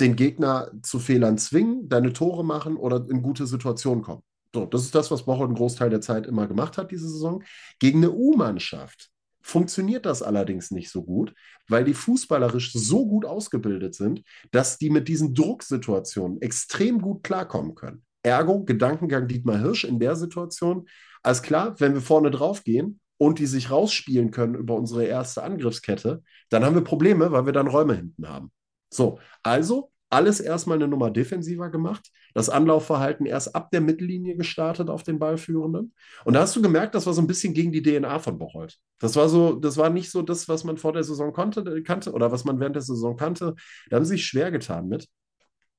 den 0.00 0.14
Gegner 0.14 0.70
zu 0.82 0.98
Fehlern 1.00 1.36
zwingen, 1.36 1.88
deine 1.88 2.12
Tore 2.12 2.44
machen 2.44 2.76
oder 2.76 3.04
in 3.10 3.20
gute 3.20 3.46
Situationen 3.46 4.02
kommen. 4.02 4.22
So, 4.54 4.66
das 4.66 4.82
ist 4.82 4.94
das, 4.94 5.10
was 5.10 5.24
Bocholt 5.24 5.48
einen 5.48 5.56
Großteil 5.56 5.90
der 5.90 6.00
Zeit 6.00 6.26
immer 6.26 6.46
gemacht 6.46 6.78
hat, 6.78 6.92
diese 6.92 7.08
Saison. 7.08 7.42
Gegen 7.80 7.98
eine 7.98 8.12
U-Mannschaft 8.12 9.10
funktioniert 9.44 10.06
das 10.06 10.22
allerdings 10.22 10.70
nicht 10.70 10.90
so 10.90 11.04
gut, 11.04 11.34
weil 11.68 11.84
die 11.84 11.94
fußballerisch 11.94 12.72
so 12.72 13.06
gut 13.06 13.26
ausgebildet 13.26 13.94
sind, 13.94 14.22
dass 14.50 14.78
die 14.78 14.90
mit 14.90 15.06
diesen 15.06 15.34
Drucksituationen 15.34 16.40
extrem 16.40 17.00
gut 17.00 17.22
klarkommen 17.22 17.74
können. 17.74 18.04
Ergo, 18.22 18.64
Gedankengang 18.64 19.28
Dietmar 19.28 19.58
Hirsch 19.58 19.84
in 19.84 20.00
der 20.00 20.16
Situation. 20.16 20.88
Alles 21.22 21.42
klar, 21.42 21.78
wenn 21.78 21.94
wir 21.94 22.00
vorne 22.00 22.30
drauf 22.30 22.64
gehen 22.64 23.00
und 23.18 23.38
die 23.38 23.46
sich 23.46 23.70
rausspielen 23.70 24.30
können 24.30 24.54
über 24.54 24.74
unsere 24.74 25.04
erste 25.04 25.42
Angriffskette, 25.42 26.22
dann 26.48 26.64
haben 26.64 26.74
wir 26.74 26.82
Probleme, 26.82 27.30
weil 27.30 27.44
wir 27.44 27.52
dann 27.52 27.68
Räume 27.68 27.94
hinten 27.94 28.26
haben. 28.26 28.50
So, 28.90 29.18
also 29.42 29.90
alles 30.14 30.40
erstmal 30.40 30.78
eine 30.78 30.88
Nummer 30.88 31.10
defensiver 31.10 31.70
gemacht, 31.70 32.10
das 32.34 32.48
Anlaufverhalten 32.48 33.26
erst 33.26 33.54
ab 33.54 33.70
der 33.70 33.80
Mittellinie 33.80 34.36
gestartet 34.36 34.88
auf 34.90 35.02
den 35.02 35.18
Ballführenden. 35.18 35.92
Und 36.24 36.34
da 36.34 36.40
hast 36.40 36.56
du 36.56 36.62
gemerkt, 36.62 36.94
das 36.94 37.06
war 37.06 37.12
so 37.12 37.20
ein 37.20 37.26
bisschen 37.26 37.54
gegen 37.54 37.72
die 37.72 37.82
DNA 37.82 38.18
von 38.18 38.38
Bocholt. 38.38 38.78
Das 38.98 39.16
war 39.16 39.28
so, 39.28 39.54
das 39.54 39.76
war 39.76 39.90
nicht 39.90 40.10
so 40.10 40.22
das, 40.22 40.48
was 40.48 40.64
man 40.64 40.78
vor 40.78 40.92
der 40.92 41.04
Saison 41.04 41.32
konnte, 41.32 41.82
kannte 41.82 42.12
oder 42.12 42.32
was 42.32 42.44
man 42.44 42.60
während 42.60 42.76
der 42.76 42.82
Saison 42.82 43.16
kannte. 43.16 43.54
Da 43.90 43.96
haben 43.96 44.04
sie 44.04 44.14
sich 44.16 44.26
schwer 44.26 44.50
getan 44.50 44.88
mit. 44.88 45.08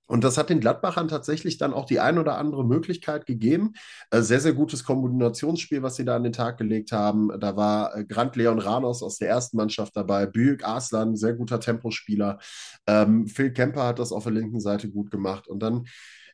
Und 0.07 0.23
das 0.23 0.37
hat 0.37 0.49
den 0.49 0.59
Gladbachern 0.59 1.07
tatsächlich 1.07 1.57
dann 1.57 1.73
auch 1.73 1.85
die 1.85 1.99
ein 1.99 2.17
oder 2.17 2.37
andere 2.37 2.63
Möglichkeit 2.63 3.25
gegeben. 3.25 3.73
Äh, 4.11 4.21
sehr, 4.21 4.39
sehr 4.39 4.53
gutes 4.53 4.83
Kombinationsspiel, 4.83 5.81
was 5.81 5.95
sie 5.95 6.05
da 6.05 6.15
an 6.15 6.23
den 6.23 6.33
Tag 6.33 6.57
gelegt 6.57 6.91
haben. 6.91 7.31
Da 7.39 7.55
war 7.55 7.95
äh, 7.95 8.05
Grant 8.05 8.35
Leon 8.35 8.59
Ranos 8.59 9.01
aus 9.01 9.17
der 9.17 9.29
ersten 9.29 9.57
Mannschaft 9.57 9.95
dabei, 9.95 10.25
Büyük 10.25 10.63
Arslan, 10.63 11.15
sehr 11.15 11.33
guter 11.33 11.59
Tempospieler. 11.59 12.39
Ähm, 12.87 13.27
Phil 13.27 13.51
Kemper 13.51 13.87
hat 13.87 13.99
das 13.99 14.11
auf 14.11 14.23
der 14.23 14.33
linken 14.33 14.59
Seite 14.59 14.89
gut 14.89 15.09
gemacht. 15.11 15.47
Und 15.47 15.59
dann, 15.59 15.85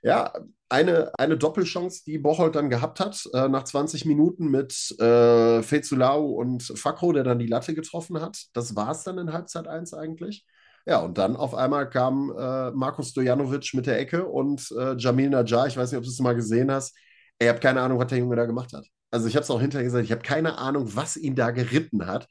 ja, 0.03 0.33
eine, 0.69 1.11
eine 1.17 1.37
Doppelchance, 1.37 2.03
die 2.05 2.17
Bocholt 2.17 2.55
dann 2.55 2.69
gehabt 2.69 2.99
hat, 2.99 3.23
äh, 3.33 3.47
nach 3.49 3.63
20 3.63 4.05
Minuten 4.05 4.49
mit 4.49 4.99
äh, 4.99 5.61
Fezulau 5.61 6.25
und 6.27 6.63
Fakro, 6.63 7.11
der 7.11 7.23
dann 7.23 7.39
die 7.39 7.47
Latte 7.47 7.73
getroffen 7.73 8.21
hat. 8.21 8.45
Das 8.53 8.75
war 8.75 8.91
es 8.91 9.03
dann 9.03 9.17
in 9.17 9.33
Halbzeit 9.33 9.67
1 9.67 9.93
eigentlich. 9.93 10.45
Ja, 10.85 10.99
und 10.99 11.17
dann 11.17 11.35
auf 11.35 11.53
einmal 11.53 11.89
kam 11.89 12.31
äh, 12.37 12.71
Markus 12.71 13.09
Stojanovic 13.09 13.73
mit 13.73 13.85
der 13.85 13.99
Ecke 13.99 14.25
und 14.25 14.71
äh, 14.77 14.95
Jamil 14.97 15.29
Najjar, 15.29 15.67
ich 15.67 15.77
weiß 15.77 15.91
nicht, 15.91 15.97
ob 15.97 16.03
du 16.03 16.09
es 16.09 16.19
mal 16.19 16.35
gesehen 16.35 16.71
hast. 16.71 16.95
Ich 17.39 17.47
habe 17.47 17.59
keine 17.59 17.81
Ahnung, 17.81 17.99
was 17.99 18.07
der 18.07 18.17
Junge 18.19 18.35
da 18.35 18.45
gemacht 18.45 18.73
hat. 18.73 18.85
Also 19.11 19.27
ich 19.27 19.35
habe 19.35 19.43
es 19.43 19.49
auch 19.51 19.61
hinterher 19.61 19.83
gesagt, 19.85 20.05
ich 20.05 20.11
habe 20.11 20.21
keine 20.21 20.57
Ahnung, 20.57 20.95
was 20.95 21.17
ihn 21.17 21.35
da 21.35 21.51
geritten 21.51 22.07
hat, 22.07 22.27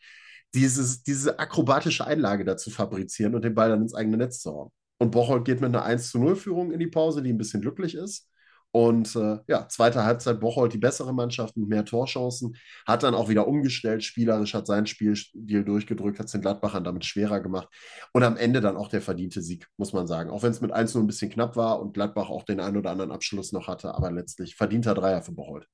dieses, 0.55 1.03
diese 1.03 1.39
akrobatische 1.39 2.07
Einlage 2.07 2.45
da 2.45 2.57
zu 2.57 2.71
fabrizieren 2.71 3.35
und 3.35 3.45
den 3.45 3.55
Ball 3.55 3.69
dann 3.71 3.83
ins 3.83 3.95
eigene 3.95 4.17
Netz 4.17 4.41
zu 4.41 4.53
hauen. 4.53 4.71
Und 4.99 5.13
Bocholt 5.13 5.45
geht 5.45 5.61
mit 5.61 5.69
einer 5.69 5.85
1 5.85 6.11
zu 6.11 6.19
0 6.19 6.37
Führung 6.37 6.73
in 6.73 6.81
die 6.81 6.87
Pause, 6.87 7.23
die 7.23 7.33
ein 7.33 7.39
bisschen 7.39 7.61
glücklich 7.63 7.95
ist. 7.95 8.29
Und 8.73 9.17
äh, 9.17 9.39
ja, 9.49 9.67
zweite 9.69 10.05
Halbzeit 10.05 10.39
Bocholt 10.39 10.73
die 10.73 10.79
bessere 10.79 11.13
Mannschaft 11.13 11.57
mit 11.57 11.69
mehr 11.69 11.85
Torchancen, 11.85 12.57
hat 12.87 13.03
dann 13.03 13.15
auch 13.15 13.29
wieder 13.29 13.49
umgestellt, 13.49 14.05
spielerisch 14.05 14.55
hat 14.55 14.67
sein 14.67 14.87
Spielstil 14.87 15.65
durchgedrückt, 15.65 16.19
hat 16.19 16.27
es 16.27 16.33
den 16.33 16.41
Gladbachern 16.41 16.85
damit 16.85 17.05
schwerer 17.05 17.41
gemacht 17.41 17.69
und 18.13 18.23
am 18.23 18.37
Ende 18.37 18.61
dann 18.61 18.77
auch 18.77 18.89
der 18.89 19.03
verdiente 19.03 19.43
Sieg, 19.43 19.67
muss 19.77 19.93
man 19.93 20.07
sagen. 20.07 20.31
Auch 20.31 20.43
wenn 20.43 20.53
es 20.53 20.61
mit 20.61 20.71
1 20.71 20.95
ein 20.97 21.07
bisschen 21.07 21.31
knapp 21.31 21.57
war 21.57 21.81
und 21.81 21.95
Gladbach 21.95 22.31
auch 22.31 22.45
den 22.45 22.61
einen 22.61 22.77
oder 22.77 22.91
anderen 22.91 23.11
Abschluss 23.11 23.53
noch 23.53 23.67
hatte, 23.67 23.95
aber 23.95 24.13
letztlich 24.13 24.55
verdienter 24.55 24.95
Dreier 24.95 25.23
für 25.23 25.33
Bocholt. 25.33 25.67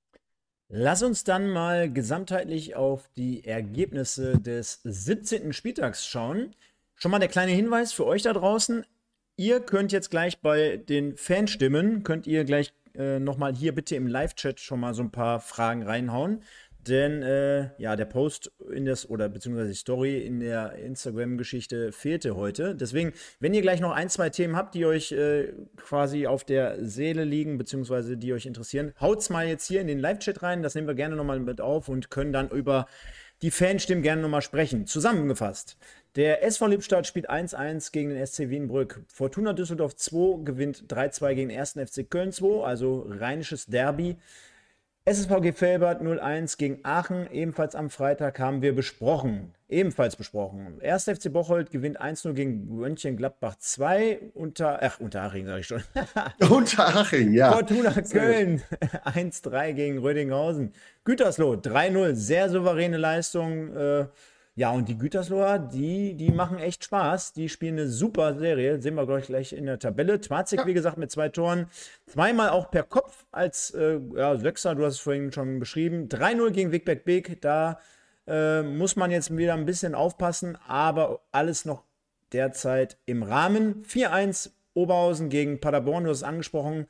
Lass 0.69 1.03
uns 1.03 1.23
dann 1.23 1.49
mal 1.49 1.93
gesamtheitlich 1.93 2.75
auf 2.75 3.09
die 3.17 3.45
Ergebnisse 3.45 4.41
des 4.41 4.81
17. 4.83 5.53
Spieltags 5.53 6.07
schauen. 6.07 6.57
Schon 6.97 7.13
mal 7.13 7.21
der 7.21 7.29
kleine 7.29 7.53
Hinweis 7.53 7.93
für 7.93 8.05
euch 8.05 8.23
da 8.23 8.33
draußen. 8.33 8.85
Ihr 9.37 9.61
könnt 9.61 9.93
jetzt 9.93 10.11
gleich 10.11 10.41
bei 10.41 10.79
den 10.79 11.17
Fanstimmen, 11.17 12.03
könnt 12.03 12.27
ihr 12.27 12.45
gleich 12.45 12.73
äh, 12.99 13.19
nochmal 13.19 13.55
hier 13.55 13.75
bitte 13.75 13.97
im 13.97 14.07
Live-Chat 14.07 14.61
schon 14.61 14.81
mal 14.81 14.95
so 14.95 15.03
ein 15.03 15.11
paar 15.11 15.41
Fragen 15.41 15.83
reinhauen. 15.83 16.43
Denn 16.87 17.23
äh, 17.23 17.71
ja, 17.79 17.97
der 17.97 18.05
Post 18.05 18.53
in 18.73 18.85
das 18.85 19.11
oder 19.11 19.29
beziehungsweise 19.29 19.71
die 19.71 19.75
Story 19.75 20.19
in 20.25 20.39
der 20.39 20.75
Instagram-Geschichte 20.75 21.91
fehlte 21.91 22.37
heute. 22.37 22.77
Deswegen, 22.77 23.13
wenn 23.41 23.55
ihr 23.55 23.63
gleich 23.63 23.81
noch 23.81 23.91
ein, 23.91 24.09
zwei 24.09 24.31
Themen 24.31 24.55
habt, 24.55 24.75
die 24.75 24.87
euch 24.87 25.11
äh, 25.11 25.53
quasi 25.77 26.29
auf 26.29 26.45
der 26.45 26.85
Seele 26.85 27.25
liegen, 27.25 27.59
beziehungsweise 27.59 28.17
die 28.17 28.33
euch 28.33 28.47
interessieren, 28.47 28.93
haut's 29.01 29.31
mal 29.31 29.49
jetzt 29.49 29.67
hier 29.67 29.81
in 29.81 29.89
den 29.89 29.99
Live-Chat 29.99 30.43
rein. 30.45 30.63
Das 30.63 30.77
nehmen 30.77 30.87
wir 30.87 30.95
gerne 30.95 31.17
nochmal 31.17 31.41
mit 31.41 31.61
auf 31.61 31.89
und 31.89 32.11
können 32.11 32.33
dann 32.33 32.51
über 32.51 32.87
die 33.43 33.51
Fanstimmen 33.51 34.03
gerne 34.03 34.23
nochmal 34.23 34.43
sprechen. 34.43 34.87
Zusammengefasst. 34.87 35.77
Der 36.17 36.43
SV 36.43 36.69
Lippstadt 36.69 37.07
spielt 37.07 37.29
1-1 37.29 37.93
gegen 37.93 38.09
den 38.09 38.27
SC 38.27 38.49
Wienbrück. 38.49 39.03
Fortuna 39.07 39.53
Düsseldorf 39.53 39.97
2 39.97 40.45
gewinnt 40.45 40.85
3-2 40.89 41.35
gegen 41.35 41.51
den 41.51 41.59
1. 41.59 41.73
FC 41.73 42.09
Köln 42.09 42.33
2, 42.33 42.65
also 42.65 43.07
rheinisches 43.07 43.67
Derby. 43.67 44.17
SSVG 45.05 45.53
Felbert 45.53 46.01
0-1 46.01 46.57
gegen 46.57 46.81
Aachen, 46.85 47.31
ebenfalls 47.31 47.75
am 47.75 47.91
Freitag 47.91 48.41
haben 48.41 48.63
wir 48.63 48.75
besprochen. 48.75 49.53
Ebenfalls 49.69 50.17
besprochen. 50.17 50.81
1. 50.83 51.05
FC 51.05 51.31
Bocholt 51.31 51.71
gewinnt 51.71 52.01
1-0 52.01 52.33
gegen 52.33 52.75
Mönchengladbach 52.75 53.57
2. 53.57 54.19
Unter, 54.33 54.83
ach, 54.83 54.99
Unterhaching 54.99 55.45
sage 55.45 55.61
ich 55.61 55.67
schon. 55.67 55.83
Unterhaching, 56.51 57.35
ja. 57.35 57.53
Fortuna 57.53 57.91
Köln 57.91 58.63
1-3 59.05 59.75
gegen 59.75 59.99
Rödinghausen. 59.99 60.73
Gütersloh 61.05 61.53
3-0, 61.57 62.15
sehr 62.15 62.49
souveräne 62.49 62.97
Leistung. 62.97 63.77
Äh, 63.77 64.07
ja, 64.59 64.71
und 64.71 64.89
die 64.89 64.97
Gütersloher, 64.97 65.59
die, 65.59 66.15
die 66.15 66.31
machen 66.31 66.59
echt 66.59 66.83
Spaß. 66.83 67.35
Die 67.35 67.51
spielen 67.51 67.79
eine 67.79 67.89
super 67.89 68.33
Serie. 68.39 68.81
Sehen 68.81 68.95
wir 68.95 69.05
gleich, 69.05 69.27
gleich 69.27 69.53
in 69.53 69.67
der 69.67 69.79
Tabelle. 69.79 70.19
Twarzig, 70.19 70.61
ja. 70.61 70.67
wie 70.67 70.73
gesagt, 70.73 70.97
mit 70.97 71.11
zwei 71.11 71.29
Toren. 71.29 71.67
Zweimal 72.07 72.49
auch 72.49 72.71
per 72.71 72.83
Kopf 72.83 73.27
als 73.33 73.73
äh, 73.73 74.01
ja, 74.15 74.35
Sechser, 74.39 74.75
du 74.75 74.87
hast 74.87 74.95
es 74.95 75.01
vorhin 75.01 75.31
schon 75.31 75.59
beschrieben. 75.59 76.09
3-0 76.09 76.51
gegen 76.53 76.73
Wigbeck 76.73 77.05
Beek. 77.05 77.43
Da 77.43 77.79
äh, 78.27 78.63
muss 78.63 78.97
man 78.97 79.11
jetzt 79.11 79.37
wieder 79.37 79.53
ein 79.53 79.67
bisschen 79.67 79.95
aufpassen, 79.95 80.57
aber 80.67 81.21
alles 81.33 81.67
noch 81.67 81.85
derzeit 82.33 82.97
im 83.05 83.23
Rahmen. 83.23 83.85
4-1 83.85 84.53
Oberhausen 84.73 85.29
gegen 85.29 85.61
Paderborn, 85.61 86.05
du 86.05 86.11
hast 86.11 86.19
es 86.19 86.23
angesprochen. 86.23 86.87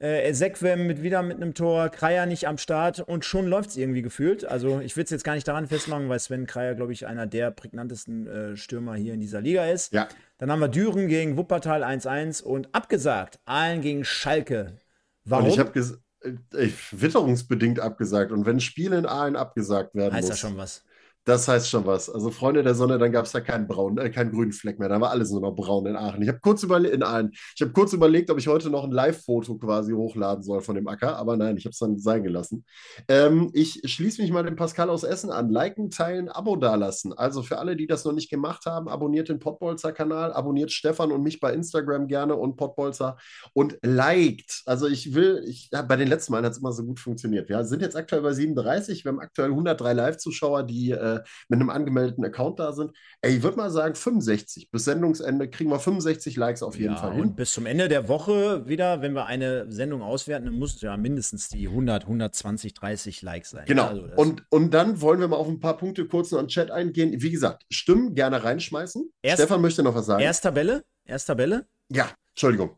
Äh, 0.00 0.32
Sekwem 0.32 0.86
mit 0.86 1.02
wieder 1.02 1.22
mit 1.22 1.38
einem 1.38 1.54
Tor, 1.54 1.88
Kreier 1.88 2.26
nicht 2.26 2.46
am 2.46 2.56
Start 2.56 3.00
und 3.00 3.24
schon 3.24 3.48
läuft 3.48 3.70
es 3.70 3.76
irgendwie 3.76 4.02
gefühlt. 4.02 4.44
Also 4.44 4.80
ich 4.80 4.96
will 4.96 5.02
es 5.02 5.10
jetzt 5.10 5.24
gar 5.24 5.34
nicht 5.34 5.48
daran 5.48 5.66
festmachen, 5.66 6.08
weil 6.08 6.20
Sven 6.20 6.46
Kreier, 6.46 6.76
glaube 6.76 6.92
ich, 6.92 7.06
einer 7.06 7.26
der 7.26 7.50
prägnantesten 7.50 8.26
äh, 8.26 8.56
Stürmer 8.56 8.94
hier 8.94 9.14
in 9.14 9.20
dieser 9.20 9.40
Liga 9.40 9.66
ist. 9.66 9.92
Ja. 9.92 10.06
Dann 10.38 10.52
haben 10.52 10.60
wir 10.60 10.68
Düren 10.68 11.08
gegen 11.08 11.36
Wuppertal 11.36 11.82
1-1 11.82 12.42
und 12.42 12.72
abgesagt, 12.74 13.40
Aalen 13.44 13.80
gegen 13.80 14.04
Schalke. 14.04 14.76
Warum? 15.24 15.46
Und 15.46 15.50
ich 15.50 15.58
habe 15.58 15.72
äh, 15.76 16.68
witterungsbedingt 16.92 17.80
abgesagt. 17.80 18.32
Und 18.32 18.46
wenn 18.46 18.60
Spiele 18.60 18.98
in 18.98 19.06
Aalen 19.06 19.36
abgesagt 19.36 19.94
werden 19.94 20.14
heißt 20.14 20.28
muss, 20.28 20.30
das 20.30 20.38
schon 20.38 20.56
was. 20.56 20.84
Das 21.28 21.46
heißt 21.46 21.68
schon 21.68 21.84
was. 21.84 22.08
Also 22.08 22.30
Freunde 22.30 22.62
der 22.62 22.74
Sonne, 22.74 22.96
dann 22.96 23.12
gab 23.12 23.26
es 23.26 23.32
da 23.32 23.42
keinen 23.42 23.68
braunen, 23.68 23.98
äh, 23.98 24.08
keinen 24.08 24.30
grünen 24.30 24.52
Fleck 24.52 24.78
mehr. 24.78 24.88
Da 24.88 24.98
war 24.98 25.10
alles 25.10 25.30
nur 25.30 25.42
noch 25.42 25.54
braun 25.54 25.84
in 25.84 25.94
Aachen. 25.94 26.22
Ich 26.22 26.28
habe 26.28 26.40
kurz 26.40 26.62
überlegt, 26.62 26.94
in 26.94 27.02
Aachen. 27.02 27.32
Ich 27.54 27.60
habe 27.60 27.70
kurz 27.72 27.92
überlegt, 27.92 28.30
ob 28.30 28.38
ich 28.38 28.48
heute 28.48 28.70
noch 28.70 28.84
ein 28.84 28.92
Live-Foto 28.92 29.58
quasi 29.58 29.92
hochladen 29.92 30.42
soll 30.42 30.62
von 30.62 30.74
dem 30.74 30.88
Acker, 30.88 31.18
aber 31.18 31.36
nein, 31.36 31.58
ich 31.58 31.66
habe 31.66 31.72
es 31.72 31.78
dann 31.80 31.98
sein 31.98 32.22
gelassen. 32.22 32.64
Ähm, 33.08 33.50
ich 33.52 33.82
schließe 33.84 34.22
mich 34.22 34.32
mal 34.32 34.42
dem 34.42 34.56
Pascal 34.56 34.88
aus 34.88 35.02
Essen 35.02 35.30
an. 35.30 35.50
Liken, 35.50 35.90
teilen, 35.90 36.30
Abo 36.30 36.56
dalassen. 36.56 37.12
Also 37.12 37.42
für 37.42 37.58
alle, 37.58 37.76
die 37.76 37.86
das 37.86 38.06
noch 38.06 38.14
nicht 38.14 38.30
gemacht 38.30 38.64
haben, 38.64 38.88
abonniert 38.88 39.28
den 39.28 39.38
Pottbolzer-Kanal, 39.38 40.32
abonniert 40.32 40.72
Stefan 40.72 41.12
und 41.12 41.22
mich 41.22 41.40
bei 41.40 41.52
Instagram 41.52 42.08
gerne 42.08 42.36
und 42.36 42.56
Pottbolzer 42.56 43.18
und 43.52 43.76
liked. 43.82 44.62
Also 44.64 44.86
ich 44.86 45.12
will, 45.12 45.44
ich, 45.46 45.68
ja, 45.72 45.82
bei 45.82 45.96
den 45.96 46.08
letzten 46.08 46.32
Malen 46.32 46.46
hat 46.46 46.52
es 46.52 46.58
immer 46.58 46.72
so 46.72 46.84
gut 46.84 47.00
funktioniert. 47.00 47.50
Wir 47.50 47.62
sind 47.64 47.82
jetzt 47.82 47.96
aktuell 47.96 48.22
bei 48.22 48.32
37. 48.32 49.04
Wir 49.04 49.12
haben 49.12 49.20
aktuell 49.20 49.50
103 49.50 49.92
Live-Zuschauer, 49.92 50.62
die 50.62 50.92
äh, 50.92 51.17
mit 51.48 51.60
einem 51.60 51.70
angemeldeten 51.70 52.24
Account 52.24 52.58
da 52.58 52.72
sind. 52.72 52.92
Ey, 53.20 53.36
ich 53.36 53.42
würde 53.42 53.56
mal 53.56 53.70
sagen 53.70 53.94
65. 53.94 54.70
Bis 54.70 54.84
Sendungsende 54.84 55.48
kriegen 55.48 55.70
wir 55.70 55.78
65 55.78 56.36
Likes 56.36 56.62
auf 56.62 56.78
jeden 56.78 56.94
ja, 56.94 57.00
Fall 57.00 57.12
hin. 57.12 57.22
Und 57.22 57.36
bis 57.36 57.52
zum 57.52 57.66
Ende 57.66 57.88
der 57.88 58.08
Woche 58.08 58.66
wieder, 58.68 59.02
wenn 59.02 59.12
wir 59.12 59.26
eine 59.26 59.70
Sendung 59.70 60.02
auswerten, 60.02 60.46
dann 60.46 60.54
muss 60.54 60.80
ja 60.80 60.96
mindestens 60.96 61.48
die 61.48 61.68
100, 61.68 62.04
120, 62.04 62.74
30 62.74 63.22
Likes 63.22 63.50
sein. 63.50 63.64
Genau. 63.66 63.86
Also 63.86 64.08
und, 64.16 64.44
und 64.50 64.74
dann 64.74 65.00
wollen 65.00 65.20
wir 65.20 65.28
mal 65.28 65.36
auf 65.36 65.48
ein 65.48 65.60
paar 65.60 65.76
Punkte 65.76 66.06
kurz 66.06 66.30
noch 66.30 66.38
in 66.40 66.46
den 66.46 66.50
Chat 66.50 66.70
eingehen. 66.70 67.14
Wie 67.20 67.30
gesagt, 67.30 67.64
Stimmen 67.70 68.14
gerne 68.14 68.42
reinschmeißen. 68.42 69.10
Erst, 69.22 69.42
Stefan 69.42 69.60
möchte 69.60 69.82
noch 69.82 69.94
was 69.94 70.06
sagen. 70.06 70.22
Erst 70.22 70.42
Tabelle? 70.42 70.84
Erst 71.04 71.26
Tabelle? 71.26 71.66
Ja, 71.90 72.10
Entschuldigung. 72.30 72.76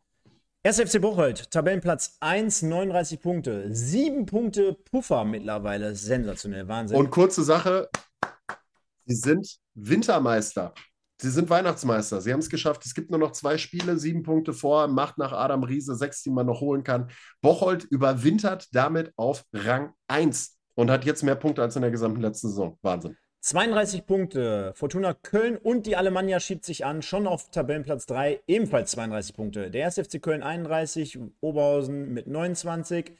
1. 0.62 0.78
FC 0.78 1.00
Bocholt, 1.00 1.50
Tabellenplatz 1.50 2.18
1, 2.20 2.62
39 2.62 3.20
Punkte. 3.22 3.74
Sieben 3.74 4.26
Punkte 4.26 4.74
Puffer 4.74 5.24
mittlerweile. 5.24 5.94
Sensationell, 5.94 6.68
Wahnsinn. 6.68 6.98
Und 6.98 7.10
kurze 7.10 7.42
Sache, 7.42 7.88
Sie 9.06 9.14
sind 9.14 9.56
Wintermeister. 9.74 10.74
Sie 11.20 11.30
sind 11.30 11.50
Weihnachtsmeister. 11.50 12.20
Sie 12.22 12.32
haben 12.32 12.40
es 12.40 12.48
geschafft. 12.48 12.84
Es 12.86 12.94
gibt 12.94 13.10
nur 13.10 13.20
noch 13.20 13.32
zwei 13.32 13.58
Spiele, 13.58 13.98
sieben 13.98 14.22
Punkte 14.22 14.54
vor, 14.54 14.88
Macht 14.88 15.18
nach 15.18 15.32
Adam 15.32 15.64
Riese, 15.64 15.94
sechs, 15.94 16.22
die 16.22 16.30
man 16.30 16.46
noch 16.46 16.60
holen 16.60 16.82
kann. 16.82 17.10
Bocholt 17.42 17.84
überwintert 17.84 18.68
damit 18.72 19.12
auf 19.16 19.44
Rang 19.52 19.92
1 20.08 20.56
und 20.76 20.90
hat 20.90 21.04
jetzt 21.04 21.22
mehr 21.22 21.34
Punkte 21.34 21.60
als 21.60 21.76
in 21.76 21.82
der 21.82 21.90
gesamten 21.90 22.22
letzten 22.22 22.48
Saison. 22.48 22.78
Wahnsinn. 22.80 23.16
32 23.42 24.04
Punkte. 24.04 24.72
Fortuna 24.74 25.14
Köln 25.14 25.56
und 25.56 25.86
die 25.86 25.96
Alemannia 25.96 26.40
schiebt 26.40 26.64
sich 26.64 26.84
an, 26.84 27.00
schon 27.00 27.26
auf 27.26 27.50
Tabellenplatz 27.50 28.04
3, 28.06 28.40
ebenfalls 28.46 28.90
32 28.92 29.34
Punkte. 29.34 29.70
Der 29.70 29.86
1. 29.86 29.96
FC 29.96 30.22
Köln 30.22 30.42
31, 30.42 31.18
Oberhausen 31.40 32.12
mit 32.12 32.26
29. 32.26 33.12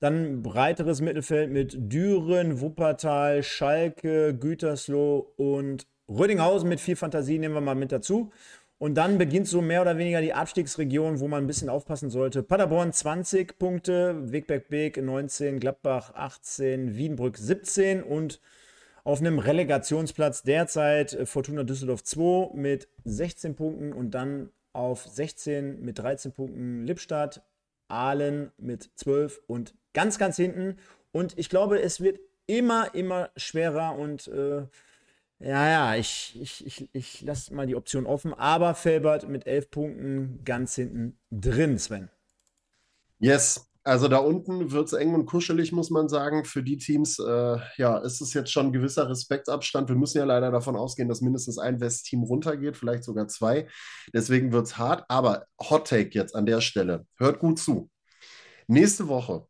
Dann 0.00 0.42
breiteres 0.42 1.02
Mittelfeld 1.02 1.50
mit 1.50 1.92
Düren, 1.92 2.60
Wuppertal, 2.60 3.42
Schalke, 3.42 4.34
Gütersloh 4.34 5.32
und 5.36 5.86
Rödinghausen 6.08 6.68
mit 6.68 6.80
viel 6.80 6.96
Fantasie 6.96 7.38
nehmen 7.38 7.54
wir 7.54 7.60
mal 7.60 7.74
mit 7.74 7.92
dazu. 7.92 8.32
Und 8.78 8.94
dann 8.94 9.18
beginnt 9.18 9.46
so 9.46 9.60
mehr 9.60 9.82
oder 9.82 9.98
weniger 9.98 10.22
die 10.22 10.32
Abstiegsregion, 10.32 11.20
wo 11.20 11.28
man 11.28 11.44
ein 11.44 11.46
bisschen 11.46 11.68
aufpassen 11.68 12.08
sollte. 12.08 12.42
Paderborn 12.42 12.94
20 12.94 13.58
Punkte, 13.58 14.32
Wegberg 14.32 14.70
Beek 14.70 14.96
19, 15.02 15.60
Gladbach 15.60 16.14
18, 16.14 16.96
Wiedenbrück 16.96 17.36
17 17.36 18.02
und 18.02 18.40
auf 19.04 19.20
einem 19.20 19.38
Relegationsplatz 19.38 20.42
derzeit 20.44 21.18
Fortuna 21.24 21.62
Düsseldorf 21.62 22.02
2 22.04 22.54
mit 22.54 22.88
16 23.04 23.54
Punkten 23.54 23.92
und 23.92 24.12
dann 24.12 24.48
auf 24.72 25.06
16 25.06 25.82
mit 25.82 25.98
13 25.98 26.32
Punkten 26.32 26.86
Lippstadt, 26.86 27.42
Aalen 27.88 28.50
mit 28.56 28.90
12 28.94 29.42
und 29.46 29.74
ganz, 29.92 30.18
ganz 30.18 30.36
hinten. 30.36 30.78
Und 31.12 31.38
ich 31.38 31.48
glaube, 31.48 31.80
es 31.80 32.00
wird 32.00 32.20
immer, 32.46 32.94
immer 32.94 33.30
schwerer 33.36 33.96
und 33.96 34.28
äh, 34.28 34.66
ja, 35.42 35.68
ja, 35.68 35.96
ich, 35.96 36.38
ich, 36.38 36.66
ich, 36.66 36.88
ich 36.92 37.22
lasse 37.22 37.54
mal 37.54 37.66
die 37.66 37.74
Option 37.74 38.04
offen. 38.04 38.34
Aber 38.34 38.74
Felbert 38.74 39.26
mit 39.26 39.46
11 39.46 39.70
Punkten 39.70 40.40
ganz 40.44 40.74
hinten 40.74 41.18
drin, 41.30 41.78
Sven. 41.78 42.10
Yes, 43.18 43.70
also 43.82 44.08
da 44.08 44.18
unten 44.18 44.70
wird 44.70 44.88
es 44.88 44.92
eng 44.92 45.14
und 45.14 45.24
kuschelig, 45.24 45.72
muss 45.72 45.88
man 45.88 46.10
sagen. 46.10 46.44
Für 46.44 46.62
die 46.62 46.76
Teams, 46.76 47.18
äh, 47.18 47.56
ja, 47.78 47.96
ist 47.98 48.20
es 48.20 48.34
jetzt 48.34 48.52
schon 48.52 48.66
ein 48.66 48.72
gewisser 48.72 49.08
Respektabstand. 49.08 49.88
Wir 49.88 49.96
müssen 49.96 50.18
ja 50.18 50.24
leider 50.24 50.50
davon 50.50 50.76
ausgehen, 50.76 51.08
dass 51.08 51.22
mindestens 51.22 51.58
ein 51.58 51.80
West-Team 51.80 52.22
runtergeht, 52.22 52.76
vielleicht 52.76 53.04
sogar 53.04 53.26
zwei. 53.28 53.66
Deswegen 54.12 54.52
wird 54.52 54.66
es 54.66 54.76
hart. 54.76 55.04
Aber 55.08 55.46
Hot 55.58 55.88
Take 55.88 56.10
jetzt 56.12 56.34
an 56.36 56.44
der 56.44 56.60
Stelle. 56.60 57.06
Hört 57.16 57.38
gut 57.38 57.58
zu. 57.58 57.88
Nächste 58.66 59.08
Woche 59.08 59.46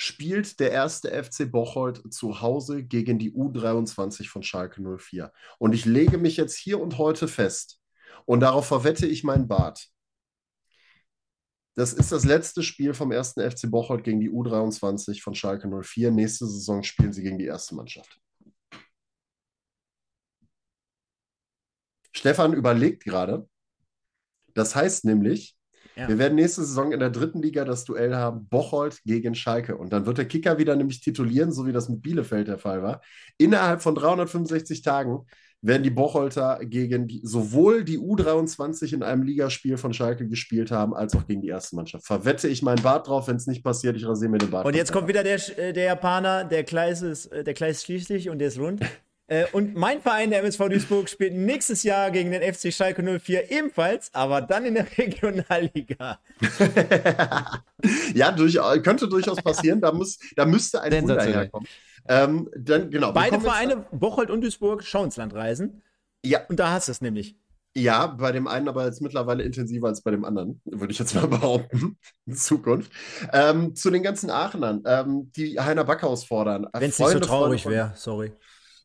spielt 0.00 0.60
der 0.60 0.70
erste 0.72 1.10
FC 1.10 1.50
Bocholt 1.50 2.10
zu 2.10 2.40
Hause 2.40 2.82
gegen 2.82 3.18
die 3.18 3.34
U23 3.34 4.30
von 4.30 4.42
Schalke 4.42 4.80
04. 4.80 5.30
Und 5.58 5.74
ich 5.74 5.84
lege 5.84 6.16
mich 6.16 6.38
jetzt 6.38 6.56
hier 6.56 6.80
und 6.80 6.96
heute 6.96 7.28
fest 7.28 7.82
und 8.24 8.40
darauf 8.40 8.66
verwette 8.66 9.06
ich 9.06 9.24
mein 9.24 9.46
Bart. 9.46 9.90
Das 11.74 11.92
ist 11.92 12.12
das 12.12 12.24
letzte 12.24 12.62
Spiel 12.62 12.94
vom 12.94 13.12
ersten 13.12 13.42
FC 13.42 13.70
Bocholt 13.70 14.02
gegen 14.02 14.20
die 14.20 14.30
U23 14.30 15.20
von 15.20 15.34
Schalke 15.34 15.68
04. 15.68 16.10
Nächste 16.10 16.46
Saison 16.46 16.82
spielen 16.82 17.12
sie 17.12 17.22
gegen 17.22 17.36
die 17.36 17.44
erste 17.44 17.74
Mannschaft. 17.74 18.18
Stefan 22.12 22.54
überlegt 22.54 23.04
gerade. 23.04 23.46
Das 24.54 24.74
heißt 24.74 25.04
nämlich, 25.04 25.58
ja. 25.96 26.08
Wir 26.08 26.18
werden 26.18 26.34
nächste 26.34 26.62
Saison 26.62 26.92
in 26.92 27.00
der 27.00 27.10
dritten 27.10 27.42
Liga 27.42 27.64
das 27.64 27.84
Duell 27.84 28.14
haben, 28.14 28.46
Bocholt 28.48 29.02
gegen 29.04 29.34
Schalke. 29.34 29.76
Und 29.76 29.92
dann 29.92 30.06
wird 30.06 30.18
der 30.18 30.26
Kicker 30.26 30.58
wieder 30.58 30.76
nämlich 30.76 31.00
titulieren, 31.00 31.52
so 31.52 31.66
wie 31.66 31.72
das 31.72 31.88
mit 31.88 32.02
Bielefeld 32.02 32.48
der 32.48 32.58
Fall 32.58 32.82
war. 32.82 33.00
Innerhalb 33.38 33.82
von 33.82 33.94
365 33.94 34.82
Tagen 34.82 35.26
werden 35.62 35.82
die 35.82 35.90
Bocholter 35.90 36.58
gegen 36.62 37.06
die, 37.06 37.20
sowohl 37.22 37.84
die 37.84 37.98
U23 37.98 38.94
in 38.94 39.02
einem 39.02 39.22
Ligaspiel 39.22 39.76
von 39.76 39.92
Schalke 39.92 40.26
gespielt 40.26 40.70
haben, 40.70 40.94
als 40.94 41.14
auch 41.14 41.26
gegen 41.26 41.42
die 41.42 41.48
erste 41.48 41.76
Mannschaft. 41.76 42.06
Verwette 42.06 42.48
ich 42.48 42.62
meinen 42.62 42.82
Bart 42.82 43.08
drauf, 43.08 43.28
wenn 43.28 43.36
es 43.36 43.46
nicht 43.46 43.62
passiert, 43.62 43.96
ich 43.96 44.06
rasiere 44.06 44.30
mir 44.30 44.38
den 44.38 44.50
Bart. 44.50 44.66
Und 44.66 44.74
jetzt 44.74 44.92
kommt 44.92 45.08
wieder 45.08 45.22
der, 45.22 45.36
äh, 45.58 45.72
der 45.72 45.84
Japaner, 45.84 46.44
der 46.44 46.64
Kleis 46.64 47.02
ist, 47.02 47.26
äh, 47.26 47.44
der 47.44 47.54
Kleis 47.54 47.82
schließlich 47.82 48.30
und 48.30 48.38
der 48.38 48.48
ist 48.48 48.58
rund. 48.58 48.80
Äh, 49.30 49.46
und 49.52 49.76
mein 49.76 50.02
Verein, 50.02 50.30
der 50.30 50.40
MSV 50.40 50.68
Duisburg, 50.68 51.08
spielt 51.08 51.34
nächstes 51.34 51.84
Jahr 51.84 52.10
gegen 52.10 52.32
den 52.32 52.42
FC 52.42 52.72
Schalke 52.72 53.00
04 53.20 53.52
ebenfalls, 53.52 54.12
aber 54.12 54.40
dann 54.42 54.64
in 54.64 54.74
der 54.74 54.86
Regionalliga. 54.98 56.18
ja, 58.14 58.32
durch, 58.32 58.58
könnte 58.82 59.08
durchaus 59.08 59.40
passieren. 59.40 59.80
Da, 59.80 59.92
muss, 59.92 60.18
da 60.34 60.44
müsste 60.44 60.82
ein 60.82 61.02
Wunder 61.02 61.22
herkommen. 61.22 61.68
Ähm, 62.08 62.50
dann, 62.56 62.90
genau, 62.90 63.12
Beide 63.12 63.40
Vereine, 63.40 63.86
Bocholt 63.92 64.30
und 64.30 64.40
Duisburg, 64.40 64.82
schauen 64.82 65.04
ins 65.04 65.16
Land 65.16 65.32
reisen. 65.32 65.80
Ja. 66.24 66.40
Und 66.48 66.58
da 66.58 66.72
hast 66.72 66.88
du 66.88 66.92
es 66.92 67.00
nämlich. 67.00 67.36
Ja, 67.76 68.08
bei 68.08 68.32
dem 68.32 68.48
einen 68.48 68.66
aber 68.66 68.84
jetzt 68.84 69.00
mittlerweile 69.00 69.44
intensiver 69.44 69.86
als 69.86 70.02
bei 70.02 70.10
dem 70.10 70.24
anderen, 70.24 70.60
würde 70.64 70.92
ich 70.92 70.98
jetzt 70.98 71.14
mal 71.14 71.26
behaupten, 71.28 71.96
in 72.26 72.34
Zukunft. 72.34 72.90
Ähm, 73.32 73.76
zu 73.76 73.90
den 73.90 74.02
ganzen 74.02 74.28
Aachenern, 74.28 74.82
ähm, 74.86 75.30
die 75.36 75.60
Heiner 75.60 75.84
Backhaus 75.84 76.24
fordern. 76.24 76.66
Wenn 76.72 76.90
es 76.90 76.98
nicht 76.98 77.10
so 77.12 77.20
traurig 77.20 77.64
wäre, 77.66 77.92
sorry. 77.94 78.32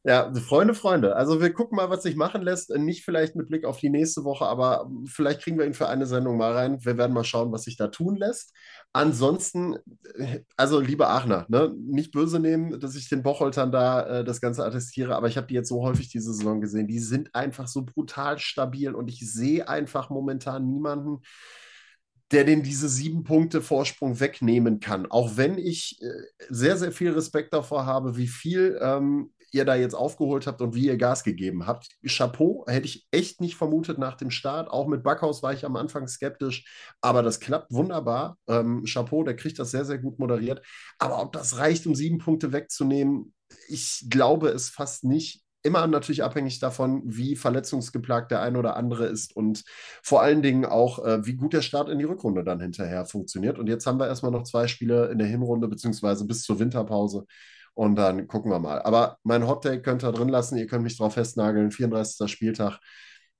Ja, 0.07 0.31
Freunde, 0.35 0.75
Freunde. 0.75 1.15
Also 1.15 1.41
wir 1.41 1.51
gucken 1.51 1.77
mal, 1.77 1.89
was 1.89 2.03
sich 2.03 2.15
machen 2.15 2.43
lässt. 2.43 2.69
Nicht 2.77 3.03
vielleicht 3.03 3.35
mit 3.35 3.47
Blick 3.47 3.65
auf 3.65 3.79
die 3.79 3.89
nächste 3.89 4.23
Woche, 4.23 4.45
aber 4.45 4.87
vielleicht 5.07 5.41
kriegen 5.41 5.57
wir 5.57 5.65
ihn 5.65 5.73
für 5.73 5.89
eine 5.89 6.05
Sendung 6.05 6.37
mal 6.37 6.51
rein. 6.51 6.77
Wir 6.85 6.95
werden 6.95 7.11
mal 7.11 7.23
schauen, 7.23 7.51
was 7.51 7.63
sich 7.63 7.75
da 7.75 7.87
tun 7.87 8.15
lässt. 8.15 8.53
Ansonsten, 8.93 9.75
also 10.57 10.79
liebe 10.79 11.07
Aachener, 11.07 11.47
ne, 11.49 11.73
nicht 11.75 12.11
böse 12.11 12.39
nehmen, 12.39 12.79
dass 12.79 12.95
ich 12.95 13.09
den 13.09 13.23
Bocholtern 13.23 13.71
da 13.71 14.19
äh, 14.19 14.23
das 14.23 14.41
Ganze 14.41 14.63
attestiere, 14.63 15.15
aber 15.15 15.27
ich 15.27 15.37
habe 15.37 15.47
die 15.47 15.55
jetzt 15.55 15.69
so 15.69 15.81
häufig 15.81 16.07
diese 16.09 16.33
Saison 16.35 16.61
gesehen. 16.61 16.87
Die 16.87 16.99
sind 16.99 17.33
einfach 17.33 17.67
so 17.67 17.83
brutal 17.83 18.37
stabil 18.37 18.93
und 18.93 19.07
ich 19.07 19.19
sehe 19.21 19.67
einfach 19.67 20.11
momentan 20.11 20.67
niemanden, 20.67 21.21
der 22.31 22.43
den 22.43 22.63
diese 22.63 22.89
sieben 22.89 23.23
Punkte 23.23 23.61
Vorsprung 23.61 24.19
wegnehmen 24.19 24.79
kann. 24.79 25.05
Auch 25.05 25.37
wenn 25.37 25.57
ich 25.57 25.99
äh, 26.01 26.45
sehr, 26.49 26.77
sehr 26.77 26.91
viel 26.91 27.11
Respekt 27.11 27.53
davor 27.53 27.85
habe, 27.85 28.17
wie 28.17 28.27
viel 28.27 28.79
ähm, 28.81 29.31
ihr 29.55 29.65
da 29.65 29.75
jetzt 29.75 29.93
aufgeholt 29.93 30.45
habt 30.47 30.61
und 30.61 30.75
wie 30.75 30.87
ihr 30.87 30.97
Gas 30.97 31.23
gegeben 31.23 31.65
habt. 31.65 31.87
Chapeau, 32.05 32.65
hätte 32.67 32.85
ich 32.85 33.07
echt 33.11 33.41
nicht 33.41 33.55
vermutet 33.55 33.97
nach 33.97 34.15
dem 34.15 34.29
Start. 34.29 34.69
Auch 34.69 34.87
mit 34.87 35.01
Backhaus 35.03 35.41
war 35.41 35.53
ich 35.53 35.65
am 35.65 35.77
Anfang 35.77 36.07
skeptisch, 36.07 36.65
aber 37.01 37.23
das 37.23 37.39
klappt 37.39 37.71
wunderbar. 37.71 38.37
Ähm, 38.47 38.83
Chapeau, 38.85 39.23
der 39.23 39.35
kriegt 39.35 39.57
das 39.57 39.71
sehr, 39.71 39.85
sehr 39.85 39.97
gut 39.97 40.19
moderiert. 40.19 40.61
Aber 40.99 41.21
ob 41.21 41.31
das 41.31 41.57
reicht, 41.57 41.87
um 41.87 41.95
sieben 41.95 42.17
Punkte 42.17 42.51
wegzunehmen, 42.51 43.33
ich 43.69 44.05
glaube 44.09 44.49
es 44.49 44.69
fast 44.69 45.03
nicht. 45.05 45.41
Immer 45.63 45.87
natürlich 45.87 46.23
abhängig 46.23 46.59
davon, 46.59 47.01
wie 47.05 47.35
verletzungsgeplagt 47.35 48.29
der 48.29 48.41
eine 48.41 48.59
oder 48.59 48.75
andere 48.75 49.07
ist 49.07 49.35
und 49.35 49.63
vor 50.03 50.21
allen 50.21 50.43
Dingen 50.43 50.63
auch, 50.63 51.03
äh, 51.03 51.25
wie 51.25 51.33
gut 51.33 51.53
der 51.53 51.63
Start 51.63 51.89
in 51.89 51.97
die 51.97 52.05
Rückrunde 52.05 52.43
dann 52.43 52.59
hinterher 52.59 53.05
funktioniert. 53.07 53.57
Und 53.57 53.67
jetzt 53.67 53.87
haben 53.87 53.99
wir 53.99 54.07
erstmal 54.07 54.31
noch 54.31 54.43
zwei 54.43 54.67
Spiele 54.67 55.07
in 55.07 55.17
der 55.17 55.27
Hinrunde, 55.27 55.67
beziehungsweise 55.67 56.27
bis 56.27 56.43
zur 56.43 56.59
Winterpause. 56.59 57.25
Und 57.75 57.97
dann 57.97 58.27
gucken 58.27 58.51
wir 58.51 58.59
mal. 58.59 58.81
Aber 58.81 59.17
mein 59.23 59.47
Hot 59.47 59.63
Take 59.63 59.81
könnt 59.81 60.03
ihr 60.03 60.11
drin 60.13 60.29
lassen. 60.29 60.57
Ihr 60.57 60.65
könnt 60.65 60.83
mich 60.83 60.97
drauf 60.97 61.13
festnageln. 61.13 61.71
34. 61.71 62.31
Spieltag. 62.31 62.79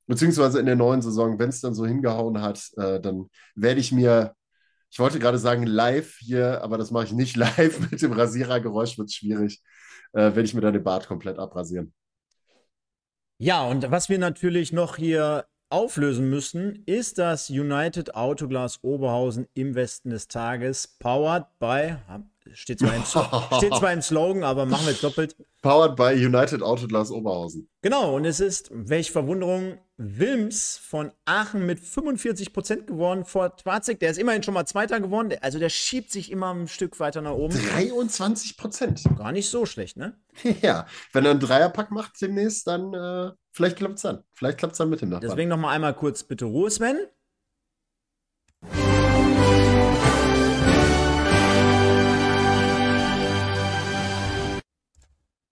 Beziehungsweise 0.08 0.60
in 0.60 0.66
der 0.66 0.76
neuen 0.76 1.02
Saison, 1.02 1.40
wenn 1.40 1.50
es 1.50 1.62
dann 1.62 1.74
so 1.74 1.86
hingehauen 1.86 2.42
hat, 2.42 2.70
äh, 2.78 3.00
dann 3.00 3.30
werde 3.56 3.80
ich 3.80 3.92
mir, 3.92 4.36
ich 4.92 5.00
wollte 5.00 5.20
gerade 5.20 5.40
sagen 5.40 5.66
live 5.66 6.18
hier, 6.20 6.62
aber 6.62 6.78
das 6.78 6.92
mache 6.92 7.06
ich 7.06 7.14
nicht 7.14 7.36
live. 7.38 7.90
Mit 7.90 8.02
dem 8.02 8.12
Rasierergeräusch 8.12 8.98
wird 8.98 9.08
es 9.08 9.16
schwierig. 9.16 9.64
Äh, 10.12 10.20
werde 10.20 10.44
ich 10.44 10.54
mir 10.54 10.62
dann 10.62 10.74
den 10.74 10.84
Bart 10.84 11.08
komplett 11.08 11.40
abrasieren. 11.40 11.94
Ja, 13.38 13.66
und 13.66 13.90
was 13.90 14.10
wir 14.10 14.20
natürlich 14.20 14.74
noch 14.74 14.98
hier 14.98 15.46
auflösen 15.70 16.30
müssen, 16.30 16.84
ist 16.86 17.18
das 17.18 17.50
United 17.50 18.16
Autoglas 18.16 18.84
Oberhausen 18.84 19.48
im 19.54 19.76
Westen 19.76 20.10
des 20.10 20.28
Tages, 20.28 20.88
powered 21.00 21.46
by, 21.60 21.98
Steht 22.54 22.80
zwar, 22.80 22.96
im, 22.96 23.04
steht 23.58 23.76
zwar 23.76 23.92
im 23.92 24.02
Slogan, 24.02 24.44
aber 24.44 24.66
machen 24.66 24.86
wir 24.86 24.94
es 24.94 25.02
doppelt. 25.02 25.36
Powered 25.62 25.96
by 25.96 26.14
United 26.14 26.62
Autoglas 26.62 27.10
Oberhausen. 27.12 27.70
Genau, 27.82 28.16
und 28.16 28.26
es 28.26 28.40
ist, 28.40 28.70
welche 28.72 29.12
Verwunderung, 29.12 29.80
Wilms 29.98 30.78
von 30.78 31.12
Aachen 31.26 31.66
mit 31.66 31.80
45 31.80 32.54
Prozent 32.54 32.88
geworden 32.88 33.26
vor 33.26 33.56
Twarzig. 33.56 34.00
Der 34.00 34.12
ist 34.12 34.18
immerhin 34.18 34.44
schon 34.44 34.54
mal 34.54 34.66
Zweiter 34.66 35.00
geworden. 35.00 35.34
Also 35.42 35.58
der 35.58 35.70
schiebt 35.70 36.12
sich 36.12 36.32
immer 36.32 36.54
ein 36.54 36.68
Stück 36.68 37.00
weiter 37.00 37.22
nach 37.22 37.32
oben. 37.32 37.58
23 37.74 38.58
Prozent. 38.58 39.04
Gar 39.18 39.32
nicht 39.32 39.50
so 39.50 39.66
schlecht, 39.66 39.98
ne? 39.98 40.18
Ja, 40.62 40.86
wenn 41.14 41.26
er 41.26 41.32
einen 41.32 41.40
Dreierpack 41.40 41.92
macht 41.92 42.22
demnächst, 42.22 42.68
dann 42.68 42.94
äh, 42.94 43.32
vielleicht 43.52 43.78
klappt 43.78 43.96
es 43.96 44.02
dann. 44.02 44.24
Vielleicht 44.34 44.58
klappt 44.58 44.74
es 44.74 44.78
dann 44.78 44.90
mit 44.90 45.02
dem 45.02 45.10
Nachbarn. 45.10 45.30
Deswegen 45.30 45.50
noch 45.50 45.58
mal 45.58 45.72
einmal 45.72 45.94
kurz 45.94 46.24
bitte 46.24 46.46
Ruhe, 46.46 46.70
Sven. 46.70 46.98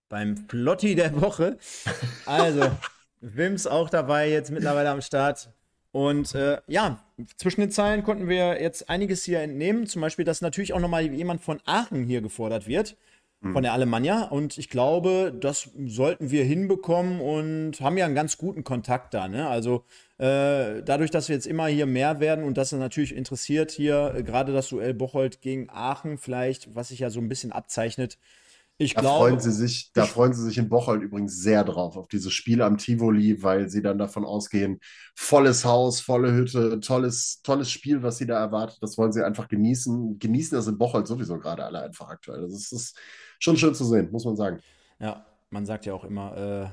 Beim 0.08 0.36
Flotti 0.48 0.94
der 0.94 1.20
Woche. 1.20 1.58
Also, 2.26 2.70
Wims 3.20 3.66
auch 3.66 3.90
dabei, 3.90 4.30
jetzt 4.30 4.50
mittlerweile 4.50 4.90
am 4.90 5.00
Start. 5.00 5.50
Und 5.92 6.34
äh, 6.34 6.58
ja, 6.66 7.04
zwischen 7.36 7.60
den 7.60 7.70
Zeilen 7.70 8.02
konnten 8.02 8.28
wir 8.28 8.60
jetzt 8.60 8.90
einiges 8.90 9.24
hier 9.24 9.40
entnehmen. 9.40 9.86
Zum 9.86 10.02
Beispiel, 10.02 10.24
dass 10.24 10.40
natürlich 10.40 10.72
auch 10.72 10.80
nochmal 10.80 11.04
jemand 11.04 11.40
von 11.40 11.60
Aachen 11.66 12.04
hier 12.04 12.20
gefordert 12.20 12.66
wird. 12.66 12.96
von 13.52 13.62
der 13.62 13.74
Alemannia 13.74 14.22
und 14.22 14.56
ich 14.56 14.70
glaube, 14.70 15.36
das 15.38 15.70
sollten 15.86 16.30
wir 16.30 16.44
hinbekommen 16.44 17.20
und 17.20 17.80
haben 17.80 17.98
ja 17.98 18.06
einen 18.06 18.14
ganz 18.14 18.38
guten 18.38 18.64
Kontakt 18.64 19.12
da. 19.12 19.28
Ne? 19.28 19.46
Also 19.46 19.84
äh, 20.16 20.82
dadurch, 20.82 21.10
dass 21.10 21.28
wir 21.28 21.36
jetzt 21.36 21.46
immer 21.46 21.66
hier 21.66 21.86
mehr 21.86 22.20
werden 22.20 22.44
und 22.44 22.56
das 22.56 22.72
ist 22.72 22.78
natürlich 22.78 23.14
interessiert 23.14 23.70
hier, 23.70 24.14
äh, 24.16 24.22
gerade 24.22 24.52
das 24.52 24.70
Duell 24.70 24.94
Bocholt 24.94 25.42
gegen 25.42 25.68
Aachen 25.68 26.16
vielleicht, 26.16 26.74
was 26.74 26.88
sich 26.88 27.00
ja 27.00 27.10
so 27.10 27.20
ein 27.20 27.28
bisschen 27.28 27.52
abzeichnet. 27.52 28.18
Ich 28.76 28.94
Da 28.94 29.02
glaube, 29.02 29.18
freuen 29.18 29.40
sie 29.40 29.52
sich, 29.52 29.92
da 29.92 30.04
freuen 30.04 30.32
sie 30.32 30.42
sich 30.42 30.58
in 30.58 30.68
Bocholt 30.68 31.00
übrigens 31.02 31.40
sehr 31.40 31.62
drauf, 31.62 31.96
auf 31.96 32.08
dieses 32.08 32.32
Spiel 32.32 32.60
am 32.60 32.76
Tivoli, 32.76 33.40
weil 33.42 33.68
sie 33.68 33.82
dann 33.82 33.98
davon 33.98 34.24
ausgehen, 34.24 34.80
volles 35.14 35.64
Haus, 35.64 36.00
volle 36.00 36.32
Hütte, 36.32 36.80
tolles, 36.80 37.40
tolles 37.42 37.70
Spiel, 37.70 38.02
was 38.02 38.18
sie 38.18 38.26
da 38.26 38.38
erwartet. 38.38 38.78
Das 38.80 38.98
wollen 38.98 39.12
sie 39.12 39.24
einfach 39.24 39.46
genießen. 39.48 40.18
Genießen 40.18 40.56
das 40.56 40.66
in 40.66 40.76
Bocholt 40.76 41.06
sowieso 41.06 41.38
gerade 41.38 41.64
alle 41.64 41.82
einfach 41.82 42.08
aktuell. 42.08 42.42
Das 42.42 42.52
ist, 42.52 42.72
das 42.72 42.82
ist 42.82 42.98
schon 43.38 43.56
schön 43.56 43.74
zu 43.74 43.84
sehen, 43.84 44.10
muss 44.10 44.24
man 44.24 44.36
sagen. 44.36 44.60
ja, 44.98 45.24
man 45.50 45.66
sagt 45.66 45.86
ja 45.86 45.94
auch 45.94 46.04
immer, 46.04 46.36
äh, 46.36 46.68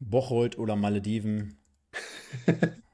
Bocholt 0.00 0.58
oder 0.58 0.76
Malediven. 0.76 1.58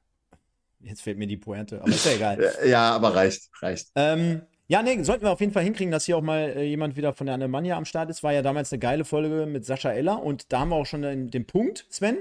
Jetzt 0.81 1.03
fehlt 1.03 1.19
mir 1.19 1.27
die 1.27 1.37
Pointe, 1.37 1.81
aber 1.83 1.91
ist 1.91 2.07
ja 2.07 2.13
egal. 2.13 2.53
Ja, 2.67 2.93
aber 2.93 3.15
reicht, 3.15 3.51
reicht. 3.61 3.91
Ähm, 3.95 4.43
ja, 4.71 4.85
nee, 4.85 5.03
sollten 5.03 5.25
wir 5.25 5.33
auf 5.33 5.41
jeden 5.41 5.53
Fall 5.53 5.65
hinkriegen, 5.65 5.91
dass 5.91 6.05
hier 6.05 6.17
auch 6.17 6.23
mal 6.23 6.55
äh, 6.57 6.63
jemand 6.63 6.95
wieder 6.95 7.13
von 7.13 7.27
der 7.27 7.35
Alemannia 7.35 7.77
am 7.77 7.85
Start 7.85 8.09
ist. 8.09 8.23
War 8.23 8.33
ja 8.33 8.41
damals 8.41 8.73
eine 8.73 8.79
geile 8.79 9.05
Folge 9.05 9.47
mit 9.47 9.67
Sascha 9.67 9.91
Eller 9.91 10.23
und 10.23 10.53
da 10.53 10.61
haben 10.61 10.69
wir 10.69 10.77
auch 10.77 10.87
schon 10.87 11.03
den, 11.03 11.29
den 11.29 11.45
Punkt, 11.45 11.87
Sven. 11.91 12.19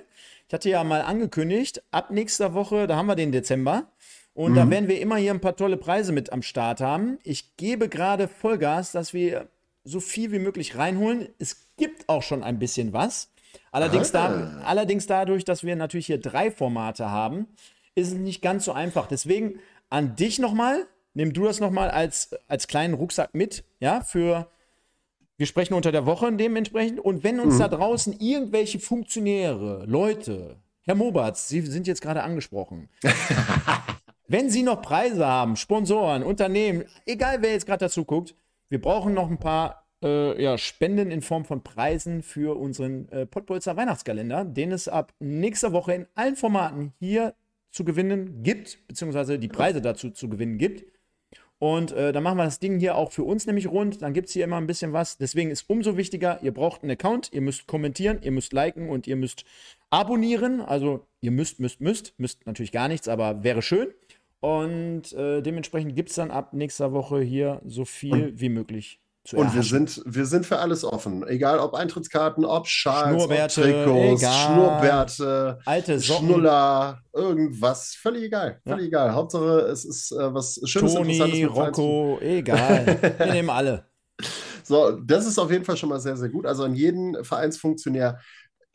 Ich 0.47 0.54
hatte 0.56 0.68
ja 0.68 0.84
mal 0.84 1.04
angekündigt, 1.04 1.84
ab 1.91 2.10
nächster 2.10 2.56
Woche, 2.56 2.88
da 2.88 2.95
haben 2.95 3.06
wir 3.06 3.16
den 3.16 3.32
Dezember. 3.32 3.91
Und 4.34 4.56
da 4.56 4.68
werden 4.68 4.89
wir 4.89 5.00
immer 5.00 5.18
hier 5.18 5.32
ein 5.32 5.41
paar 5.41 5.58
tolle 5.58 5.78
Preise 5.78 6.12
mit 6.12 6.32
am 6.34 6.41
Start 6.41 6.82
haben. 6.82 7.20
Ich 7.24 7.56
gebe 7.58 7.88
gerade 7.88 8.28
Vollgas, 8.28 8.93
dass 8.93 9.14
wir 9.14 9.47
so 9.84 10.00
viel 10.00 10.32
wie 10.32 10.39
möglich 10.39 10.76
reinholen. 10.76 11.30
Es 11.38 11.68
gibt 11.78 12.10
auch 12.10 12.24
schon 12.24 12.41
ein 12.41 12.58
bisschen 12.58 12.93
was. 12.93 13.30
Allerdings, 13.72 14.12
da, 14.12 14.62
allerdings 14.66 15.06
dadurch, 15.06 15.45
dass 15.45 15.64
wir 15.64 15.76
natürlich 15.76 16.08
hier 16.08 16.20
drei 16.20 16.50
Formate 16.50 17.12
haben, 17.12 17.47
ist 17.93 18.08
es 18.08 18.14
nicht 18.16 18.41
ganz 18.41 18.66
so 18.66 18.72
einfach. 18.72 19.06
Deswegen 19.06 19.60
an 19.91 20.16
dich 20.16 20.39
nochmal, 20.39 20.88
nimm 21.14 21.34
du 21.34 21.45
das 21.45 21.60
nochmal 21.60 21.89
als, 21.89 22.36
als 22.47 22.68
kleinen 22.68 22.93
Rucksack 22.93 23.34
mit, 23.34 23.64
ja, 23.80 24.01
für, 24.01 24.49
wir 25.38 25.45
sprechen 25.45 25.74
unter 25.74 25.91
der 25.91 26.05
Woche 26.05 26.32
dementsprechend. 26.34 26.99
Und 26.99 27.24
wenn 27.24 27.39
uns 27.39 27.57
da 27.57 27.68
draußen 27.68 28.20
irgendwelche 28.20 28.80
Funktionäre, 28.80 29.86
Leute, 29.86 30.57
Herr 30.84 30.95
Mobatz, 30.95 31.47
Sie 31.47 31.62
sind 31.62 31.88
jetzt 31.88 32.01
gerade 32.01 32.24
angesprochen, 32.24 32.89
wenn 34.28 34.49
Sie 34.49 34.64
noch 34.64 34.82
Preise 34.82 35.26
haben, 35.26 35.55
Sponsoren, 35.55 36.24
Unternehmen, 36.24 36.86
egal 37.05 37.41
wer 37.41 37.51
jetzt 37.51 37.66
gerade 37.66 37.86
dazu 37.86 38.05
guckt, 38.05 38.36
wir 38.70 38.82
brauchen 38.82 39.14
noch 39.14 39.30
ein 39.30 39.39
paar 39.39 39.88
äh, 40.03 40.41
ja, 40.41 40.57
Spenden 40.57 41.12
in 41.12 41.22
Form 41.22 41.45
von 41.45 41.64
Preisen 41.64 42.22
für 42.22 42.57
unseren 42.57 43.10
äh, 43.10 43.26
Pottbolzer 43.26 43.76
Weihnachtskalender, 43.76 44.45
den 44.45 44.72
es 44.72 44.88
ab 44.88 45.14
nächster 45.20 45.74
Woche 45.74 45.93
in 45.93 46.07
allen 46.16 46.36
Formaten 46.36 46.93
hier 46.99 47.34
zu 47.72 47.84
gewinnen 47.84 48.43
gibt, 48.43 48.88
beziehungsweise 48.88 49.39
die 49.39 49.47
Preise 49.47 49.82
dazu 49.82 50.10
zu 50.12 50.30
gewinnen 50.30 50.57
gibt. 50.57 50.91
Und 51.60 51.91
äh, 51.91 52.14
dann 52.14 52.24
machen 52.24 52.38
wir 52.38 52.45
das 52.45 52.60
Ding 52.60 52.80
hier 52.80 52.95
auch 52.95 53.12
für 53.12 53.24
uns 53.24 53.45
nämlich 53.45 53.68
rund. 53.68 54.01
Dann 54.01 54.14
gibt 54.14 54.30
es 54.30 54.34
hier 54.34 54.45
immer 54.45 54.57
ein 54.57 54.68
bisschen 54.68 54.93
was. 54.93 55.18
Deswegen 55.18 55.51
ist 55.51 55.70
umso 55.70 55.97
wichtiger, 55.97 56.41
ihr 56.41 56.53
braucht 56.53 56.84
einen 56.84 56.91
Account, 56.91 57.32
ihr 57.34 57.41
müsst 57.41 57.68
kommentieren, 57.68 58.20
ihr 58.22 58.32
müsst 58.32 58.53
liken 58.53 58.89
und 58.89 59.07
ihr 59.07 59.18
müsst 59.18 59.43
abonnieren. 59.89 60.62
Also 60.62 61.05
ihr 61.20 61.32
müsst, 61.32 61.60
müsst, 61.60 61.82
müsst. 61.82 62.18
Müsst 62.18 62.45
natürlich 62.47 62.72
gar 62.72 62.88
nichts, 62.88 63.10
aber 63.10 63.43
wäre 63.43 63.62
schön. 63.62 63.89
Und 64.39 65.12
äh, 65.12 65.41
dementsprechend 65.41 65.97
gibt 65.97 66.10
es 66.10 66.16
dann 66.16 66.32
ab 66.32 66.53
nächster 66.53 66.93
Woche 66.93 67.20
hier 67.20 67.62
so 67.66 67.84
viel 67.84 68.39
wie 68.39 68.49
möglich 68.49 69.01
Und 69.34 69.53
wir 69.53 69.63
sind, 69.63 70.01
wir 70.05 70.26
sind 70.26 70.45
für 70.45 70.59
alles 70.59 70.84
offen. 70.84 71.28
Egal 71.28 71.59
ob 71.59 71.76
Eintrittskarten, 71.76 72.45
ob 72.45 72.67
Schals, 72.67 73.15
Schnurrbärte, 73.15 73.61
ob 73.61 73.67
Trikots, 73.67 74.22
egal. 74.22 74.47
Schnurrbärte, 74.47 75.59
Alte 75.65 75.99
Socken. 75.99 76.28
Schnuller, 76.30 77.01
irgendwas. 77.13 77.95
Völlig 77.95 78.24
egal. 78.24 78.59
Völlig 78.65 78.88
egal. 78.88 79.13
Hauptsache, 79.13 79.59
es 79.72 79.86
ist 79.86 80.11
äh, 80.11 80.34
was 80.34 80.59
Schönes, 80.65 80.93
Toni, 80.93 81.17
Interessantes 81.17 81.55
Rocco, 81.55 82.20
egal. 82.22 82.97
Wir 83.17 83.26
nehmen 83.28 83.49
alle. 83.49 83.86
So, 84.63 84.91
das 84.91 85.26
ist 85.26 85.38
auf 85.38 85.51
jeden 85.51 85.65
Fall 85.65 85.78
schon 85.78 85.89
mal 85.89 85.99
sehr, 85.99 86.15
sehr 86.15 86.30
gut. 86.30 86.45
Also 86.45 86.63
an 86.63 86.76
jeden 86.76 87.24
Vereinsfunktionär, 87.24 88.20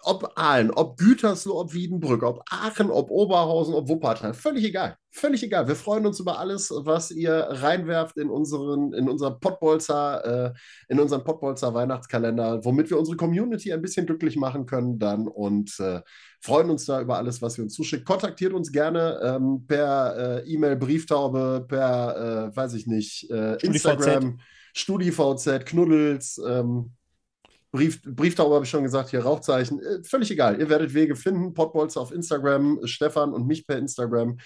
ob 0.05 0.33
Aalen, 0.37 0.71
ob 0.71 0.97
Gütersloh, 0.97 1.61
ob 1.61 1.73
Wiedenbrück, 1.73 2.23
ob 2.23 2.43
Aachen, 2.51 2.91
ob 2.91 3.11
Oberhausen, 3.11 3.75
ob 3.75 3.89
Wuppertal, 3.89 4.35
völlig 4.35 4.65
egal. 4.65 4.97
Völlig 5.11 5.45
egal. 5.45 5.69
Wir 5.69 5.77
freuen 5.77 6.07
uns 6.07 6.19
über 6.19 6.41
alles, 6.41 6.73
was 6.75 7.13
ihr 7.13 7.33
reinwerft 7.33 8.17
in 8.17 8.31
unseren, 8.31 8.93
in 8.95 9.09
unser 9.09 9.31
Pottbolzer, 9.31 10.53
äh, 10.53 10.53
in 10.89 10.99
unseren 10.99 11.23
Pottbolzer 11.23 11.73
Weihnachtskalender, 11.73 12.65
womit 12.65 12.91
wir 12.91 12.99
unsere 12.99 13.17
Community 13.17 13.73
ein 13.73 13.81
bisschen 13.81 14.07
glücklich 14.07 14.37
machen 14.37 14.67
können 14.67 14.99
dann 14.99 15.29
und 15.29 15.79
äh, 15.79 16.01
freuen 16.41 16.69
uns 16.69 16.87
da 16.87 17.01
über 17.01 17.17
alles, 17.17 17.41
was 17.41 17.57
ihr 17.59 17.65
uns 17.65 17.75
zuschickt. 17.75 18.05
Kontaktiert 18.05 18.53
uns 18.53 18.73
gerne 18.73 19.21
ähm, 19.23 19.65
per 19.67 20.43
äh, 20.43 20.53
E-Mail, 20.53 20.77
Brieftaube, 20.77 21.65
per, 21.69 22.51
äh, 22.53 22.57
weiß 22.57 22.75
ich 22.75 22.89
nicht, 22.89 23.31
äh. 23.31 23.55
Instagram. 23.65 24.39
StudiVZ, 24.75 25.65
Knuddels, 25.67 26.41
ähm, 26.45 26.93
Brief, 27.75 28.01
Brieftaube 28.03 28.55
habe 28.55 28.64
ich 28.64 28.70
schon 28.70 28.85
gesagt, 28.85 29.11
hier 29.11 29.25
Rauchzeichen, 29.25 29.81
äh, 29.81 30.05
völlig 30.05 30.31
egal. 30.31 30.61
Ihr 30.61 30.68
werdet 30.68 30.95
Wege 30.95 31.16
finden. 31.16 31.55
Podbolzer 31.55 32.01
auf 32.01 32.12
Instagram, 32.12 32.79
Stefan 32.85 33.33
und 33.33 33.49
mich 33.49 33.66
per 33.66 33.77
Instagram, 33.79 34.39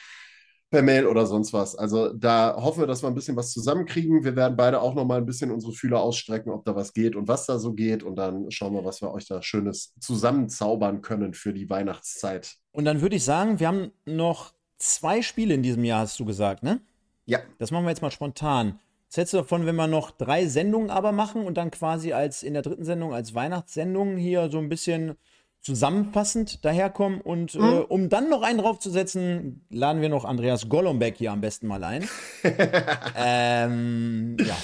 per 0.71 0.81
Mail 0.81 1.07
oder 1.07 1.27
sonst 1.27 1.53
was. 1.53 1.77
Also 1.77 2.11
da 2.15 2.57
hoffen 2.57 2.81
wir, 2.81 2.87
dass 2.87 3.03
wir 3.03 3.09
ein 3.09 3.15
bisschen 3.15 3.37
was 3.37 3.53
zusammenkriegen. 3.53 4.25
Wir 4.25 4.35
werden 4.35 4.57
beide 4.57 4.81
auch 4.81 4.95
noch 4.95 5.05
mal 5.05 5.19
ein 5.19 5.27
bisschen 5.27 5.51
unsere 5.51 5.75
Fühler 5.75 6.01
ausstrecken, 6.01 6.51
ob 6.51 6.65
da 6.65 6.75
was 6.75 6.95
geht 6.95 7.17
und 7.17 7.29
was 7.29 7.45
da 7.45 7.59
so 7.59 7.75
geht. 7.75 8.03
Und 8.03 8.17
dann 8.17 8.51
schauen 8.51 8.73
wir, 8.73 8.87
was 8.87 9.03
wir 9.03 9.13
euch 9.13 9.27
da 9.27 9.43
Schönes 9.43 9.93
zusammenzaubern 10.01 11.03
können 11.03 11.35
für 11.35 11.53
die 11.53 11.69
Weihnachtszeit. 11.69 12.55
Und 12.73 12.87
dann 12.87 13.03
würde 13.03 13.17
ich 13.17 13.25
sagen, 13.25 13.61
wir 13.61 13.69
haben 13.69 13.93
noch 14.07 14.55
zwei 14.79 15.21
Spiele 15.21 15.53
in 15.53 15.63
diesem 15.63 15.85
Jahr, 15.85 16.01
hast 16.01 16.19
du 16.19 16.25
gesagt, 16.25 16.63
ne? 16.63 16.81
Ja, 17.27 17.41
Das 17.59 17.71
machen 17.71 17.85
wir 17.85 17.91
jetzt 17.91 18.01
mal 18.01 18.11
spontan. 18.11 18.79
Was 19.09 19.17
hältst 19.17 19.33
du 19.33 19.39
davon, 19.39 19.67
wenn 19.67 19.77
wir 19.77 19.87
noch 19.87 20.11
drei 20.11 20.47
Sendungen 20.47 20.91
aber 20.91 21.13
machen 21.13 21.45
und 21.45 21.57
dann 21.57 21.71
quasi 21.71 22.13
als 22.13 22.43
in 22.43 22.53
der 22.53 22.63
dritten 22.63 22.85
Sendung 22.85 23.15
als 23.15 23.35
Weihnachtssendung 23.35 24.17
hier 24.17 24.51
so 24.51 24.59
ein 24.59 24.69
bisschen 24.69 25.17
zusammenfassend 25.61 26.65
daherkommen 26.65 27.21
und 27.21 27.55
äh, 27.55 27.59
um 27.59 28.09
dann 28.09 28.31
noch 28.31 28.43
einen 28.43 28.59
draufzusetzen, 28.59 29.67
laden 29.71 30.03
wir 30.03 30.09
noch 30.09 30.25
Andreas 30.25 30.69
Golombek 30.69 31.17
hier 31.17 31.33
am 31.33 31.41
besten 31.41 31.67
mal 31.67 31.83
ein. 31.83 32.09
ähm, 33.17 34.37
ja, 34.39 34.57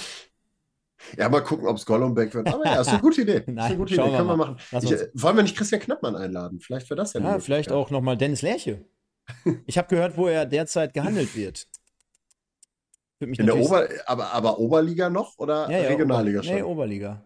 ja, 1.19 1.29
mal 1.29 1.43
gucken, 1.43 1.67
ob 1.67 1.77
es 1.77 1.87
Golombek 1.87 2.35
wird. 2.35 2.53
Aber 2.53 2.65
ja, 2.65 2.81
ist 2.81 2.89
eine 2.89 2.99
gute 3.01 3.23
Idee. 3.23 3.39
ist 3.39 3.49
Nein, 3.49 3.59
eine 3.59 3.77
gute 3.77 3.95
Idee. 3.95 4.03
Können 4.03 4.27
wir 4.27 4.37
machen. 4.37 4.57
Ich, 4.83 4.93
äh, 4.93 5.09
wollen 5.15 5.37
wir 5.37 5.43
nicht 5.43 5.57
Christian 5.57 5.81
Knappmann 5.81 6.17
einladen? 6.17 6.61
Vielleicht 6.61 6.89
wäre 6.91 6.97
das 6.97 7.13
ja 7.13 7.21
ja 7.21 7.39
vielleicht 7.39 7.73
auch 7.73 7.91
noch 7.91 8.01
mal 8.01 8.17
Dennis 8.17 8.43
Lerche. 8.43 8.85
Ich 9.67 9.79
habe 9.79 9.89
gehört, 9.89 10.19
wo 10.19 10.29
er 10.29 10.45
derzeit 10.45 10.93
gehandelt 10.93 11.35
wird. 11.35 11.67
In 13.25 13.47
der 13.47 13.57
Ober, 13.57 13.89
aber, 14.07 14.33
aber 14.33 14.59
Oberliga 14.59 15.11
noch 15.11 15.39
oder 15.39 15.71
Ja, 15.71 15.79
ja, 15.83 15.89
Regionalliga 15.89 16.39
Ober 16.41 16.47
schon? 16.49 16.55
Nee, 16.57 16.63
Oberliga. 16.63 17.25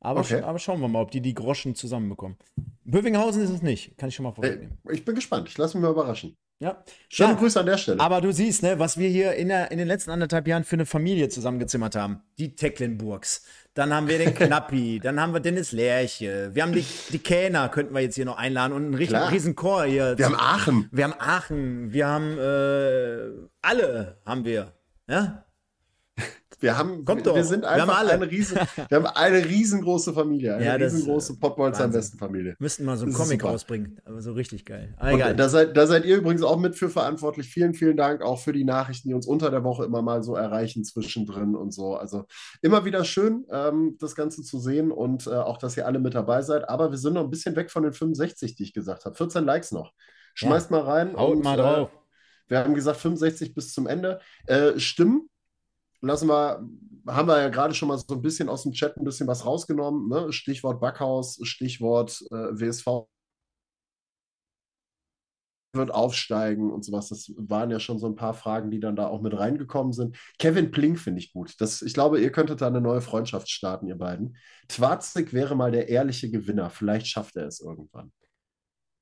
Aber, 0.00 0.20
Okay. 0.20 0.40
sch 0.40 0.44
aber 0.44 0.58
schauen 0.58 0.80
wir 0.80 0.88
mal, 0.88 1.00
ob 1.02 1.10
die 1.12 1.20
die 1.20 1.34
Groschen 1.34 1.74
zusammenbekommen. 1.74 2.36
Bövinghausen 2.84 3.42
ist 3.42 3.50
es 3.50 3.62
nicht, 3.62 3.96
kann 3.98 4.08
ich 4.08 4.14
schon 4.16 4.24
mal 4.24 4.30
Äh, 4.30 4.34
vorwegnehmen. 4.34 4.78
Ich 4.90 5.04
bin 5.04 5.14
gespannt. 5.14 5.48
Ich 5.48 5.56
lasse 5.58 5.76
mich 5.76 5.82
mal 5.84 5.92
überraschen. 5.92 6.34
Ja. 6.58 6.84
Schöne 7.08 7.30
Ja, 7.32 7.38
Grüße 7.38 7.58
an 7.58 7.66
der 7.66 7.76
Stelle. 7.76 7.98
Aber 8.00 8.20
du 8.20 8.32
siehst, 8.32 8.62
ne, 8.62 8.78
was 8.78 8.96
wir 8.96 9.08
hier 9.08 9.34
in, 9.34 9.48
der, 9.48 9.72
in 9.72 9.78
den 9.78 9.88
letzten 9.88 10.10
anderthalb 10.12 10.46
Jahren 10.46 10.62
für 10.62 10.76
eine 10.76 10.86
Familie 10.86 11.28
zusammengezimmert 11.28 11.96
haben. 11.96 12.22
Die 12.38 12.54
Tecklenburgs. 12.54 13.44
Dann 13.74 13.92
haben 13.92 14.06
wir 14.06 14.18
den 14.18 14.32
Knappi, 14.34 15.00
dann 15.02 15.20
haben 15.20 15.32
wir 15.32 15.40
Dennis 15.40 15.72
Lerche. 15.72 16.50
Wir 16.52 16.62
haben 16.62 16.72
die, 16.72 16.84
die 17.10 17.18
Kähner, 17.18 17.68
könnten 17.68 17.94
wir 17.94 18.00
jetzt 18.00 18.14
hier 18.14 18.26
noch 18.26 18.36
einladen 18.38 18.72
und 18.74 18.84
einen 18.84 18.94
riesen, 18.94 19.16
riesen 19.16 19.56
Chor 19.56 19.84
hier. 19.84 20.16
Wir 20.18 20.26
haben 20.26 20.36
Aachen. 20.36 20.88
wir 20.92 21.04
haben 21.04 21.14
Aachen, 21.18 21.92
wir 21.92 22.06
haben 22.06 22.38
äh, 22.38 23.48
alle 23.62 24.18
haben 24.26 24.44
wir. 24.44 24.72
Ja? 25.12 25.44
Wir 26.60 26.78
haben, 26.78 27.04
Kommt 27.04 27.26
wir, 27.26 27.34
wir 27.34 27.44
sind 27.44 27.62
Wir 27.62 27.70
haben 27.70 27.80
einfach 27.82 27.98
alle. 27.98 28.12
eine 28.12 28.30
riesen, 28.30 28.56
wir 28.88 28.96
haben 28.96 29.06
eine 29.06 29.44
riesengroße 29.44 30.12
Familie, 30.12 30.54
eine 30.54 30.64
Ja, 30.64 30.78
das, 30.78 30.92
riesengroße 30.92 31.32
äh, 31.32 31.36
Pottbolzer 31.36 31.84
am 31.84 31.90
besten 31.90 32.18
Familie. 32.18 32.54
Müssten 32.60 32.84
mal 32.84 32.96
so 32.96 33.04
einen 33.04 33.12
Comic 33.12 33.40
super. 33.40 33.52
rausbringen. 33.52 34.00
Aber 34.04 34.22
so 34.22 34.32
richtig 34.32 34.64
geil. 34.64 34.94
Und 35.00 35.08
egal. 35.08 35.34
da 35.34 35.48
seid, 35.48 35.76
da 35.76 35.88
seid 35.88 36.04
ihr 36.04 36.16
übrigens 36.16 36.42
auch 36.42 36.58
mit 36.58 36.76
für 36.76 36.88
verantwortlich. 36.88 37.48
Vielen, 37.48 37.74
vielen 37.74 37.96
Dank 37.96 38.22
auch 38.22 38.38
für 38.38 38.52
die 38.52 38.62
Nachrichten, 38.62 39.08
die 39.08 39.14
uns 39.14 39.26
unter 39.26 39.50
der 39.50 39.64
Woche 39.64 39.84
immer 39.84 40.02
mal 40.02 40.22
so 40.22 40.36
erreichen 40.36 40.84
zwischendrin 40.84 41.56
und 41.56 41.74
so. 41.74 41.96
Also 41.96 42.26
immer 42.60 42.84
wieder 42.84 43.04
schön, 43.04 43.44
ähm, 43.50 43.96
das 43.98 44.14
Ganze 44.14 44.42
zu 44.42 44.60
sehen 44.60 44.92
und 44.92 45.26
äh, 45.26 45.30
auch, 45.30 45.58
dass 45.58 45.76
ihr 45.76 45.84
alle 45.84 45.98
mit 45.98 46.14
dabei 46.14 46.42
seid. 46.42 46.68
Aber 46.68 46.92
wir 46.92 46.98
sind 46.98 47.14
noch 47.14 47.24
ein 47.24 47.30
bisschen 47.30 47.56
weg 47.56 47.72
von 47.72 47.82
den 47.82 47.92
65, 47.92 48.54
die 48.54 48.62
ich 48.62 48.72
gesagt 48.72 49.04
habe. 49.04 49.16
14 49.16 49.44
Likes 49.44 49.72
noch. 49.72 49.92
Schmeißt 50.34 50.70
mal 50.70 50.82
rein. 50.82 51.16
Haut 51.16 51.36
und, 51.36 51.44
mal 51.44 51.56
drauf. 51.56 51.90
Äh, 51.92 52.01
wir 52.48 52.58
haben 52.58 52.74
gesagt 52.74 52.98
65 52.98 53.54
bis 53.54 53.72
zum 53.72 53.86
Ende. 53.86 54.20
Äh, 54.46 54.78
Stimmen 54.78 55.28
lassen 56.00 56.28
wir, 56.28 56.66
haben 57.06 57.28
wir 57.28 57.40
ja 57.40 57.48
gerade 57.48 57.74
schon 57.74 57.88
mal 57.88 57.98
so 57.98 58.14
ein 58.14 58.22
bisschen 58.22 58.48
aus 58.48 58.64
dem 58.64 58.72
Chat 58.72 58.96
ein 58.96 59.04
bisschen 59.04 59.26
was 59.26 59.46
rausgenommen. 59.46 60.08
Ne? 60.08 60.32
Stichwort 60.32 60.80
Backhaus, 60.80 61.38
Stichwort 61.42 62.20
äh, 62.30 62.34
WSV 62.34 63.06
wird 65.74 65.90
aufsteigen 65.90 66.70
und 66.70 66.84
sowas. 66.84 67.08
Das 67.08 67.32
waren 67.36 67.70
ja 67.70 67.80
schon 67.80 67.98
so 67.98 68.06
ein 68.06 68.16
paar 68.16 68.34
Fragen, 68.34 68.70
die 68.70 68.80
dann 68.80 68.96
da 68.96 69.06
auch 69.06 69.22
mit 69.22 69.38
reingekommen 69.38 69.92
sind. 69.92 70.18
Kevin 70.38 70.70
Plink 70.70 70.98
finde 70.98 71.20
ich 71.20 71.32
gut. 71.32 71.54
Das, 71.60 71.80
ich 71.80 71.94
glaube, 71.94 72.20
ihr 72.20 72.30
könntet 72.30 72.60
da 72.60 72.66
eine 72.66 72.80
neue 72.80 73.00
Freundschaft 73.00 73.48
starten, 73.48 73.86
ihr 73.86 73.96
beiden. 73.96 74.36
Twarzig 74.68 75.32
wäre 75.32 75.56
mal 75.56 75.70
der 75.70 75.88
ehrliche 75.88 76.30
Gewinner. 76.30 76.68
Vielleicht 76.68 77.06
schafft 77.06 77.36
er 77.36 77.46
es 77.46 77.60
irgendwann. 77.60 78.12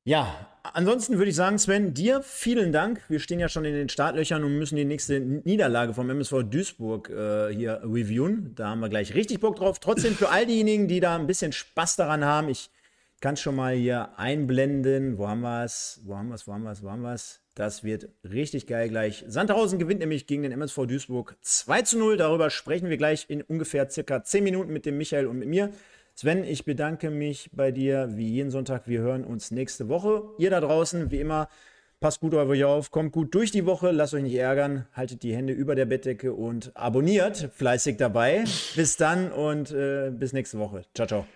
Ja, 0.05 0.49
ansonsten 0.63 1.19
würde 1.19 1.29
ich 1.31 1.37
sagen, 1.37 1.59
Sven, 1.59 1.93
dir 1.93 2.23
vielen 2.23 2.73
Dank. 2.73 3.03
Wir 3.09 3.21
stehen 3.21 3.39
ja 3.39 3.51
schon 3.51 3.67
in 3.67 3.75
den 3.75 3.91
Startlöchern 3.91 4.43
und 4.43 4.59
müssen 4.59 4.77
die 4.77 4.87
nächste 4.87 5.21
Niederlage 5.21 5.93
vom 5.93 6.09
MSV 6.09 6.45
Duisburg 6.45 7.11
äh, 7.11 7.55
hier 7.55 7.83
reviewen. 7.85 8.55
Da 8.55 8.69
haben 8.69 8.81
wir 8.81 8.89
gleich 8.89 9.15
richtig 9.15 9.41
Bock 9.41 9.57
drauf. 9.57 9.79
Trotzdem 9.79 10.15
für 10.15 10.31
all 10.31 10.47
diejenigen, 10.47 10.89
die 10.89 11.01
da 11.01 11.17
ein 11.17 11.27
bisschen 11.27 11.53
Spaß 11.53 11.97
daran 11.97 12.25
haben, 12.25 12.49
ich 12.49 12.71
kann 13.21 13.37
schon 13.37 13.57
mal 13.57 13.75
hier 13.75 14.19
einblenden. 14.19 15.19
Wo 15.19 15.29
haben 15.29 15.43
wir 15.43 15.65
es? 15.65 16.01
Wo 16.05 16.17
haben 16.17 16.29
wir 16.29 16.37
es? 16.37 16.47
Wo 16.47 16.55
haben 16.55 16.63
wir 16.63 16.73
es? 16.73 16.83
Wo 16.83 16.91
haben 16.91 17.03
wir 17.03 17.13
es? 17.13 17.41
Das 17.55 17.85
wird 17.85 18.09
richtig 18.25 18.67
geil 18.67 18.89
gleich. 18.89 19.23
Sandhausen 19.29 19.79
gewinnt 19.79 20.01
nämlich 20.01 20.27
gegen 20.27 20.43
den 20.43 20.53
MSV 20.53 20.87
Duisburg 20.87 21.37
2 21.43 21.83
zu 21.83 21.99
0. 21.99 22.17
Darüber 22.17 22.49
sprechen 22.49 22.89
wir 22.89 22.97
gleich 22.97 23.27
in 23.29 23.43
ungefähr 23.43 23.91
circa 23.91 24.25
10 24.25 24.45
Minuten 24.45 24.73
mit 24.73 24.87
dem 24.87 24.97
Michael 24.97 25.27
und 25.27 25.39
mit 25.39 25.49
mir. 25.49 25.71
Sven, 26.21 26.45
ich 26.45 26.67
bedanke 26.67 27.09
mich 27.09 27.49
bei 27.51 27.73
dir 27.73 28.11
wie 28.15 28.29
jeden 28.29 28.51
Sonntag. 28.51 28.87
Wir 28.87 29.01
hören 29.01 29.25
uns 29.25 29.51
nächste 29.51 29.89
Woche. 29.89 30.23
Ihr 30.37 30.51
da 30.51 30.61
draußen, 30.61 31.11
wie 31.11 31.19
immer, 31.19 31.49
passt 31.99 32.21
gut 32.21 32.35
auf 32.35 32.47
euch 32.47 32.63
auf, 32.63 32.91
kommt 32.91 33.13
gut 33.13 33.35
durch 33.35 33.53
die 33.53 33.65
Woche, 33.65 33.91
lasst 33.91 34.13
euch 34.13 34.25
nicht 34.25 34.35
ärgern, 34.35 34.87
haltet 34.93 35.23
die 35.23 35.35
Hände 35.35 35.55
über 35.55 35.75
der 35.75 35.87
Bettdecke 35.87 36.35
und 36.35 36.77
abonniert 36.77 37.49
fleißig 37.55 37.97
dabei. 37.97 38.45
Bis 38.77 38.99
dann 38.99 39.33
und 39.33 39.71
äh, 39.71 40.11
bis 40.11 40.35
nächste 40.35 40.59
Woche. 40.59 40.85
Ciao, 40.95 41.09
ciao. 41.09 41.27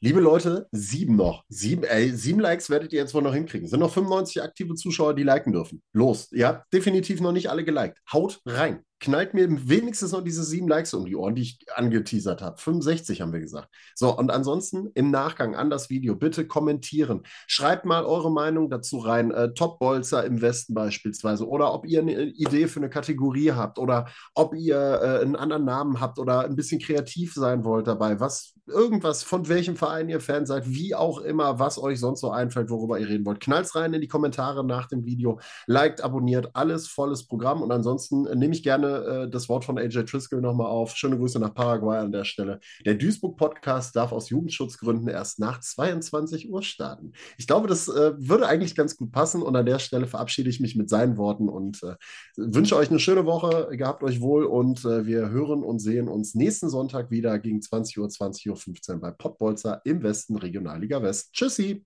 Liebe 0.00 0.20
Leute, 0.20 0.68
sieben 0.72 1.16
noch. 1.16 1.44
Sieben, 1.50 1.84
ey, 1.84 2.08
sieben 2.08 2.40
Likes 2.40 2.70
werdet 2.70 2.94
ihr 2.94 3.00
jetzt 3.00 3.12
wohl 3.12 3.20
noch 3.20 3.34
hinkriegen. 3.34 3.68
Sind 3.68 3.80
noch 3.80 3.92
95 3.92 4.42
aktive 4.42 4.74
Zuschauer, 4.74 5.12
die 5.16 5.22
liken 5.22 5.52
dürfen. 5.52 5.82
Los. 5.92 6.32
Ihr 6.32 6.48
habt 6.48 6.72
definitiv 6.72 7.20
noch 7.20 7.32
nicht 7.32 7.50
alle 7.50 7.62
geliked. 7.62 7.98
Haut 8.10 8.40
rein 8.46 8.86
knallt 9.00 9.34
mir 9.34 9.48
wenigstens 9.68 10.12
noch 10.12 10.22
diese 10.22 10.42
sieben 10.42 10.68
Likes 10.68 10.92
um 10.94 11.04
die 11.04 11.16
Ohren, 11.16 11.34
die 11.34 11.42
ich 11.42 11.58
angeteasert 11.74 12.42
habe. 12.42 12.58
65 12.58 13.20
haben 13.20 13.32
wir 13.32 13.40
gesagt. 13.40 13.68
So, 13.94 14.16
und 14.16 14.30
ansonsten 14.30 14.90
im 14.94 15.10
Nachgang 15.10 15.54
an 15.54 15.70
das 15.70 15.88
Video 15.90 16.16
bitte 16.16 16.46
kommentieren. 16.46 17.22
Schreibt 17.46 17.84
mal 17.84 18.04
eure 18.04 18.30
Meinung 18.30 18.70
dazu 18.70 18.98
rein. 18.98 19.30
Äh, 19.30 19.54
Top-Bolzer 19.54 20.24
im 20.24 20.40
Westen 20.40 20.74
beispielsweise. 20.74 21.46
Oder 21.46 21.72
ob 21.72 21.86
ihr 21.86 22.00
eine 22.00 22.24
Idee 22.24 22.66
für 22.66 22.80
eine 22.80 22.90
Kategorie 22.90 23.52
habt. 23.52 23.78
Oder 23.78 24.08
ob 24.34 24.54
ihr 24.54 24.76
äh, 24.76 25.22
einen 25.22 25.36
anderen 25.36 25.64
Namen 25.64 26.00
habt 26.00 26.18
oder 26.18 26.44
ein 26.44 26.56
bisschen 26.56 26.80
kreativ 26.80 27.34
sein 27.34 27.64
wollt 27.64 27.86
dabei. 27.86 28.18
Was, 28.18 28.54
irgendwas, 28.66 29.22
von 29.22 29.48
welchem 29.48 29.76
Verein 29.76 30.08
ihr 30.08 30.20
Fan 30.20 30.46
seid, 30.46 30.68
wie 30.68 30.94
auch 30.94 31.18
immer, 31.18 31.58
was 31.58 31.78
euch 31.78 32.00
sonst 32.00 32.20
so 32.20 32.30
einfällt, 32.30 32.70
worüber 32.70 32.98
ihr 32.98 33.08
reden 33.08 33.24
wollt. 33.24 33.40
Knallt 33.40 33.74
rein 33.74 33.94
in 33.94 34.00
die 34.00 34.08
Kommentare 34.08 34.64
nach 34.64 34.86
dem 34.86 35.04
Video. 35.04 35.40
Liked, 35.66 36.02
abonniert, 36.02 36.50
alles 36.54 36.88
volles 36.88 37.26
Programm. 37.26 37.62
Und 37.62 37.70
ansonsten 37.70 38.26
äh, 38.26 38.34
nehme 38.34 38.54
ich 38.54 38.62
gerne 38.62 38.87
gerne 38.88 39.24
äh, 39.24 39.30
das 39.30 39.48
Wort 39.48 39.64
von 39.64 39.78
AJ 39.78 40.04
Triscoll 40.04 40.40
nochmal 40.40 40.68
auf. 40.68 40.96
Schöne 40.96 41.18
Grüße 41.18 41.38
nach 41.38 41.54
Paraguay 41.54 41.98
an 41.98 42.12
der 42.12 42.24
Stelle. 42.24 42.60
Der 42.84 42.94
Duisburg-Podcast 42.94 43.94
darf 43.96 44.12
aus 44.12 44.30
Jugendschutzgründen 44.30 45.08
erst 45.08 45.38
nach 45.38 45.60
22 45.60 46.50
Uhr 46.50 46.62
starten. 46.62 47.12
Ich 47.36 47.46
glaube, 47.46 47.68
das 47.68 47.88
äh, 47.88 48.12
würde 48.16 48.46
eigentlich 48.46 48.74
ganz 48.74 48.96
gut 48.96 49.12
passen 49.12 49.42
und 49.42 49.54
an 49.56 49.66
der 49.66 49.78
Stelle 49.78 50.06
verabschiede 50.06 50.50
ich 50.50 50.60
mich 50.60 50.76
mit 50.76 50.88
seinen 50.88 51.16
Worten 51.16 51.48
und 51.48 51.82
äh, 51.82 51.94
wünsche 52.36 52.76
euch 52.76 52.90
eine 52.90 53.00
schöne 53.00 53.26
Woche. 53.26 53.68
Gehabt 53.76 54.02
euch 54.02 54.20
wohl 54.20 54.44
und 54.44 54.84
äh, 54.84 55.06
wir 55.06 55.30
hören 55.30 55.62
und 55.62 55.78
sehen 55.80 56.08
uns 56.08 56.34
nächsten 56.34 56.68
Sonntag 56.68 57.10
wieder 57.10 57.38
gegen 57.38 57.62
20 57.62 57.98
Uhr, 57.98 58.08
20.15 58.08 58.94
Uhr 58.94 59.00
bei 59.00 59.10
Pottbolzer 59.10 59.82
im 59.84 60.02
Westen 60.02 60.36
Regionalliga 60.36 61.02
West. 61.02 61.32
Tschüssi! 61.32 61.84